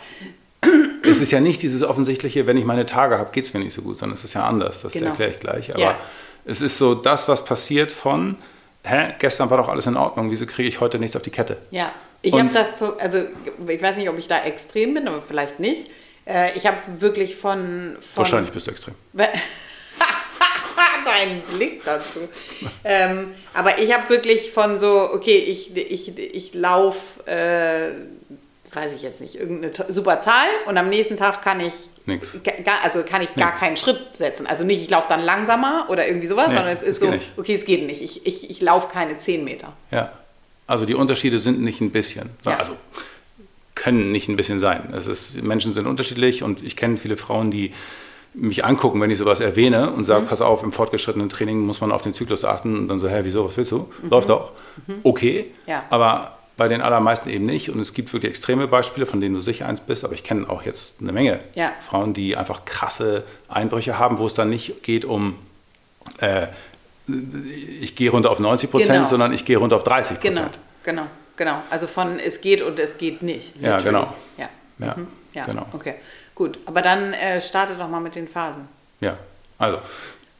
Ja. 0.62 0.70
es 1.10 1.20
ist 1.20 1.30
ja 1.30 1.40
nicht 1.40 1.62
dieses 1.62 1.82
offensichtliche, 1.82 2.46
wenn 2.46 2.56
ich 2.56 2.64
meine 2.64 2.87
Tage 2.87 3.18
habe, 3.18 3.32
geht 3.32 3.44
es 3.44 3.52
mir 3.52 3.60
nicht 3.60 3.74
so 3.74 3.82
gut, 3.82 3.98
sondern 3.98 4.16
es 4.16 4.24
ist 4.24 4.32
ja 4.32 4.46
anders. 4.46 4.80
Das 4.80 4.94
genau. 4.94 5.10
erkläre 5.10 5.30
ich 5.30 5.40
gleich. 5.40 5.74
Aber 5.74 5.80
ja. 5.82 5.98
es 6.46 6.62
ist 6.62 6.78
so 6.78 6.94
das, 6.94 7.28
was 7.28 7.44
passiert 7.44 7.92
von, 7.92 8.37
hä, 8.82 9.12
gestern 9.18 9.50
war 9.50 9.58
doch 9.58 9.68
alles 9.68 9.84
in 9.84 9.98
Ordnung, 9.98 10.30
wieso 10.30 10.46
kriege 10.46 10.70
ich 10.70 10.80
heute 10.80 10.98
nichts 10.98 11.16
auf 11.16 11.22
die 11.22 11.30
Kette? 11.30 11.58
Ja, 11.70 11.92
ich 12.24 12.34
habe 12.38 12.48
das 12.52 12.74
zu, 12.74 12.98
also 12.98 13.18
ich 13.68 13.82
weiß 13.82 13.96
nicht, 13.96 14.08
ob 14.08 14.18
ich 14.18 14.28
da 14.28 14.42
extrem 14.44 14.94
bin, 14.94 15.06
aber 15.08 15.22
vielleicht 15.22 15.60
nicht. 15.60 15.90
Äh, 16.26 16.56
ich 16.56 16.66
habe 16.66 16.78
wirklich 16.98 17.37
von, 17.37 17.96
von. 18.00 18.22
Wahrscheinlich 18.22 18.52
bist 18.52 18.66
du 18.66 18.70
extrem. 18.70 18.94
Dein 21.04 21.42
Blick 21.54 21.84
dazu. 21.84 22.20
ähm, 22.82 23.34
aber 23.52 23.78
ich 23.78 23.92
habe 23.92 24.08
wirklich 24.08 24.50
von 24.52 24.78
so, 24.78 25.10
okay, 25.12 25.37
ich, 25.37 25.76
ich, 25.76 26.18
ich 26.18 26.54
laufe, 26.54 27.26
äh, 27.26 27.90
weiß 28.74 28.94
ich 28.94 29.02
jetzt 29.02 29.20
nicht, 29.20 29.34
irgendeine 29.34 29.72
super 29.92 30.20
Zahl 30.20 30.48
und 30.64 30.78
am 30.78 30.88
nächsten 30.88 31.18
Tag 31.18 31.42
kann 31.42 31.60
ich 31.60 31.74
Nix. 32.06 32.38
also 32.82 33.02
kann 33.02 33.22
ich 33.22 33.34
gar 33.34 33.52
keinen 33.52 33.76
Schritt 33.76 34.16
setzen. 34.16 34.46
Also 34.46 34.64
nicht, 34.64 34.82
ich 34.82 34.90
laufe 34.90 35.08
dann 35.08 35.20
langsamer 35.20 35.87
oder 35.88 36.06
irgendwie 36.06 36.26
sowas, 36.26 36.48
nee, 36.48 36.56
sondern 36.56 36.76
es 36.76 36.82
ist 36.82 37.00
so, 37.00 37.10
nicht. 37.10 37.32
okay, 37.37 37.54
es 37.54 37.64
geht 37.64 37.87
nicht. 37.87 38.02
Ich, 38.02 38.26
ich, 38.26 38.50
ich 38.50 38.60
laufe 38.60 38.88
keine 38.92 39.18
10 39.18 39.44
Meter. 39.44 39.72
Ja. 39.90 40.12
Also 40.66 40.85
die 40.85 40.94
Unterschiede 40.94 41.38
sind 41.38 41.61
nicht 41.61 41.81
ein 41.81 41.90
bisschen. 41.90 42.31
Ja. 42.44 42.57
Also 42.57 42.77
können 43.74 44.12
nicht 44.12 44.29
ein 44.29 44.37
bisschen 44.37 44.61
sein. 44.61 44.94
Es 44.96 45.07
ist, 45.07 45.42
Menschen 45.42 45.74
sind 45.74 45.87
unterschiedlich 45.87 46.42
und 46.42 46.62
ich 46.62 46.77
kenne 46.77 46.96
viele 46.96 47.16
Frauen, 47.16 47.50
die 47.50 47.72
mich 48.33 48.64
angucken, 48.64 49.00
wenn 49.00 49.11
ich 49.11 49.18
sowas 49.18 49.40
erwähne 49.40 49.92
und 49.92 50.05
sage, 50.05 50.22
mhm. 50.22 50.29
pass 50.29 50.40
auf, 50.40 50.62
im 50.62 50.72
fortgeschrittenen 50.72 51.29
Training 51.29 51.61
muss 51.61 51.81
man 51.81 51.92
auf 51.92 52.03
den 52.03 52.14
Zyklus 52.14 52.44
achten 52.44 52.77
und 52.77 52.88
dann 52.88 52.98
so, 52.98 53.09
hä, 53.09 53.20
wieso, 53.22 53.44
was 53.46 53.57
willst 53.57 53.72
du? 53.72 53.88
Mhm. 54.03 54.11
Läuft 54.11 54.29
doch. 54.29 54.53
Mhm. 54.87 54.94
Okay. 55.03 55.46
Ja. 55.66 55.85
Aber 55.90 56.38
bei 56.57 56.68
den 56.68 56.81
allermeisten 56.81 57.29
eben 57.31 57.46
nicht. 57.46 57.70
Und 57.70 57.81
es 57.81 57.94
gibt 57.94 58.12
wirklich 58.12 58.31
extreme 58.31 58.68
Beispiele, 58.68 59.07
von 59.07 59.20
denen 59.20 59.35
du 59.35 59.40
sicher 59.40 59.66
eins 59.66 59.81
bist. 59.81 60.05
Aber 60.05 60.14
ich 60.14 60.22
kenne 60.22 60.48
auch 60.48 60.62
jetzt 60.62 61.00
eine 61.00 61.12
Menge 61.12 61.40
ja. 61.55 61.72
Frauen, 61.81 62.14
die 62.14 62.37
einfach 62.37 62.64
krasse 62.64 63.24
Einbrüche 63.48 63.98
haben, 63.98 64.18
wo 64.18 64.27
es 64.27 64.35
dann 64.35 64.50
nicht 64.50 64.83
geht 64.83 65.05
um 65.05 65.37
äh, 66.18 66.46
ich 67.06 67.94
gehe 67.96 68.10
runter 68.10 68.30
auf 68.30 68.38
90 68.38 68.70
Prozent, 68.70 68.92
genau. 68.92 69.08
sondern 69.08 69.32
ich 69.32 69.44
gehe 69.44 69.56
runter 69.56 69.76
auf 69.76 69.84
30 69.84 70.20
Prozent. 70.20 70.36
Genau, 70.82 71.02
genau, 71.02 71.06
genau. 71.36 71.62
Also 71.70 71.86
von 71.86 72.18
es 72.18 72.40
geht 72.40 72.62
und 72.62 72.78
es 72.78 72.96
geht 72.98 73.22
nicht. 73.22 73.60
Ja, 73.60 73.78
genau. 73.78 74.14
Ja, 74.38 74.48
ja, 74.78 74.94
mhm. 74.96 75.06
ja, 75.34 75.44
genau. 75.44 75.66
Okay, 75.72 75.94
gut. 76.34 76.58
Aber 76.66 76.82
dann 76.82 77.12
äh, 77.12 77.40
starte 77.40 77.74
doch 77.74 77.88
mal 77.88 78.00
mit 78.00 78.14
den 78.14 78.26
Phasen. 78.26 78.68
Ja, 79.00 79.18
also 79.58 79.78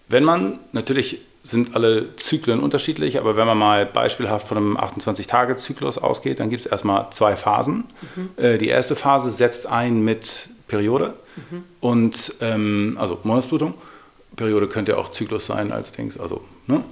wenn 0.09 0.25
man 0.25 0.59
natürlich 0.73 1.21
sind 1.43 1.77
alle 1.77 2.17
Zyklen 2.17 2.61
unterschiedlich, 2.61 3.19
aber 3.21 3.37
wenn 3.37 3.47
man 3.47 3.59
mal 3.59 3.85
beispielhaft 3.85 4.49
von 4.49 4.57
einem 4.57 4.77
28-Tage-Zyklus 4.79 5.99
ausgeht, 5.99 6.41
dann 6.41 6.49
gibt 6.49 6.61
es 6.61 6.67
erstmal 6.67 7.11
zwei 7.11 7.37
Phasen. 7.37 7.85
Mhm. 8.17 8.31
Äh, 8.43 8.59
die 8.59 8.69
erste 8.69 8.97
Phase 8.97 9.29
setzt 9.29 9.67
ein 9.67 10.03
mit 10.03 10.49
Periode 10.69 11.13
mhm. 11.37 11.65
und 11.81 12.35
ähm, 12.41 12.97
also 12.99 13.21
Monatsblutung. 13.23 13.75
Periode 14.37 14.69
könnte 14.69 14.93
ja 14.93 14.99
auch 14.99 15.11
Zyklus 15.11 15.47
sein 15.47 15.71
als 15.71 15.93
Dings, 15.93 16.19
also 16.19 16.43
Ne? 16.67 16.83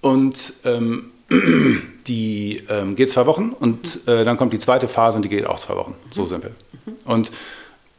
Und 0.00 0.52
ähm, 0.64 1.10
die 2.06 2.62
ähm, 2.68 2.96
geht 2.96 3.10
zwei 3.10 3.26
Wochen 3.26 3.50
und 3.50 4.06
äh, 4.06 4.24
dann 4.24 4.36
kommt 4.36 4.52
die 4.52 4.58
zweite 4.58 4.88
Phase 4.88 5.16
und 5.16 5.22
die 5.22 5.28
geht 5.28 5.46
auch 5.46 5.58
zwei 5.58 5.76
Wochen. 5.76 5.94
So 6.10 6.26
simpel. 6.26 6.54
Und 7.04 7.30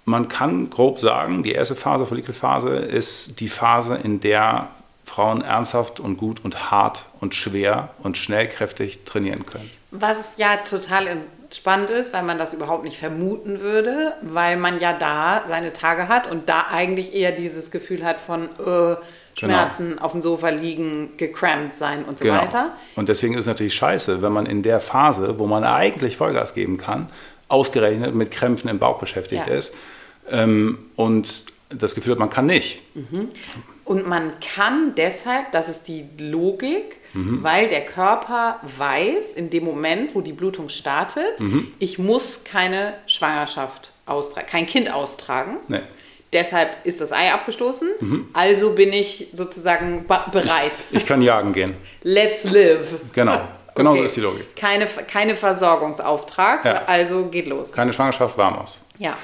man 0.06 0.28
kann 0.28 0.70
grob 0.70 1.00
sagen, 1.00 1.44
die 1.44 1.54
erste 1.54 1.76
Phase, 1.76 2.06
Follikelphase, 2.06 2.76
ist 2.76 3.40
die 3.40 3.48
Phase, 3.48 3.96
in 3.96 4.20
der 4.20 4.70
Frauen 5.06 5.42
ernsthaft 5.42 6.00
und 6.00 6.18
gut 6.18 6.44
und 6.44 6.72
hart 6.72 7.06
und 7.20 7.36
schwer 7.36 7.90
und 8.02 8.18
schnellkräftig 8.18 9.06
trainieren 9.06 9.46
können. 9.46 9.70
Was 9.92 10.38
ja 10.38 10.58
total 10.58 11.08
spannend 11.52 11.90
ist, 11.90 12.14
weil 12.14 12.24
man 12.24 12.38
das 12.38 12.54
überhaupt 12.54 12.84
nicht 12.84 12.98
vermuten 12.98 13.60
würde, 13.60 14.14
weil 14.22 14.58
man 14.58 14.80
ja 14.80 14.94
da 14.94 15.44
seine 15.48 15.72
Tage 15.72 16.08
hat 16.08 16.30
und 16.30 16.50
da 16.50 16.68
eigentlich 16.72 17.14
eher 17.14 17.32
dieses 17.32 17.72
Gefühl 17.72 18.04
hat 18.04 18.20
von, 18.20 18.50
äh. 18.66 18.96
Schmerzen, 19.36 19.90
genau. 19.92 20.02
auf 20.02 20.12
dem 20.12 20.22
Sofa 20.22 20.50
liegen, 20.50 21.12
gecrampt 21.18 21.78
sein 21.78 22.06
und 22.06 22.20
so 22.20 22.26
genau. 22.26 22.42
weiter. 22.42 22.74
Und 22.96 23.10
deswegen 23.10 23.34
ist 23.34 23.42
es 23.42 23.48
natürlich 23.48 23.74
scheiße, 23.74 24.22
wenn 24.22 24.32
man 24.32 24.46
in 24.46 24.64
der 24.64 24.80
Phase, 24.80 25.40
wo 25.40 25.48
man 25.48 25.64
eigentlich 25.64 26.18
Vollgas 26.18 26.54
geben 26.54 26.78
kann, 26.78 27.10
ausgerechnet 27.48 28.16
mit 28.16 28.32
Krämpfen 28.32 28.70
im 28.70 28.80
Bauch 28.80 29.00
beschäftigt 29.00 29.48
ja. 29.48 29.54
ist. 29.54 29.74
Ähm, 30.30 30.78
und 30.96 31.44
das 31.70 31.96
Gefühl 31.96 32.14
hat, 32.14 32.20
man 32.20 32.30
kann 32.30 32.46
nicht. 32.46 32.80
Mhm. 32.96 33.30
Und 33.86 34.08
man 34.08 34.34
kann 34.40 34.96
deshalb, 34.96 35.52
das 35.52 35.68
ist 35.68 35.88
die 35.88 36.06
Logik, 36.18 36.98
mhm. 37.14 37.44
weil 37.44 37.68
der 37.68 37.84
Körper 37.84 38.60
weiß, 38.78 39.34
in 39.34 39.50
dem 39.50 39.66
Moment, 39.66 40.16
wo 40.16 40.22
die 40.22 40.32
Blutung 40.32 40.70
startet, 40.70 41.40
mhm. 41.40 41.68
ich 41.80 42.00
muss 42.00 42.44
keine 42.44 42.94
Schwangerschaft 43.08 43.92
austragen, 44.06 44.48
kein 44.48 44.66
Kind 44.68 44.94
austragen. 44.94 45.58
Nee. 45.68 45.82
Deshalb 46.34 46.78
ist 46.84 47.00
das 47.00 47.12
Ei 47.12 47.32
abgestoßen. 47.32 47.90
Mhm. 48.00 48.28
Also 48.34 48.72
bin 48.72 48.92
ich 48.92 49.28
sozusagen 49.34 50.06
bereit. 50.08 50.84
Ich, 50.92 50.98
ich, 50.98 51.06
kann 51.06 51.22
jagen 51.22 51.54
gehen. 51.54 51.76
Let's 52.02 52.44
live. 52.46 52.96
Genau. 53.14 53.42
Genau 53.76 53.94
okay. 53.94 54.02
so 54.02 54.06
ist 54.06 54.16
die 54.18 54.22
Logik. 54.22 54.56
Keine, 54.56 54.86
keine 54.86 55.36
Versorgungsauftrag, 55.36 56.64
ja. 56.64 56.84
also 56.86 57.26
geht 57.26 57.48
los. 57.48 57.72
Keine 57.72 57.92
Schwangerschaft, 57.92 58.38
warm 58.38 58.60
aus. 58.60 58.82
Ja. 59.00 59.18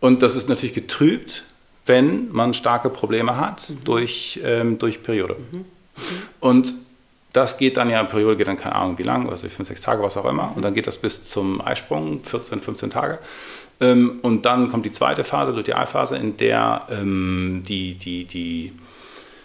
Und 0.00 0.22
das 0.22 0.34
ist 0.34 0.48
natürlich 0.48 0.74
getrübt, 0.74 1.44
wenn 1.86 2.28
man 2.32 2.52
starke 2.52 2.90
Probleme 2.90 3.36
hat 3.36 3.70
mhm. 3.70 3.84
durch, 3.84 4.40
ähm, 4.42 4.78
durch 4.78 5.04
Periode. 5.04 5.36
Mhm. 5.52 5.58
Mhm. 5.58 5.64
Und 6.40 6.74
das 7.32 7.56
geht 7.56 7.76
dann 7.76 7.88
ja, 7.88 8.02
Periode 8.04 8.36
geht 8.36 8.48
dann 8.48 8.56
keine 8.56 8.74
Ahnung 8.74 8.98
wie 8.98 9.04
lang, 9.04 9.30
also 9.30 9.48
fünf, 9.48 9.68
sechs 9.68 9.80
Tage, 9.80 10.02
was 10.02 10.16
auch 10.16 10.26
immer. 10.26 10.52
Und 10.54 10.62
dann 10.62 10.74
geht 10.74 10.86
das 10.86 10.98
bis 10.98 11.24
zum 11.24 11.60
Eisprung, 11.64 12.22
14, 12.22 12.60
15 12.60 12.90
Tage. 12.90 13.18
Ähm, 13.82 14.20
und 14.22 14.46
dann 14.46 14.70
kommt 14.70 14.86
die 14.86 14.92
zweite 14.92 15.24
Phase, 15.24 15.50
Lutealphase, 15.50 16.16
in 16.16 16.36
der 16.36 16.86
ähm, 16.90 17.62
die, 17.66 17.94
die, 17.94 18.24
die, 18.24 18.72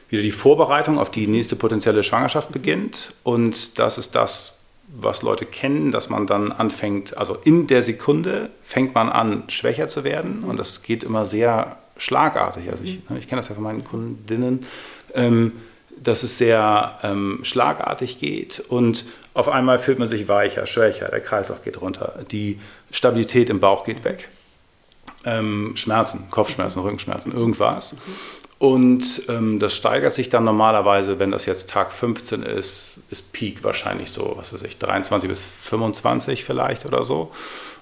wieder 0.09 0.21
die 0.21 0.31
Vorbereitung 0.31 0.99
auf 0.99 1.09
die 1.09 1.27
nächste 1.27 1.55
potenzielle 1.55 2.03
Schwangerschaft 2.03 2.51
beginnt. 2.51 3.13
Und 3.23 3.79
das 3.79 3.97
ist 3.97 4.13
das, 4.15 4.59
was 4.87 5.23
Leute 5.23 5.45
kennen, 5.45 5.91
dass 5.91 6.09
man 6.09 6.27
dann 6.27 6.51
anfängt, 6.51 7.17
also 7.17 7.37
in 7.43 7.67
der 7.67 7.81
Sekunde 7.81 8.51
fängt 8.61 8.93
man 8.93 9.09
an, 9.09 9.43
schwächer 9.47 9.87
zu 9.87 10.03
werden. 10.03 10.43
Und 10.43 10.57
das 10.59 10.83
geht 10.83 11.03
immer 11.03 11.25
sehr 11.25 11.77
schlagartig. 11.97 12.69
Also 12.69 12.83
ich, 12.83 13.09
ne, 13.09 13.17
ich 13.17 13.27
kenne 13.27 13.39
das 13.39 13.49
ja 13.49 13.55
von 13.55 13.63
meinen 13.63 13.83
Kundinnen. 13.83 14.65
Ähm, 15.15 15.53
dass 16.03 16.23
es 16.23 16.37
sehr 16.37 16.99
ähm, 17.03 17.39
schlagartig 17.41 18.19
geht 18.19 18.63
und 18.67 19.05
auf 19.33 19.49
einmal 19.49 19.79
fühlt 19.79 19.99
man 19.99 20.07
sich 20.07 20.27
weicher, 20.27 20.65
schwächer, 20.65 21.07
der 21.07 21.21
Kreislauf 21.21 21.63
geht 21.63 21.81
runter, 21.81 22.19
die 22.31 22.59
Stabilität 22.91 23.49
im 23.49 23.59
Bauch 23.59 23.83
geht 23.83 24.03
weg. 24.03 24.29
Ähm, 25.25 25.75
Schmerzen, 25.75 26.29
Kopfschmerzen, 26.31 26.81
Rückenschmerzen, 26.81 27.33
irgendwas. 27.33 27.95
Und 28.59 29.23
ähm, 29.29 29.59
das 29.59 29.75
steigert 29.75 30.13
sich 30.13 30.29
dann 30.29 30.43
normalerweise, 30.43 31.19
wenn 31.19 31.29
das 31.29 31.45
jetzt 31.45 31.69
Tag 31.69 31.91
15 31.91 32.41
ist, 32.41 32.99
ist 33.11 33.31
Peak 33.31 33.63
wahrscheinlich 33.63 34.11
so, 34.11 34.33
was 34.35 34.51
weiß 34.53 34.63
ich, 34.63 34.79
23 34.79 35.29
bis 35.29 35.45
25 35.45 36.43
vielleicht 36.43 36.85
oder 36.85 37.03
so. 37.03 37.31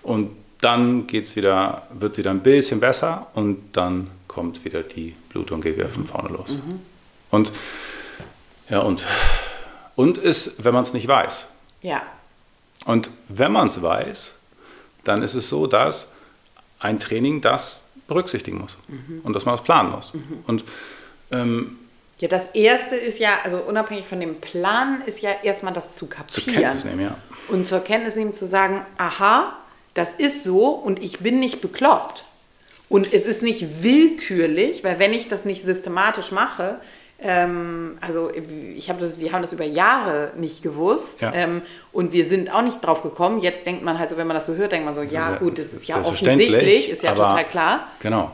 Und 0.04 0.32
dann 0.60 1.08
geht's 1.08 1.36
wieder, 1.36 1.84
wird 1.92 2.14
es 2.14 2.18
wieder 2.18 2.32
ein 2.32 2.42
bisschen 2.42 2.80
besser 2.80 3.28
und 3.36 3.72
dann 3.74 4.10
kommt 4.28 4.66
wieder 4.66 4.84
die 4.84 5.16
Blutung, 5.30 5.62
geht 5.62 5.78
wieder 5.78 5.88
von 5.88 6.06
vorne 6.06 6.30
los. 6.30 6.58
Mhm. 6.58 6.82
Und 7.32 7.52
ja, 8.70 8.80
und, 8.80 9.06
und 9.96 10.18
ist, 10.18 10.64
wenn 10.64 10.74
man 10.74 10.84
es 10.84 10.94
nicht 10.94 11.08
weiß. 11.08 11.48
Ja. 11.82 12.02
Und 12.86 13.12
wenn 13.30 13.52
man 13.52 13.68
es 13.68 13.82
weiß, 13.82 14.35
dann 15.06 15.24
ist 15.24 15.34
es 15.34 15.50
so, 15.50 15.68
dass 15.68 16.12
ein 16.80 17.00
Training 17.00 17.42
das 17.42 17.86
berücksichtigen 18.08 18.60
muss 18.60 18.78
mhm. 18.88 19.22
und 19.24 19.34
dass 19.34 19.46
man 19.46 19.56
das 19.56 19.64
planen 19.64 19.92
muss. 19.92 20.14
Mhm. 20.14 20.44
Und 20.46 20.64
ähm, 21.32 21.78
ja, 22.20 22.28
das 22.28 22.48
erste 22.54 22.96
ist 22.96 23.20
ja, 23.20 23.30
also 23.44 23.58
unabhängig 23.58 24.06
von 24.06 24.20
dem 24.20 24.36
Plan, 24.36 25.02
ist 25.06 25.22
ja 25.22 25.32
erstmal 25.44 25.74
das 25.74 25.96
zu 25.96 26.08
kapieren. 26.08 26.44
Zur 26.44 26.54
Kenntnis 26.54 26.86
nehmen, 26.86 27.02
ja. 27.02 27.18
Und 27.50 27.68
zur 27.68 27.80
Kenntnis 27.82 28.16
nehmen 28.16 28.34
zu 28.34 28.48
sagen, 28.48 28.86
aha, 28.98 29.58
das 29.94 30.14
ist 30.14 30.44
so 30.44 30.70
und 30.70 31.02
ich 31.04 31.20
bin 31.20 31.40
nicht 31.40 31.62
bekloppt. 31.62 32.26
Und 32.88 33.12
es 33.12 33.26
ist 33.26 33.42
nicht 33.42 33.84
willkürlich, 33.84 34.84
weil 34.84 35.00
wenn 35.00 35.12
ich 35.14 35.28
das 35.28 35.44
nicht 35.44 35.64
systematisch 35.64 36.32
mache, 36.32 36.80
ähm, 37.20 37.98
also 38.02 38.30
ich 38.76 38.90
hab 38.90 39.00
das, 39.00 39.20
wir 39.20 39.32
haben 39.32 39.42
das 39.42 39.54
über 39.54 39.64
Jahre 39.64 40.34
nicht 40.38 40.62
gewusst 40.62 41.22
ja. 41.22 41.34
ähm, 41.34 41.62
und 41.94 42.12
wir 42.12 42.26
sind 42.26 42.54
auch 42.54 42.62
nicht 42.62 42.82
drauf 42.82 43.04
gekommen. 43.04 43.40
Jetzt 43.40 43.66
denkt 43.66 43.84
man 43.84 44.00
halt 44.00 44.10
so, 44.10 44.18
wenn 44.18 44.28
man 44.28 44.36
das 44.36 44.46
so 44.46 44.56
hört, 44.56 44.74
denkt 44.74 44.86
man 44.86 44.96
so, 44.96 45.02
ja 45.02 45.36
gut, 45.36 45.58
das 45.58 45.74
ist 45.74 45.88
ja 45.88 46.02
offensichtlich, 46.02 46.90
ist 46.90 47.04
ja 47.04 47.16
total 47.16 47.46
klar. 47.46 47.88
Genau. 48.00 48.32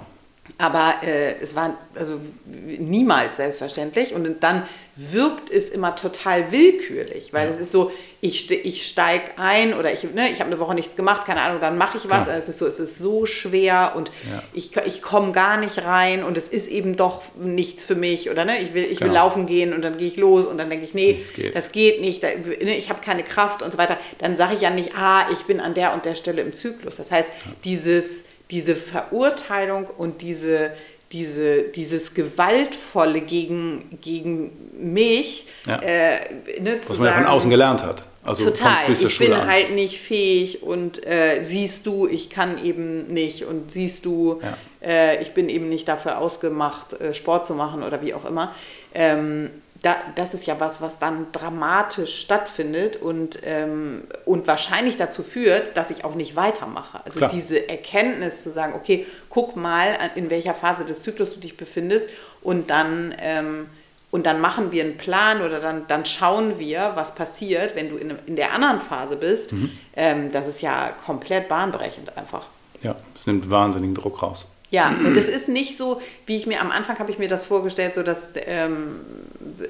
Aber 0.57 0.95
äh, 1.03 1.35
es 1.39 1.55
war 1.55 1.77
also 1.95 2.19
niemals 2.45 3.37
selbstverständlich 3.37 4.13
und 4.13 4.43
dann 4.43 4.63
wirkt 4.95 5.49
es 5.49 5.69
immer 5.69 5.95
total 5.95 6.51
willkürlich, 6.51 7.31
weil 7.31 7.43
ja. 7.43 7.49
es 7.49 7.59
ist 7.59 7.71
so, 7.71 7.91
ich, 8.21 8.49
ich 8.51 8.87
steige 8.87 9.37
ein 9.37 9.73
oder 9.73 9.93
ich, 9.93 10.03
ne, 10.13 10.29
ich 10.31 10.39
habe 10.39 10.47
eine 10.47 10.59
Woche 10.59 10.73
nichts 10.75 10.95
gemacht, 10.95 11.25
keine 11.25 11.41
Ahnung, 11.41 11.61
dann 11.61 11.77
mache 11.77 11.97
ich 11.97 12.09
was. 12.09 12.27
Ja. 12.27 12.35
Es 12.35 12.49
ist 12.49 12.57
so, 12.57 12.65
es 12.65 12.79
ist 12.79 12.99
so 12.99 13.25
schwer 13.25 13.93
und 13.95 14.09
ja. 14.09 14.43
ich, 14.53 14.75
ich 14.77 15.01
komme 15.01 15.31
gar 15.31 15.57
nicht 15.57 15.83
rein 15.83 16.23
und 16.23 16.37
es 16.37 16.49
ist 16.49 16.67
eben 16.67 16.95
doch 16.95 17.21
nichts 17.39 17.83
für 17.83 17.95
mich 17.95 18.29
oder 18.29 18.43
ne, 18.43 18.61
ich 18.61 18.73
will, 18.73 18.83
ich 18.83 18.99
will 18.99 19.09
genau. 19.09 19.21
laufen 19.21 19.45
gehen 19.45 19.73
und 19.73 19.83
dann 19.83 19.97
gehe 19.97 20.07
ich 20.07 20.17
los 20.17 20.45
und 20.45 20.57
dann 20.57 20.69
denke 20.69 20.85
ich, 20.85 20.93
nee, 20.93 21.23
geht. 21.35 21.55
das 21.55 21.71
geht 21.71 22.01
nicht, 22.01 22.23
da, 22.23 22.29
ne, 22.29 22.75
ich 22.75 22.89
habe 22.89 23.01
keine 23.01 23.23
Kraft 23.23 23.61
und 23.61 23.71
so 23.71 23.77
weiter. 23.77 23.97
Dann 24.17 24.35
sage 24.35 24.55
ich 24.55 24.61
ja 24.61 24.71
nicht, 24.71 24.95
ah, 24.97 25.25
ich 25.31 25.43
bin 25.45 25.59
an 25.59 25.75
der 25.75 25.93
und 25.93 26.05
der 26.05 26.15
Stelle 26.15 26.41
im 26.41 26.53
Zyklus. 26.53 26.97
Das 26.97 27.11
heißt, 27.11 27.29
dieses 27.63 28.23
diese 28.51 28.75
Verurteilung 28.75 29.87
und 29.97 30.21
diese, 30.21 30.71
diese, 31.11 31.63
dieses 31.63 32.13
Gewaltvolle 32.13 33.21
gegen, 33.21 33.97
gegen 34.01 34.51
mich, 34.79 35.47
ja. 35.65 35.77
äh, 35.77 36.19
ne, 36.59 36.79
was 36.85 36.99
man 36.99 37.07
ja 37.07 37.13
von 37.13 37.25
außen 37.25 37.49
gelernt 37.49 37.83
hat. 37.83 38.03
Also 38.23 38.45
total. 38.45 38.77
ich 38.91 39.17
bin 39.17 39.33
an. 39.33 39.47
halt 39.47 39.71
nicht 39.71 39.99
fähig 39.99 40.61
und 40.61 41.05
äh, 41.07 41.43
siehst 41.43 41.87
du, 41.87 42.07
ich 42.07 42.29
kann 42.29 42.63
eben 42.63 43.07
nicht 43.07 43.45
und 43.45 43.71
siehst 43.71 44.05
du, 44.05 44.39
ja. 44.43 44.57
äh, 44.87 45.21
ich 45.23 45.31
bin 45.31 45.49
eben 45.49 45.69
nicht 45.69 45.87
dafür 45.87 46.19
ausgemacht, 46.19 46.93
äh, 46.93 47.15
Sport 47.15 47.47
zu 47.47 47.55
machen 47.55 47.81
oder 47.81 48.01
wie 48.03 48.13
auch 48.13 48.25
immer. 48.25 48.53
Ähm, 48.93 49.49
da, 49.81 49.95
das 50.15 50.35
ist 50.35 50.45
ja 50.45 50.59
was, 50.59 50.81
was 50.81 50.99
dann 50.99 51.31
dramatisch 51.31 52.19
stattfindet 52.19 52.97
und, 52.97 53.39
ähm, 53.43 54.03
und 54.25 54.45
wahrscheinlich 54.45 54.97
dazu 54.97 55.23
führt, 55.23 55.75
dass 55.75 55.89
ich 55.89 56.05
auch 56.05 56.13
nicht 56.13 56.35
weitermache. 56.35 56.99
Also 57.03 57.19
Klar. 57.19 57.31
diese 57.33 57.67
Erkenntnis 57.67 58.43
zu 58.43 58.51
sagen, 58.51 58.73
okay, 58.75 59.07
guck 59.29 59.55
mal, 59.55 59.97
in 60.13 60.29
welcher 60.29 60.53
Phase 60.53 60.85
des 60.85 61.01
Zyklus 61.01 61.33
du 61.33 61.39
dich 61.39 61.57
befindest 61.57 62.09
und 62.43 62.69
dann, 62.69 63.15
ähm, 63.19 63.67
und 64.11 64.27
dann 64.27 64.39
machen 64.39 64.71
wir 64.71 64.83
einen 64.83 64.97
Plan 64.97 65.41
oder 65.41 65.59
dann, 65.59 65.87
dann 65.87 66.05
schauen 66.05 66.59
wir, 66.59 66.91
was 66.93 67.15
passiert, 67.15 67.75
wenn 67.75 67.89
du 67.89 67.97
in, 67.97 68.13
in 68.27 68.35
der 68.35 68.53
anderen 68.53 68.79
Phase 68.79 69.15
bist. 69.15 69.53
Mhm. 69.53 69.71
Ähm, 69.95 70.31
das 70.31 70.47
ist 70.47 70.61
ja 70.61 70.89
komplett 71.05 71.47
bahnbrechend 71.47 72.15
einfach. 72.17 72.43
Ja, 72.83 72.95
es 73.15 73.25
nimmt 73.25 73.49
wahnsinnigen 73.49 73.95
Druck 73.95 74.21
raus. 74.21 74.47
Ja, 74.71 74.89
und 75.05 75.15
es 75.15 75.27
ist 75.27 75.47
nicht 75.47 75.77
so, 75.77 76.01
wie 76.25 76.35
ich 76.35 76.47
mir 76.47 76.61
am 76.61 76.71
Anfang 76.71 76.97
habe 76.97 77.11
ich 77.11 77.19
mir 77.19 77.27
das 77.27 77.45
vorgestellt, 77.45 77.93
so 77.93 78.03
dass, 78.03 78.29
ähm, 78.47 79.01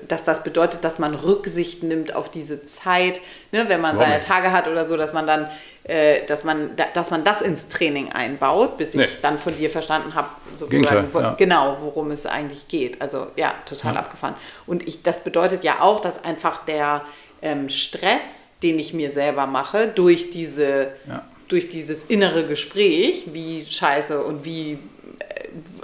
dass 0.08 0.24
das 0.24 0.44
bedeutet, 0.44 0.84
dass 0.84 1.00
man 1.00 1.14
Rücksicht 1.14 1.84
nimmt 1.84 2.16
auf 2.16 2.30
diese 2.30 2.64
Zeit, 2.64 3.20
ne, 3.52 3.66
wenn 3.68 3.82
man 3.82 3.98
seine 3.98 4.20
Tage 4.20 4.52
hat 4.52 4.68
oder 4.68 4.86
so, 4.86 4.96
dass 4.96 5.12
man 5.12 5.28
dann, 5.28 5.50
äh, 5.84 6.26
dass 6.28 6.44
man, 6.44 6.72
dass 6.94 7.10
man 7.10 7.24
das 7.24 7.42
ins 7.42 7.68
Training 7.68 8.12
einbaut, 8.12 8.78
bis 8.78 8.94
nee. 8.94 9.06
ich 9.06 9.22
dann 9.22 9.38
von 9.38 9.58
dir 9.58 9.70
verstanden 9.70 10.14
habe, 10.14 10.30
sozusagen, 10.56 11.08
wo, 11.12 11.20
ja. 11.20 11.34
genau, 11.38 11.78
worum 11.82 12.12
es 12.12 12.26
eigentlich 12.26 12.68
geht. 12.68 13.02
Also 13.02 13.28
ja, 13.36 13.54
total 13.66 13.96
ja. 13.96 14.00
abgefahren. 14.02 14.36
Und 14.68 14.88
ich, 14.88 15.02
das 15.02 15.24
bedeutet 15.24 15.64
ja 15.64 15.82
auch, 15.82 16.00
dass 16.00 16.24
einfach 16.24 16.64
der 16.66 17.02
ähm, 17.42 17.70
Stress, 17.70 18.50
den 18.62 18.78
ich 18.78 18.94
mir 18.94 19.10
selber 19.10 19.48
mache, 19.48 19.88
durch 19.88 20.30
diese 20.30 20.90
ja 21.08 21.24
durch 21.52 21.70
dieses 21.70 22.06
innere 22.06 22.46
Gespräch, 22.46 23.26
wie 23.34 23.66
scheiße 23.66 24.24
und 24.24 24.46
wie, 24.46 24.74
äh, 24.74 24.78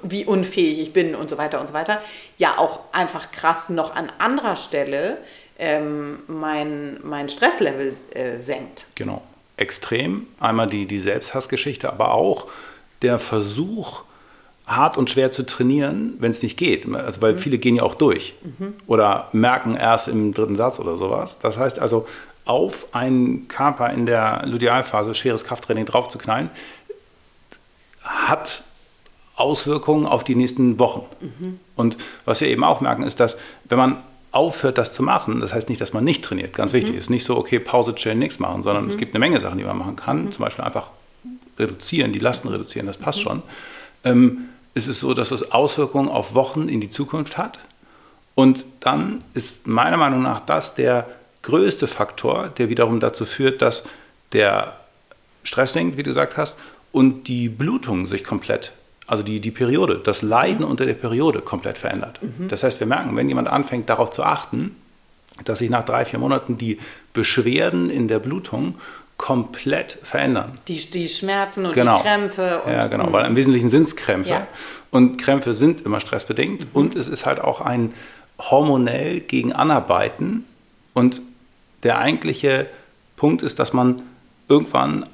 wie 0.04 0.26
unfähig 0.26 0.80
ich 0.80 0.94
bin 0.94 1.16
und 1.16 1.30
so 1.30 1.38
weiter 1.38 1.60
und 1.60 1.68
so 1.68 1.74
weiter, 1.74 2.02
ja 2.38 2.58
auch 2.58 2.80
einfach 2.94 3.32
krass 3.32 3.70
noch 3.70 3.96
an 3.96 4.12
anderer 4.18 4.56
Stelle 4.56 5.18
ähm, 5.60 6.20
mein, 6.28 7.00
mein 7.04 7.30
Stresslevel 7.30 7.96
äh, 8.14 8.40
senkt. 8.40 8.88
Genau, 8.96 9.22
extrem. 9.58 10.28
Einmal 10.40 10.68
die, 10.68 10.86
die 10.86 11.00
Selbsthassgeschichte, 11.00 11.92
aber 11.92 12.14
auch 12.14 12.48
der 13.02 13.20
Versuch, 13.20 14.04
hart 14.68 14.98
und 14.98 15.10
schwer 15.10 15.32
zu 15.32 15.46
trainieren, 15.46 16.16
wenn 16.20 16.32
es 16.32 16.44
nicht 16.44 16.58
geht. 16.58 16.94
Also, 16.94 17.22
weil 17.22 17.34
mhm. 17.34 17.38
viele 17.38 17.58
gehen 17.58 17.78
ja 17.78 17.84
auch 17.84 17.96
durch 17.96 18.36
mhm. 18.44 18.74
oder 18.86 19.30
merken 19.32 19.76
erst 19.76 20.10
im 20.10 20.34
dritten 20.34 20.58
Satz 20.58 20.80
oder 20.80 20.98
sowas. 20.98 21.40
Das 21.42 21.58
heißt 21.58 21.80
also, 21.80 22.06
auf 22.48 22.94
einen 22.94 23.48
Körper 23.48 23.92
in 23.92 24.06
der 24.06 24.44
Ludialphase 24.46 25.14
schweres 25.16 25.44
Krafttraining 25.44 25.86
draufzuknallen, 25.86 26.50
hat 28.04 28.64
Auswirkungen 29.36 30.06
auf 30.06 30.24
die 30.24 30.36
nächsten 30.36 30.80
Wochen. 30.80 31.06
Mhm. 31.20 31.60
Und 31.76 31.98
was 32.26 32.42
wir 32.42 32.48
eben 32.48 32.64
auch 32.64 32.82
merken, 32.82 33.04
ist, 33.04 33.20
dass 33.20 33.38
wenn 33.66 33.78
man 33.78 33.98
aufhört, 34.32 34.78
das 34.78 34.94
zu 34.94 35.04
machen, 35.04 35.40
das 35.40 35.54
heißt 35.54 35.70
nicht, 35.70 35.80
dass 35.82 35.94
man 35.94 36.04
nicht 36.04 36.24
trainiert, 36.24 36.54
ganz 36.54 36.74
mhm. 36.74 36.78
wichtig, 36.78 36.96
ist 36.96 37.10
nicht 37.10 37.24
so, 37.24 37.38
okay, 37.38 37.60
Pause, 37.60 37.96
chillen, 37.96 38.20
nichts 38.20 38.40
machen, 38.40 38.64
sondern 38.64 38.86
mhm. 38.86 38.90
es 38.90 38.98
gibt 38.98 39.14
eine 39.14 39.20
Menge 39.20 39.40
Sachen, 39.40 39.58
die 39.58 39.64
man 39.64 39.78
machen 39.78 39.96
kann, 39.96 40.26
mhm. 40.26 40.32
zum 40.32 40.44
Beispiel 40.44 40.66
einfach 40.66 40.92
reduzieren, 41.60 42.14
die 42.14 42.20
Lasten 42.20 42.48
reduzieren, 42.48 42.88
das 42.88 42.98
passt 42.98 43.20
mhm. 43.20 43.24
schon. 43.24 43.44
Ähm, 44.04 44.50
ist 44.74 44.88
es 44.88 45.00
so, 45.00 45.14
dass 45.14 45.32
es 45.32 45.52
Auswirkungen 45.52 46.08
auf 46.08 46.34
Wochen 46.36 46.70
in 46.70 46.82
die 46.82 46.90
Zukunft 46.90 47.38
hat. 47.38 47.60
Und 48.36 48.66
dann 48.80 49.24
ist 49.34 49.68
meiner 49.68 49.98
Meinung 49.98 50.22
nach 50.22 50.40
das 50.42 50.76
der 50.76 51.08
größte 51.48 51.88
Faktor, 51.88 52.50
der 52.58 52.70
wiederum 52.70 53.00
dazu 53.00 53.26
führt, 53.26 53.62
dass 53.62 53.84
der 54.34 54.78
Stress 55.44 55.74
sinkt, 55.74 55.98
wie 55.98 56.04
du 56.04 56.10
gesagt 56.10 56.38
hast, 56.38 56.58
und 56.92 57.28
die 57.28 57.50
Blutung 57.50 58.06
sich 58.06 58.24
komplett 58.24 58.72
also 59.08 59.24
die, 59.24 59.40
die 59.40 59.52
Periode, 59.52 60.02
das 60.04 60.22
Leiden 60.22 60.66
unter 60.66 60.86
der 60.86 60.94
Periode 60.94 61.40
komplett 61.40 61.78
verändert. 61.78 62.20
Mhm. 62.22 62.50
Das 62.50 62.64
heißt, 62.64 62.82
wir 62.82 62.88
merken, 62.88 63.16
wenn 63.16 63.30
jemand 63.30 63.48
anfängt 63.48 63.90
darauf 63.90 64.12
zu 64.12 64.22
achten, 64.22 64.76
dass 65.46 65.60
sich 65.60 65.70
nach 65.70 65.84
drei, 65.84 66.04
vier 66.04 66.20
Monaten 66.20 66.58
die 66.58 66.78
Beschwerden 67.14 67.90
in 67.90 68.10
der 68.10 68.20
Blutung 68.20 68.76
komplett 69.16 69.98
verändern. 70.04 70.58
Die, 70.68 70.78
die 70.92 71.08
Schmerzen 71.08 71.66
und 71.66 71.74
genau. 71.74 71.98
die 71.98 72.04
Krämpfe. 72.04 72.62
Und, 72.66 72.72
ja, 72.72 72.88
genau, 72.88 73.12
weil 73.14 73.26
im 73.26 73.36
Wesentlichen 73.36 73.70
sind 73.70 73.84
es 73.84 73.96
Krämpfe. 73.96 74.30
Ja. 74.30 74.48
Und 74.92 75.18
Krämpfe 75.18 75.54
sind 75.54 75.82
immer 75.86 76.02
stressbedingt. 76.02 76.66
Mhm. 76.66 76.70
Und 76.74 76.96
es 76.96 77.08
ist 77.08 77.26
halt 77.26 77.40
auch 77.40 77.62
ein 77.62 77.94
hormonell 78.38 79.22
gegen 79.22 79.54
Anarbeiten. 79.54 80.44
Und 80.94 81.22
der 81.84 82.00
eigentliche 82.00 82.68
Punkt 83.16 83.42
ist, 83.42 83.60
dass 83.60 83.74
man 83.74 84.02
irgendwann 84.48 85.08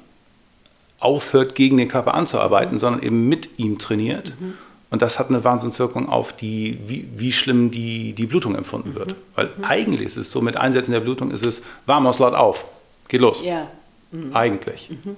aufhört, 0.98 1.54
gegen 1.54 1.76
den 1.76 1.88
Körper 1.88 2.14
anzuarbeiten, 2.14 2.74
mhm. 2.74 2.78
sondern 2.78 3.02
eben 3.02 3.28
mit 3.28 3.58
ihm 3.58 3.78
trainiert. 3.78 4.32
Mhm. 4.40 4.54
Und 4.90 5.02
das 5.02 5.18
hat 5.18 5.28
eine 5.28 5.42
Wahnsinnswirkung 5.42 6.08
auf 6.08 6.34
die, 6.34 6.78
wie, 6.86 7.08
wie 7.16 7.32
schlimm 7.32 7.70
die, 7.70 8.12
die 8.12 8.26
Blutung 8.26 8.54
empfunden 8.54 8.94
wird. 8.94 9.12
Mhm. 9.12 9.16
Weil 9.34 9.46
mhm. 9.46 9.64
eigentlich 9.64 10.06
ist 10.06 10.16
es 10.16 10.30
so, 10.30 10.40
mit 10.40 10.56
Einsetzen 10.56 10.92
der 10.92 11.00
Blutung 11.00 11.30
ist 11.30 11.44
es 11.44 11.62
warm 11.86 12.06
aus, 12.06 12.18
laut 12.18 12.34
auf. 12.34 12.66
Geht 13.08 13.20
los. 13.20 13.42
Ja. 13.44 13.68
Mhm. 14.12 14.34
Eigentlich. 14.34 14.90
Mhm. 14.90 15.16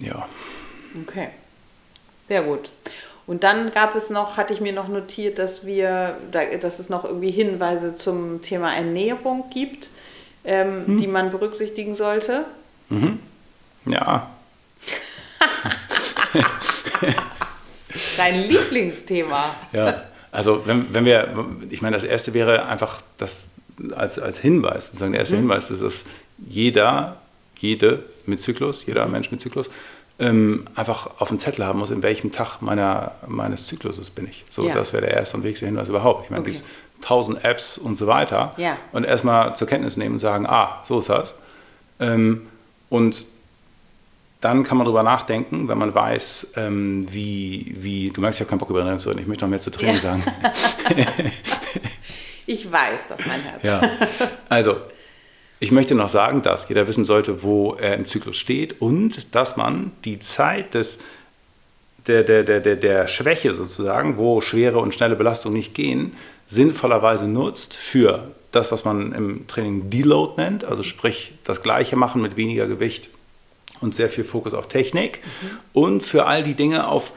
Ja. 0.00 0.26
Okay. 1.06 1.28
Sehr 2.28 2.42
gut. 2.42 2.70
Und 3.28 3.44
dann 3.44 3.70
gab 3.72 3.94
es 3.94 4.08
noch, 4.08 4.38
hatte 4.38 4.54
ich 4.54 4.62
mir 4.62 4.72
noch 4.72 4.88
notiert, 4.88 5.38
dass 5.38 5.66
wir, 5.66 6.16
dass 6.32 6.78
es 6.78 6.88
noch 6.88 7.04
irgendwie 7.04 7.30
Hinweise 7.30 7.94
zum 7.94 8.40
Thema 8.40 8.74
Ernährung 8.74 9.50
gibt, 9.52 9.90
ähm, 10.44 10.86
hm. 10.86 10.98
die 10.98 11.06
man 11.06 11.30
berücksichtigen 11.30 11.94
sollte. 11.94 12.46
Mhm. 12.88 13.18
Ja. 13.84 14.30
Dein 18.16 18.48
Lieblingsthema. 18.48 19.54
Ja, 19.72 20.04
also 20.32 20.62
wenn, 20.64 20.94
wenn 20.94 21.04
wir, 21.04 21.46
ich 21.68 21.82
meine, 21.82 21.96
das 21.96 22.04
erste 22.04 22.32
wäre 22.32 22.64
einfach 22.64 23.02
das 23.18 23.50
als, 23.94 24.18
als 24.18 24.38
Hinweis, 24.38 24.86
sozusagen 24.86 25.12
der 25.12 25.20
erste 25.20 25.34
mhm. 25.34 25.40
Hinweis 25.40 25.70
ist, 25.70 25.82
dass 25.82 26.06
jeder, 26.38 27.20
jede 27.58 28.04
mit 28.24 28.40
Zyklus, 28.40 28.86
jeder. 28.86 29.06
Mensch 29.06 29.30
mit 29.30 29.42
Zyklus, 29.42 29.68
ähm, 30.18 30.64
einfach 30.74 31.20
auf 31.20 31.28
dem 31.28 31.38
Zettel 31.38 31.64
haben 31.64 31.78
muss, 31.78 31.90
in 31.90 32.02
welchem 32.02 32.32
Tag 32.32 32.60
meiner, 32.60 33.12
meines 33.26 33.66
Zykluses 33.66 34.10
bin 34.10 34.26
ich. 34.28 34.44
So, 34.50 34.66
ja. 34.66 34.74
das 34.74 34.92
wäre 34.92 35.06
der 35.06 35.14
erste 35.14 35.36
und 35.36 35.42
wichtigste 35.44 35.66
Hinweis 35.66 35.88
überhaupt. 35.88 36.24
Ich 36.24 36.30
meine, 36.30 36.42
okay. 36.42 36.50
es 36.52 36.62
gibt 36.62 37.04
tausend 37.04 37.44
Apps 37.44 37.78
und 37.78 37.96
so 37.96 38.06
weiter. 38.06 38.52
Ja. 38.56 38.76
Und 38.92 39.04
erstmal 39.04 39.54
zur 39.54 39.68
Kenntnis 39.68 39.96
nehmen 39.96 40.14
und 40.14 40.18
sagen, 40.18 40.46
ah, 40.46 40.80
so 40.82 40.98
ist 40.98 41.08
das. 41.08 41.40
Ähm, 42.00 42.46
und 42.88 43.26
dann 44.40 44.62
kann 44.62 44.78
man 44.78 44.84
darüber 44.84 45.02
nachdenken, 45.02 45.68
wenn 45.68 45.78
man 45.78 45.94
weiß, 45.94 46.52
ähm, 46.56 47.06
wie, 47.12 47.74
wie, 47.78 48.10
du 48.10 48.20
merkst, 48.20 48.38
ich 48.38 48.44
habe 48.44 48.50
keinen 48.50 48.58
Bock 48.58 48.70
über 48.70 48.80
Ernährung 48.80 49.00
zu 49.00 49.08
reden, 49.08 49.20
ich 49.20 49.26
möchte 49.26 49.44
noch 49.44 49.50
mehr 49.50 49.58
zu 49.60 49.70
Training 49.70 49.96
ja. 49.96 50.00
sagen. 50.00 50.22
ich 52.46 52.70
weiß 52.70 53.00
das, 53.08 53.18
mein 53.26 53.40
Herz. 53.40 53.64
Ja. 53.64 53.80
Also, 54.48 54.76
ich 55.60 55.72
möchte 55.72 55.94
noch 55.94 56.08
sagen, 56.08 56.42
dass 56.42 56.68
jeder 56.68 56.86
wissen 56.86 57.04
sollte, 57.04 57.42
wo 57.42 57.74
er 57.74 57.94
im 57.94 58.06
Zyklus 58.06 58.36
steht 58.36 58.80
und 58.80 59.34
dass 59.34 59.56
man 59.56 59.92
die 60.04 60.18
Zeit 60.18 60.74
des, 60.74 61.00
der, 62.06 62.22
der, 62.22 62.44
der, 62.44 62.60
der, 62.60 62.76
der 62.76 63.08
Schwäche 63.08 63.52
sozusagen, 63.52 64.16
wo 64.16 64.40
schwere 64.40 64.78
und 64.78 64.94
schnelle 64.94 65.16
Belastungen 65.16 65.56
nicht 65.56 65.74
gehen, 65.74 66.12
sinnvollerweise 66.46 67.26
nutzt 67.26 67.76
für 67.76 68.30
das, 68.52 68.72
was 68.72 68.84
man 68.84 69.12
im 69.12 69.46
Training 69.46 69.90
Deload 69.90 70.34
nennt, 70.40 70.64
also 70.64 70.82
sprich 70.82 71.32
das 71.44 71.62
Gleiche 71.62 71.96
machen 71.96 72.22
mit 72.22 72.36
weniger 72.36 72.66
Gewicht 72.66 73.10
und 73.80 73.94
sehr 73.94 74.08
viel 74.08 74.24
Fokus 74.24 74.54
auf 74.54 74.68
Technik 74.68 75.20
mhm. 75.22 75.58
und 75.72 76.02
für 76.02 76.26
all 76.26 76.42
die 76.42 76.54
Dinge, 76.54 76.88
auf 76.88 77.12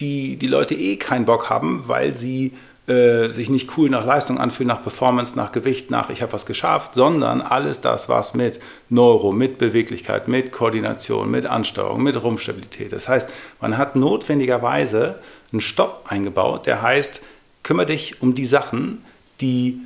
die 0.00 0.36
die 0.36 0.48
Leute 0.48 0.74
eh 0.74 0.96
keinen 0.96 1.26
Bock 1.26 1.50
haben, 1.50 1.84
weil 1.86 2.14
sie 2.14 2.52
äh, 2.88 3.28
sich 3.28 3.48
nicht 3.48 3.76
cool 3.76 3.88
nach 3.90 4.04
Leistung 4.04 4.38
anfühlen, 4.38 4.68
nach 4.68 4.82
Performance, 4.82 5.36
nach 5.36 5.52
Gewicht, 5.52 5.90
nach 5.92 6.10
ich 6.10 6.20
habe 6.20 6.32
was 6.32 6.46
geschafft, 6.46 6.94
sondern 6.94 7.40
alles 7.40 7.80
das, 7.80 8.08
was 8.08 8.34
mit 8.34 8.58
Neuro, 8.88 9.30
mit 9.30 9.58
Beweglichkeit, 9.58 10.26
mit 10.26 10.50
Koordination, 10.50 11.30
mit 11.30 11.46
Ansteuerung, 11.46 12.02
mit 12.02 12.20
Rumpfstabilität. 12.20 12.92
Das 12.92 13.06
heißt, 13.06 13.30
man 13.60 13.78
hat 13.78 13.94
notwendigerweise 13.94 15.20
einen 15.52 15.60
Stopp 15.60 16.06
eingebaut, 16.08 16.66
der 16.66 16.82
heißt, 16.82 17.22
kümmere 17.62 17.86
dich 17.86 18.20
um 18.20 18.34
die 18.34 18.46
Sachen, 18.46 19.04
die 19.40 19.78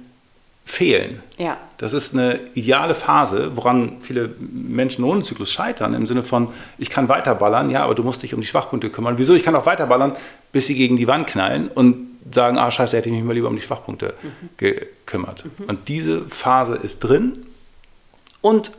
fehlen. 0.64 1.22
Ja. 1.38 1.58
Das 1.76 1.92
ist 1.92 2.14
eine 2.14 2.40
ideale 2.54 2.94
Phase, 2.94 3.52
woran 3.56 4.00
viele 4.00 4.30
Menschen 4.38 5.04
ohne 5.04 5.22
Zyklus 5.22 5.52
scheitern, 5.52 5.94
im 5.94 6.06
Sinne 6.06 6.22
von, 6.22 6.48
ich 6.78 6.90
kann 6.90 7.08
weiterballern, 7.08 7.70
ja, 7.70 7.84
aber 7.84 7.94
du 7.94 8.02
musst 8.02 8.22
dich 8.22 8.34
um 8.34 8.40
die 8.40 8.46
Schwachpunkte 8.46 8.90
kümmern. 8.90 9.14
Wieso? 9.18 9.34
Ich 9.34 9.44
kann 9.44 9.54
auch 9.54 9.66
weiterballern, 9.66 10.16
bis 10.50 10.66
sie 10.66 10.74
gegen 10.74 10.96
die 10.96 11.06
Wand 11.06 11.28
knallen 11.28 11.68
und 11.68 12.05
sagen, 12.32 12.58
ah 12.58 12.70
scheiße, 12.70 12.96
hätte 12.96 13.08
ich 13.08 13.14
mich 13.14 13.24
mal 13.24 13.32
lieber 13.32 13.48
um 13.48 13.56
die 13.56 13.62
Schwachpunkte 13.62 14.14
mhm. 14.22 14.48
gekümmert. 14.56 15.44
Mhm. 15.44 15.64
Und 15.66 15.88
diese 15.88 16.28
Phase 16.28 16.76
ist 16.76 17.00
drin 17.00 17.46
und 18.40 18.72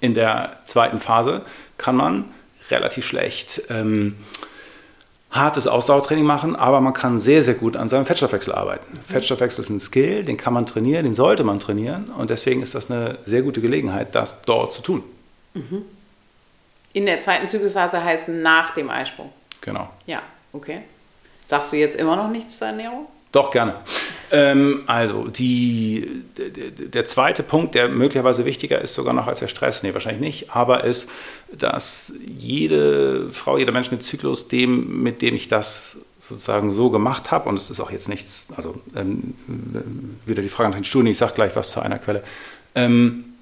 in 0.00 0.14
der 0.14 0.58
zweiten 0.64 1.00
Phase 1.00 1.42
kann 1.78 1.96
man 1.96 2.24
relativ 2.70 3.06
schlecht 3.06 3.62
ähm, 3.70 4.16
hartes 5.30 5.66
Ausdauertraining 5.66 6.24
machen, 6.24 6.54
aber 6.54 6.80
man 6.80 6.92
kann 6.92 7.18
sehr, 7.18 7.42
sehr 7.42 7.54
gut 7.54 7.76
an 7.76 7.88
seinem 7.88 8.06
Fettstoffwechsel 8.06 8.54
arbeiten. 8.54 8.86
Mhm. 8.92 9.12
Fettstoffwechsel 9.12 9.64
ist 9.64 9.70
ein 9.70 9.80
Skill, 9.80 10.22
den 10.22 10.36
kann 10.36 10.52
man 10.52 10.66
trainieren, 10.66 11.04
den 11.04 11.14
sollte 11.14 11.44
man 11.44 11.58
trainieren 11.58 12.10
und 12.10 12.30
deswegen 12.30 12.62
ist 12.62 12.74
das 12.74 12.90
eine 12.90 13.18
sehr 13.24 13.42
gute 13.42 13.60
Gelegenheit, 13.60 14.14
das 14.14 14.42
dort 14.42 14.72
zu 14.72 14.82
tun. 14.82 15.02
In 16.92 17.06
der 17.06 17.20
zweiten 17.20 17.46
Zyklusphase 17.48 18.02
heißt 18.02 18.28
nach 18.28 18.74
dem 18.74 18.90
Eisprung. 18.90 19.32
Genau. 19.60 19.90
Ja, 20.06 20.22
okay. 20.52 20.82
Sagst 21.54 21.72
du 21.72 21.76
jetzt 21.76 21.94
immer 21.94 22.16
noch 22.16 22.30
nichts 22.30 22.58
zur 22.58 22.66
Ernährung? 22.66 23.06
Doch, 23.30 23.52
gerne. 23.52 23.76
Ähm, 24.32 24.82
also, 24.88 25.28
die, 25.28 26.24
der 26.36 27.04
zweite 27.04 27.44
Punkt, 27.44 27.76
der 27.76 27.88
möglicherweise 27.88 28.44
wichtiger 28.44 28.80
ist 28.80 28.96
sogar 28.96 29.14
noch 29.14 29.28
als 29.28 29.38
der 29.38 29.46
Stress, 29.46 29.84
nee, 29.84 29.94
wahrscheinlich 29.94 30.20
nicht, 30.20 30.50
aber 30.50 30.82
ist, 30.82 31.08
dass 31.52 32.12
jede 32.26 33.30
Frau, 33.30 33.56
jeder 33.56 33.70
Mensch 33.70 33.92
mit 33.92 34.02
Zyklus, 34.02 34.48
dem, 34.48 35.04
mit 35.04 35.22
dem 35.22 35.36
ich 35.36 35.46
das 35.46 36.00
sozusagen 36.18 36.72
so 36.72 36.90
gemacht 36.90 37.30
habe, 37.30 37.48
und 37.48 37.56
es 37.56 37.70
ist 37.70 37.78
auch 37.78 37.92
jetzt 37.92 38.08
nichts, 38.08 38.48
also 38.56 38.74
ähm, 38.96 39.34
wieder 40.26 40.42
die 40.42 40.48
Frage 40.48 40.70
nach 40.70 40.76
den 40.76 40.82
Studien, 40.82 41.12
ich 41.12 41.18
sage 41.18 41.34
gleich 41.34 41.54
was 41.54 41.70
zu 41.70 41.78
einer 41.78 42.00
Quelle, 42.00 42.24
ähm, 42.74 43.33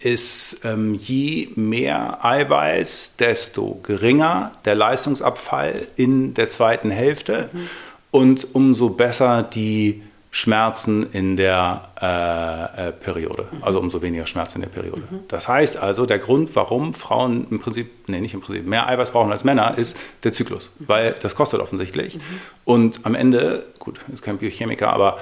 ist, 0.00 0.64
ähm, 0.64 0.94
je 0.94 1.48
mehr 1.54 2.24
Eiweiß, 2.24 3.16
desto 3.18 3.80
geringer 3.82 4.52
der 4.64 4.74
Leistungsabfall 4.74 5.86
in 5.96 6.34
der 6.34 6.48
zweiten 6.48 6.90
Hälfte. 6.90 7.50
Mhm 7.52 7.68
und 8.12 8.54
umso 8.54 8.90
besser 8.90 9.42
die 9.42 10.02
Schmerzen 10.30 11.10
in 11.12 11.36
der 11.36 11.88
äh, 12.00 12.88
äh, 12.88 12.92
Periode, 12.92 13.48
mhm. 13.50 13.64
also 13.64 13.80
umso 13.80 14.00
weniger 14.00 14.26
Schmerzen 14.26 14.58
in 14.58 14.62
der 14.62 14.68
Periode. 14.70 15.02
Mhm. 15.02 15.20
Das 15.28 15.48
heißt 15.48 15.76
also, 15.76 16.06
der 16.06 16.18
Grund, 16.18 16.54
warum 16.54 16.94
Frauen 16.94 17.46
im 17.50 17.58
Prinzip, 17.58 17.90
nee, 18.08 18.20
nicht 18.20 18.32
im 18.32 18.40
Prinzip, 18.40 18.66
mehr 18.66 18.88
Eiweiß 18.88 19.10
brauchen 19.10 19.30
als 19.30 19.44
Männer, 19.44 19.76
ist 19.76 19.96
der 20.22 20.32
Zyklus, 20.32 20.70
mhm. 20.78 20.88
weil 20.88 21.14
das 21.20 21.34
kostet 21.34 21.60
offensichtlich. 21.60 22.16
Mhm. 22.16 22.20
Und 22.64 23.00
am 23.04 23.14
Ende, 23.14 23.66
gut, 23.78 24.00
ist 24.12 24.22
kein 24.22 24.38
Biochemiker, 24.38 24.90
aber 24.90 25.18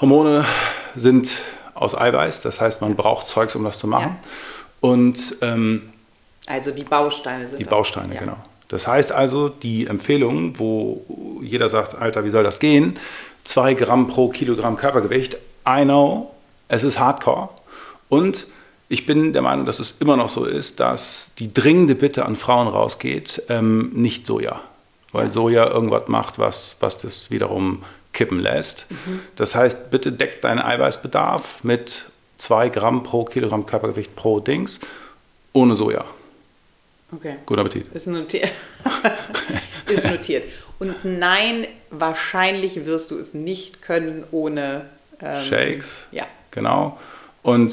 Hormone 0.00 0.44
sind 0.94 1.30
aus 1.78 1.96
Eiweiß, 1.96 2.40
das 2.40 2.60
heißt, 2.60 2.80
man 2.80 2.96
braucht 2.96 3.26
Zeugs, 3.26 3.54
um 3.54 3.64
das 3.64 3.78
zu 3.78 3.86
machen. 3.86 4.16
Ja. 4.20 4.28
Und 4.80 5.36
ähm, 5.42 5.90
also 6.46 6.70
die 6.70 6.84
Bausteine 6.84 7.46
sind 7.46 7.58
die 7.58 7.64
Bausteine, 7.64 8.14
ja. 8.14 8.20
genau. 8.20 8.36
Das 8.68 8.86
heißt 8.86 9.12
also, 9.12 9.48
die 9.48 9.86
Empfehlung, 9.86 10.58
wo 10.58 11.40
jeder 11.42 11.68
sagt, 11.68 11.94
Alter, 11.94 12.24
wie 12.24 12.30
soll 12.30 12.44
das 12.44 12.58
gehen? 12.58 12.98
Zwei 13.44 13.74
Gramm 13.74 14.08
pro 14.08 14.28
Kilogramm 14.28 14.76
Körpergewicht. 14.76 15.38
I 15.66 15.84
know, 15.84 16.34
es 16.68 16.84
ist 16.84 16.98
Hardcore. 16.98 17.48
Und 18.08 18.46
ich 18.90 19.06
bin 19.06 19.32
der 19.32 19.42
Meinung, 19.42 19.66
dass 19.66 19.80
es 19.80 19.96
immer 20.00 20.16
noch 20.16 20.28
so 20.28 20.44
ist, 20.44 20.80
dass 20.80 21.34
die 21.34 21.52
dringende 21.52 21.94
Bitte 21.94 22.26
an 22.26 22.36
Frauen 22.36 22.68
rausgeht, 22.68 23.42
ähm, 23.48 23.90
nicht 23.94 24.26
Soja. 24.26 24.60
Weil 25.12 25.32
Soja 25.32 25.66
irgendwas 25.66 26.08
macht, 26.08 26.38
was, 26.38 26.76
was 26.80 26.98
das 26.98 27.30
wiederum 27.30 27.82
kippen 28.18 28.40
lässt. 28.40 28.86
Mhm. 28.90 29.20
Das 29.36 29.54
heißt, 29.54 29.92
bitte 29.92 30.10
deck 30.10 30.42
deinen 30.42 30.58
Eiweißbedarf 30.58 31.62
mit 31.62 32.06
zwei 32.36 32.68
Gramm 32.68 33.04
pro 33.04 33.24
Kilogramm 33.24 33.64
Körpergewicht 33.64 34.16
pro 34.16 34.40
Dings 34.40 34.80
ohne 35.52 35.76
Soja. 35.76 36.04
Okay. 37.12 37.36
Guten 37.46 37.60
Appetit. 37.60 37.86
Ist 37.94 38.08
notiert. 38.08 38.50
ist 39.86 40.04
notiert. 40.04 40.44
Und 40.80 41.04
nein, 41.04 41.68
wahrscheinlich 41.90 42.86
wirst 42.86 43.12
du 43.12 43.18
es 43.18 43.34
nicht 43.34 43.82
können 43.82 44.24
ohne 44.32 44.86
ähm, 45.22 45.44
Shakes. 45.44 46.06
Ja. 46.10 46.26
Genau. 46.50 46.98
Und 47.42 47.72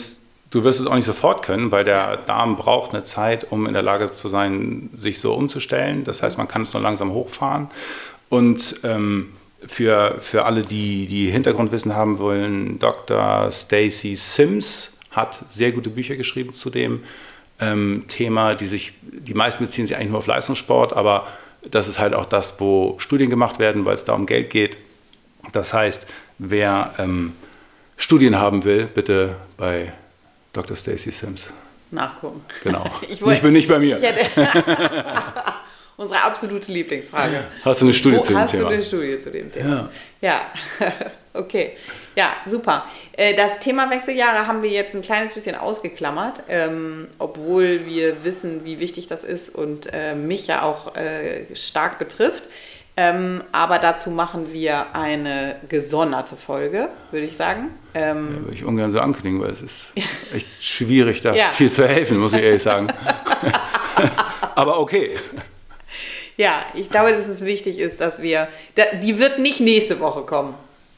du 0.52 0.64
wirst 0.64 0.80
es 0.80 0.86
auch 0.86 0.96
nicht 0.96 1.06
sofort 1.06 1.44
können, 1.44 1.72
weil 1.72 1.84
der 1.84 2.18
Darm 2.18 2.56
braucht 2.56 2.94
eine 2.94 3.04
Zeit, 3.04 3.52
um 3.52 3.66
in 3.66 3.74
der 3.74 3.82
Lage 3.82 4.14
zu 4.14 4.30
sein, 4.30 4.92
sich 4.94 5.20
so 5.20 5.34
umzustellen. 5.34 6.04
Das 6.04 6.22
heißt, 6.22 6.38
man 6.38 6.48
kann 6.48 6.62
es 6.62 6.74
nur 6.74 6.84
langsam 6.84 7.14
hochfahren. 7.14 7.70
Und 8.30 8.82
ähm, 8.84 9.34
für, 9.68 10.18
für 10.22 10.46
alle, 10.46 10.64
die, 10.64 11.08
die 11.08 11.30
Hintergrundwissen 11.30 11.96
haben 11.96 12.20
wollen, 12.20 12.80
Dr. 12.80 13.50
Stacy 13.52 14.16
Sims 14.16 14.98
hat 15.12 15.40
sehr 15.48 15.72
gute 15.72 15.90
Bücher 15.90 16.16
geschrieben 16.16 16.54
zu 16.54 16.70
dem 16.70 17.04
ähm, 17.60 18.04
Thema, 18.08 18.56
die 18.56 18.66
sich, 18.66 18.94
die 19.02 19.34
meisten 19.34 19.64
beziehen 19.64 19.88
sich 19.88 19.96
eigentlich 19.96 20.10
nur 20.10 20.20
auf 20.20 20.28
Leistungssport, 20.28 20.94
aber 20.94 21.28
Das 21.72 21.88
ist 21.88 21.98
halt 21.98 22.14
auch 22.14 22.26
das, 22.26 22.60
wo 22.60 22.96
Studien 23.00 23.30
gemacht 23.30 23.58
werden, 23.58 23.86
weil 23.86 23.96
es 23.96 24.06
da 24.06 24.14
um 24.14 24.28
Geld 24.28 24.52
geht. 24.52 24.78
Das 25.52 25.74
heißt, 25.74 26.06
wer 26.38 26.94
ähm, 27.00 27.34
Studien 27.98 28.38
haben 28.38 28.64
will, 28.66 28.86
bitte 28.86 29.36
bei 29.58 29.92
Dr. 30.54 30.78
Stacy 30.78 31.12
Sims 31.12 31.50
nachgucken. 31.92 32.42
Genau. 32.64 32.86
Ich, 33.10 33.22
wollte, 33.22 33.36
ich 33.38 33.42
bin 33.42 33.54
nicht 33.54 33.68
bei 33.68 33.80
mir. 33.80 34.00
unsere 35.98 36.24
absolute 36.24 36.72
Lieblingsfrage. 36.72 37.44
Hast 37.64 37.82
du 37.82 37.86
eine 37.86 37.94
Studie 37.94 38.18
Wo 38.18 38.22
zu 38.22 38.34
dem 38.34 38.40
hast 38.40 38.52
Thema? 38.52 38.64
Hast 38.64 38.72
du 38.72 38.76
eine 38.76 38.84
Studie 38.84 39.20
zu 39.20 39.32
dem 39.32 39.52
Thema? 39.52 39.70
Ja. 39.70 39.90
Ja, 40.22 40.42
okay. 41.34 41.72
Ja, 42.16 42.30
super. 42.46 42.86
Äh, 43.14 43.36
das 43.36 43.60
Thema 43.60 43.90
Wechseljahre 43.90 44.48
haben 44.48 44.64
wir 44.64 44.70
jetzt 44.70 44.96
ein 44.96 45.02
kleines 45.02 45.34
bisschen 45.34 45.56
ausgeklammert, 45.56 46.44
ähm, 46.48 47.08
obwohl 47.20 47.86
wir 47.86 48.24
wissen, 48.24 48.64
wie 48.64 48.80
wichtig 48.80 49.08
das 49.08 49.24
ist 49.24 49.54
und 49.54 49.94
äh, 49.94 50.16
mich 50.16 50.48
ja 50.48 50.62
auch 50.62 50.96
äh, 50.96 51.54
stark 51.56 52.00
betrifft. 52.00 52.44
Ähm, 52.98 53.44
aber 53.52 53.78
dazu 53.78 54.10
machen 54.10 54.54
wir 54.54 54.96
eine 54.96 55.58
gesonderte 55.68 56.38
Folge, 56.38 56.88
würde 57.12 57.26
ich 57.26 57.36
sagen. 57.36 57.72
Ähm, 57.94 58.30
ja, 58.32 58.42
würde 58.44 58.56
ich 58.56 58.64
ungern 58.64 58.90
so 58.90 59.02
ankündigen, 59.02 59.42
weil 59.42 59.52
es 59.52 59.62
ist 59.62 59.92
echt 60.34 60.64
schwierig, 60.64 61.22
da 61.22 61.34
ja. 61.34 61.50
viel 61.50 61.70
zu 61.70 61.86
helfen, 61.86 62.18
muss 62.18 62.32
ich 62.32 62.42
ehrlich 62.42 62.64
sagen. 62.64 62.88
aber 64.56 64.80
okay. 64.80 65.18
Ja, 66.38 66.52
ich 66.74 66.90
glaube, 66.90 67.12
dass 67.12 67.28
es 67.28 67.46
wichtig 67.46 67.80
ist, 67.80 68.02
dass 68.02 68.22
wir. 68.22 68.48
Die 69.04 69.20
wird 69.20 69.40
nicht 69.40 69.60
nächste 69.60 70.00
Woche 70.00 70.24
kommen. 70.24 70.54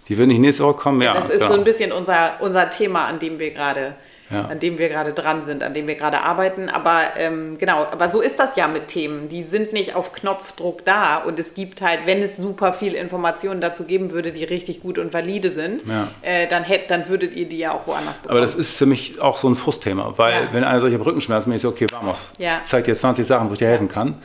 Die 0.08 0.18
wird 0.18 0.28
nicht 0.28 0.40
nächste 0.40 0.64
Woche 0.64 0.78
kommen, 0.78 1.02
ja. 1.02 1.14
Das 1.14 1.30
ist 1.30 1.40
genau. 1.40 1.54
so 1.54 1.54
ein 1.54 1.64
bisschen 1.64 1.92
unser, 1.92 2.34
unser 2.40 2.70
Thema, 2.70 3.06
an 3.06 3.20
dem 3.20 3.40
wir 3.40 3.52
gerade 3.52 3.96
ja. 4.30 4.46
an 4.46 4.60
dem 4.60 4.78
wir 4.78 4.90
gerade 4.90 5.14
dran 5.14 5.44
sind, 5.44 5.64
an 5.64 5.74
dem 5.74 5.88
wir 5.88 5.96
gerade 5.96 6.22
arbeiten. 6.22 6.70
Aber 6.70 7.02
ähm, 7.18 7.58
genau, 7.58 7.86
aber 7.92 8.10
so 8.10 8.22
ist 8.22 8.40
das 8.40 8.56
ja 8.56 8.68
mit 8.68 8.88
Themen. 8.88 9.30
Die 9.30 9.44
sind 9.44 9.74
nicht 9.74 9.96
auf 9.96 10.12
Knopfdruck 10.12 10.84
da 10.86 11.18
und 11.18 11.40
es 11.40 11.54
gibt 11.54 11.82
halt, 11.82 12.00
wenn 12.06 12.22
es 12.22 12.38
super 12.38 12.74
viel 12.74 12.94
Informationen 12.94 13.62
dazu 13.62 13.86
geben 13.86 14.12
würde, 14.12 14.32
die 14.32 14.44
richtig 14.44 14.82
gut 14.82 14.98
und 14.98 15.14
valide 15.14 15.52
sind, 15.52 15.84
ja. 15.88 16.10
äh, 16.22 16.48
dann, 16.48 16.64
hätt, 16.64 16.90
dann 16.90 17.08
würdet 17.08 17.34
ihr 17.36 17.48
die 17.48 17.58
ja 17.58 17.74
auch 17.74 17.88
woanders 17.88 18.20
bekommen. 18.20 18.32
Aber 18.32 18.42
das 18.42 18.56
ist 18.56 18.76
für 18.76 18.86
mich 18.86 19.22
auch 19.22 19.38
so 19.38 19.50
ein 19.50 19.56
Frustthema, 19.56 20.14
weil 20.18 20.34
ja. 20.34 20.50
wenn 20.52 20.64
einer 20.64 20.80
solche 20.80 21.04
Rückenschmerzen 21.04 21.50
mir 21.50 21.56
ist, 21.56 21.66
okay, 21.66 21.88
vamos, 21.92 22.26
ja. 22.38 22.60
ich 22.64 22.70
zeige 22.70 22.84
dir 22.84 22.96
20 22.96 23.26
Sachen, 23.26 23.50
wo 23.50 23.54
ich 23.54 23.60
dir 23.60 23.68
helfen 23.68 23.88
kann. 23.88 24.16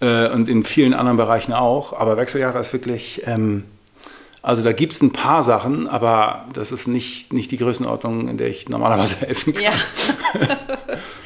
Äh, 0.00 0.28
und 0.28 0.48
in 0.48 0.62
vielen 0.64 0.94
anderen 0.94 1.16
Bereichen 1.16 1.52
auch. 1.52 1.92
Aber 1.92 2.16
Wechseljahre 2.16 2.58
ist 2.58 2.72
wirklich. 2.72 3.22
Ähm, 3.26 3.64
also 4.44 4.62
da 4.62 4.72
gibt 4.72 4.92
es 4.92 5.00
ein 5.00 5.10
paar 5.10 5.42
Sachen, 5.42 5.88
aber 5.88 6.44
das 6.52 6.70
ist 6.70 6.86
nicht, 6.86 7.32
nicht 7.32 7.50
die 7.50 7.56
Größenordnung, 7.56 8.28
in 8.28 8.36
der 8.36 8.48
ich 8.48 8.68
normalerweise 8.68 9.16
helfen 9.20 9.54
kann. 9.54 9.62
Ja, 9.62 9.72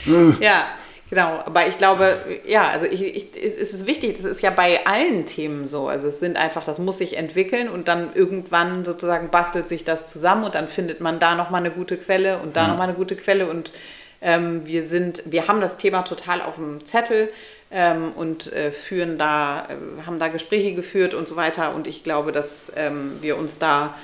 ja 0.40 0.64
genau. 1.10 1.42
Aber 1.44 1.66
ich 1.66 1.78
glaube, 1.78 2.16
ja, 2.46 2.68
also 2.68 2.86
ich, 2.86 3.02
ich, 3.02 3.26
es 3.36 3.72
ist 3.72 3.88
wichtig, 3.88 4.18
das 4.18 4.24
ist 4.24 4.40
ja 4.40 4.50
bei 4.50 4.86
allen 4.86 5.26
Themen 5.26 5.66
so. 5.66 5.88
Also 5.88 6.06
es 6.06 6.20
sind 6.20 6.36
einfach, 6.36 6.64
das 6.64 6.78
muss 6.78 6.98
sich 6.98 7.16
entwickeln 7.16 7.68
und 7.68 7.88
dann 7.88 8.10
irgendwann 8.14 8.84
sozusagen 8.84 9.30
bastelt 9.30 9.66
sich 9.66 9.82
das 9.82 10.06
zusammen 10.06 10.44
und 10.44 10.54
dann 10.54 10.68
findet 10.68 11.00
man 11.00 11.18
da 11.18 11.34
nochmal 11.34 11.60
eine 11.62 11.72
gute 11.72 11.96
Quelle 11.96 12.38
und 12.38 12.56
da 12.56 12.62
ja. 12.62 12.68
nochmal 12.68 12.86
eine 12.86 12.96
gute 12.96 13.16
Quelle 13.16 13.48
und 13.48 13.72
ähm, 14.20 14.64
wir 14.64 14.84
sind, 14.84 15.22
wir 15.26 15.48
haben 15.48 15.60
das 15.60 15.76
Thema 15.76 16.02
total 16.02 16.40
auf 16.40 16.54
dem 16.54 16.86
Zettel 16.86 17.30
ähm, 17.70 18.12
und 18.12 18.52
äh, 18.52 18.72
führen 18.72 19.18
da, 19.18 19.66
äh, 19.68 20.06
haben 20.06 20.18
da 20.18 20.28
Gespräche 20.28 20.74
geführt 20.74 21.14
und 21.14 21.28
so 21.28 21.36
weiter. 21.36 21.74
Und 21.74 21.86
ich 21.86 22.02
glaube, 22.02 22.32
dass 22.32 22.72
ähm, 22.76 23.18
wir 23.20 23.36
uns 23.36 23.58
da, 23.58 23.94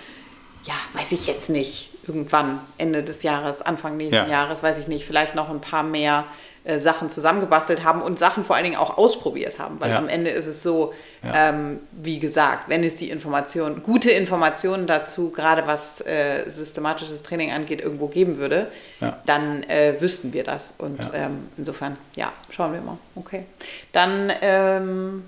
ja, 0.64 0.74
weiß 0.92 1.12
ich 1.12 1.26
jetzt 1.26 1.48
nicht, 1.48 1.90
irgendwann 2.06 2.60
Ende 2.78 3.02
des 3.02 3.22
Jahres, 3.22 3.62
Anfang 3.62 3.96
nächsten 3.96 4.14
ja. 4.16 4.26
Jahres, 4.26 4.62
weiß 4.62 4.78
ich 4.78 4.88
nicht, 4.88 5.06
vielleicht 5.06 5.34
noch 5.34 5.50
ein 5.50 5.60
paar 5.60 5.82
mehr 5.82 6.24
äh, 6.64 6.80
Sachen 6.80 7.10
zusammengebastelt 7.10 7.84
haben 7.84 8.00
und 8.00 8.18
Sachen 8.18 8.42
vor 8.42 8.56
allen 8.56 8.64
Dingen 8.64 8.76
auch 8.76 8.96
ausprobiert 8.96 9.58
haben. 9.58 9.80
Weil 9.80 9.90
ja. 9.90 9.98
am 9.98 10.08
Ende 10.08 10.30
ist 10.30 10.46
es 10.46 10.62
so, 10.62 10.94
ja. 11.22 11.50
ähm, 11.50 11.80
wie 11.92 12.18
gesagt, 12.18 12.70
wenn 12.70 12.82
es 12.82 12.96
die 12.96 13.10
Information, 13.10 13.82
gute 13.82 14.10
Informationen 14.10 14.86
dazu, 14.86 15.30
gerade 15.30 15.66
was 15.66 16.00
äh, 16.00 16.48
systematisches 16.48 17.22
Training 17.22 17.52
angeht, 17.52 17.82
irgendwo 17.82 18.08
geben 18.08 18.38
würde, 18.38 18.68
ja. 19.00 19.18
dann 19.26 19.62
äh, 19.64 20.00
wüssten 20.00 20.32
wir 20.32 20.42
das. 20.42 20.74
Und 20.78 20.98
ähm, 21.12 21.48
insofern, 21.58 21.98
ja, 22.16 22.32
schauen 22.48 22.72
wir 22.72 22.80
mal. 22.80 22.96
Okay. 23.14 23.44
Dann, 23.92 24.32
ähm, 24.40 25.24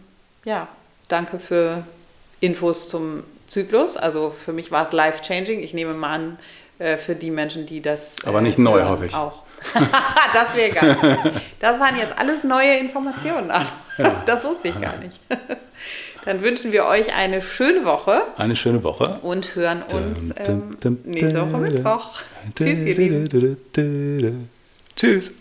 ja, 0.47 0.69
danke 1.09 1.39
für 1.39 1.85
Infos 2.41 2.89
zum 2.89 3.25
Zyklus. 3.47 3.99
Also 3.99 4.31
für 4.31 4.55
mich 4.55 4.73
war 4.73 4.87
es 4.87 4.93
life-changing. 4.93 5.61
Ich 5.61 5.75
nehme 5.75 5.93
mal 5.93 6.15
an, 6.15 6.39
äh, 6.79 6.97
für 6.97 7.15
die 7.15 7.31
Menschen, 7.31 7.67
die 7.67 7.81
das. 7.81 8.17
Aber 8.25 8.41
nicht 8.41 8.59
neu, 8.59 8.85
hoffe 8.85 9.07
ich. 9.07 9.15
Auch. 9.15 9.46
das 10.33 10.57
wäre 10.57 10.71
geil. 10.71 11.33
Das 11.61 11.81
waren 11.81 11.97
jetzt 11.97 12.19
alles 12.19 12.45
neue 12.45 12.79
Informationen. 12.79 13.51
Ja. 13.99 14.23
Das 14.27 14.45
wusste 14.45 14.69
ich 14.69 14.81
gar 14.81 14.97
nicht. 14.99 15.21
Dann 16.27 16.43
wünschen 16.43 16.73
wir 16.73 16.87
euch 16.87 17.15
eine 17.15 17.41
schöne 17.41 17.85
Woche. 17.85 18.21
Eine 18.37 18.57
schöne 18.57 18.83
Woche. 18.83 19.21
Und 19.23 19.55
hören 19.55 19.83
uns 19.83 20.35
ähm, 20.45 20.77
nächste 21.05 21.41
Woche 21.41 21.59
Mittwoch. 21.59 22.11
Tschüss, 22.57 22.85
ihr 22.85 22.97
Lieben. 22.97 24.49
Tschüss. 24.97 25.33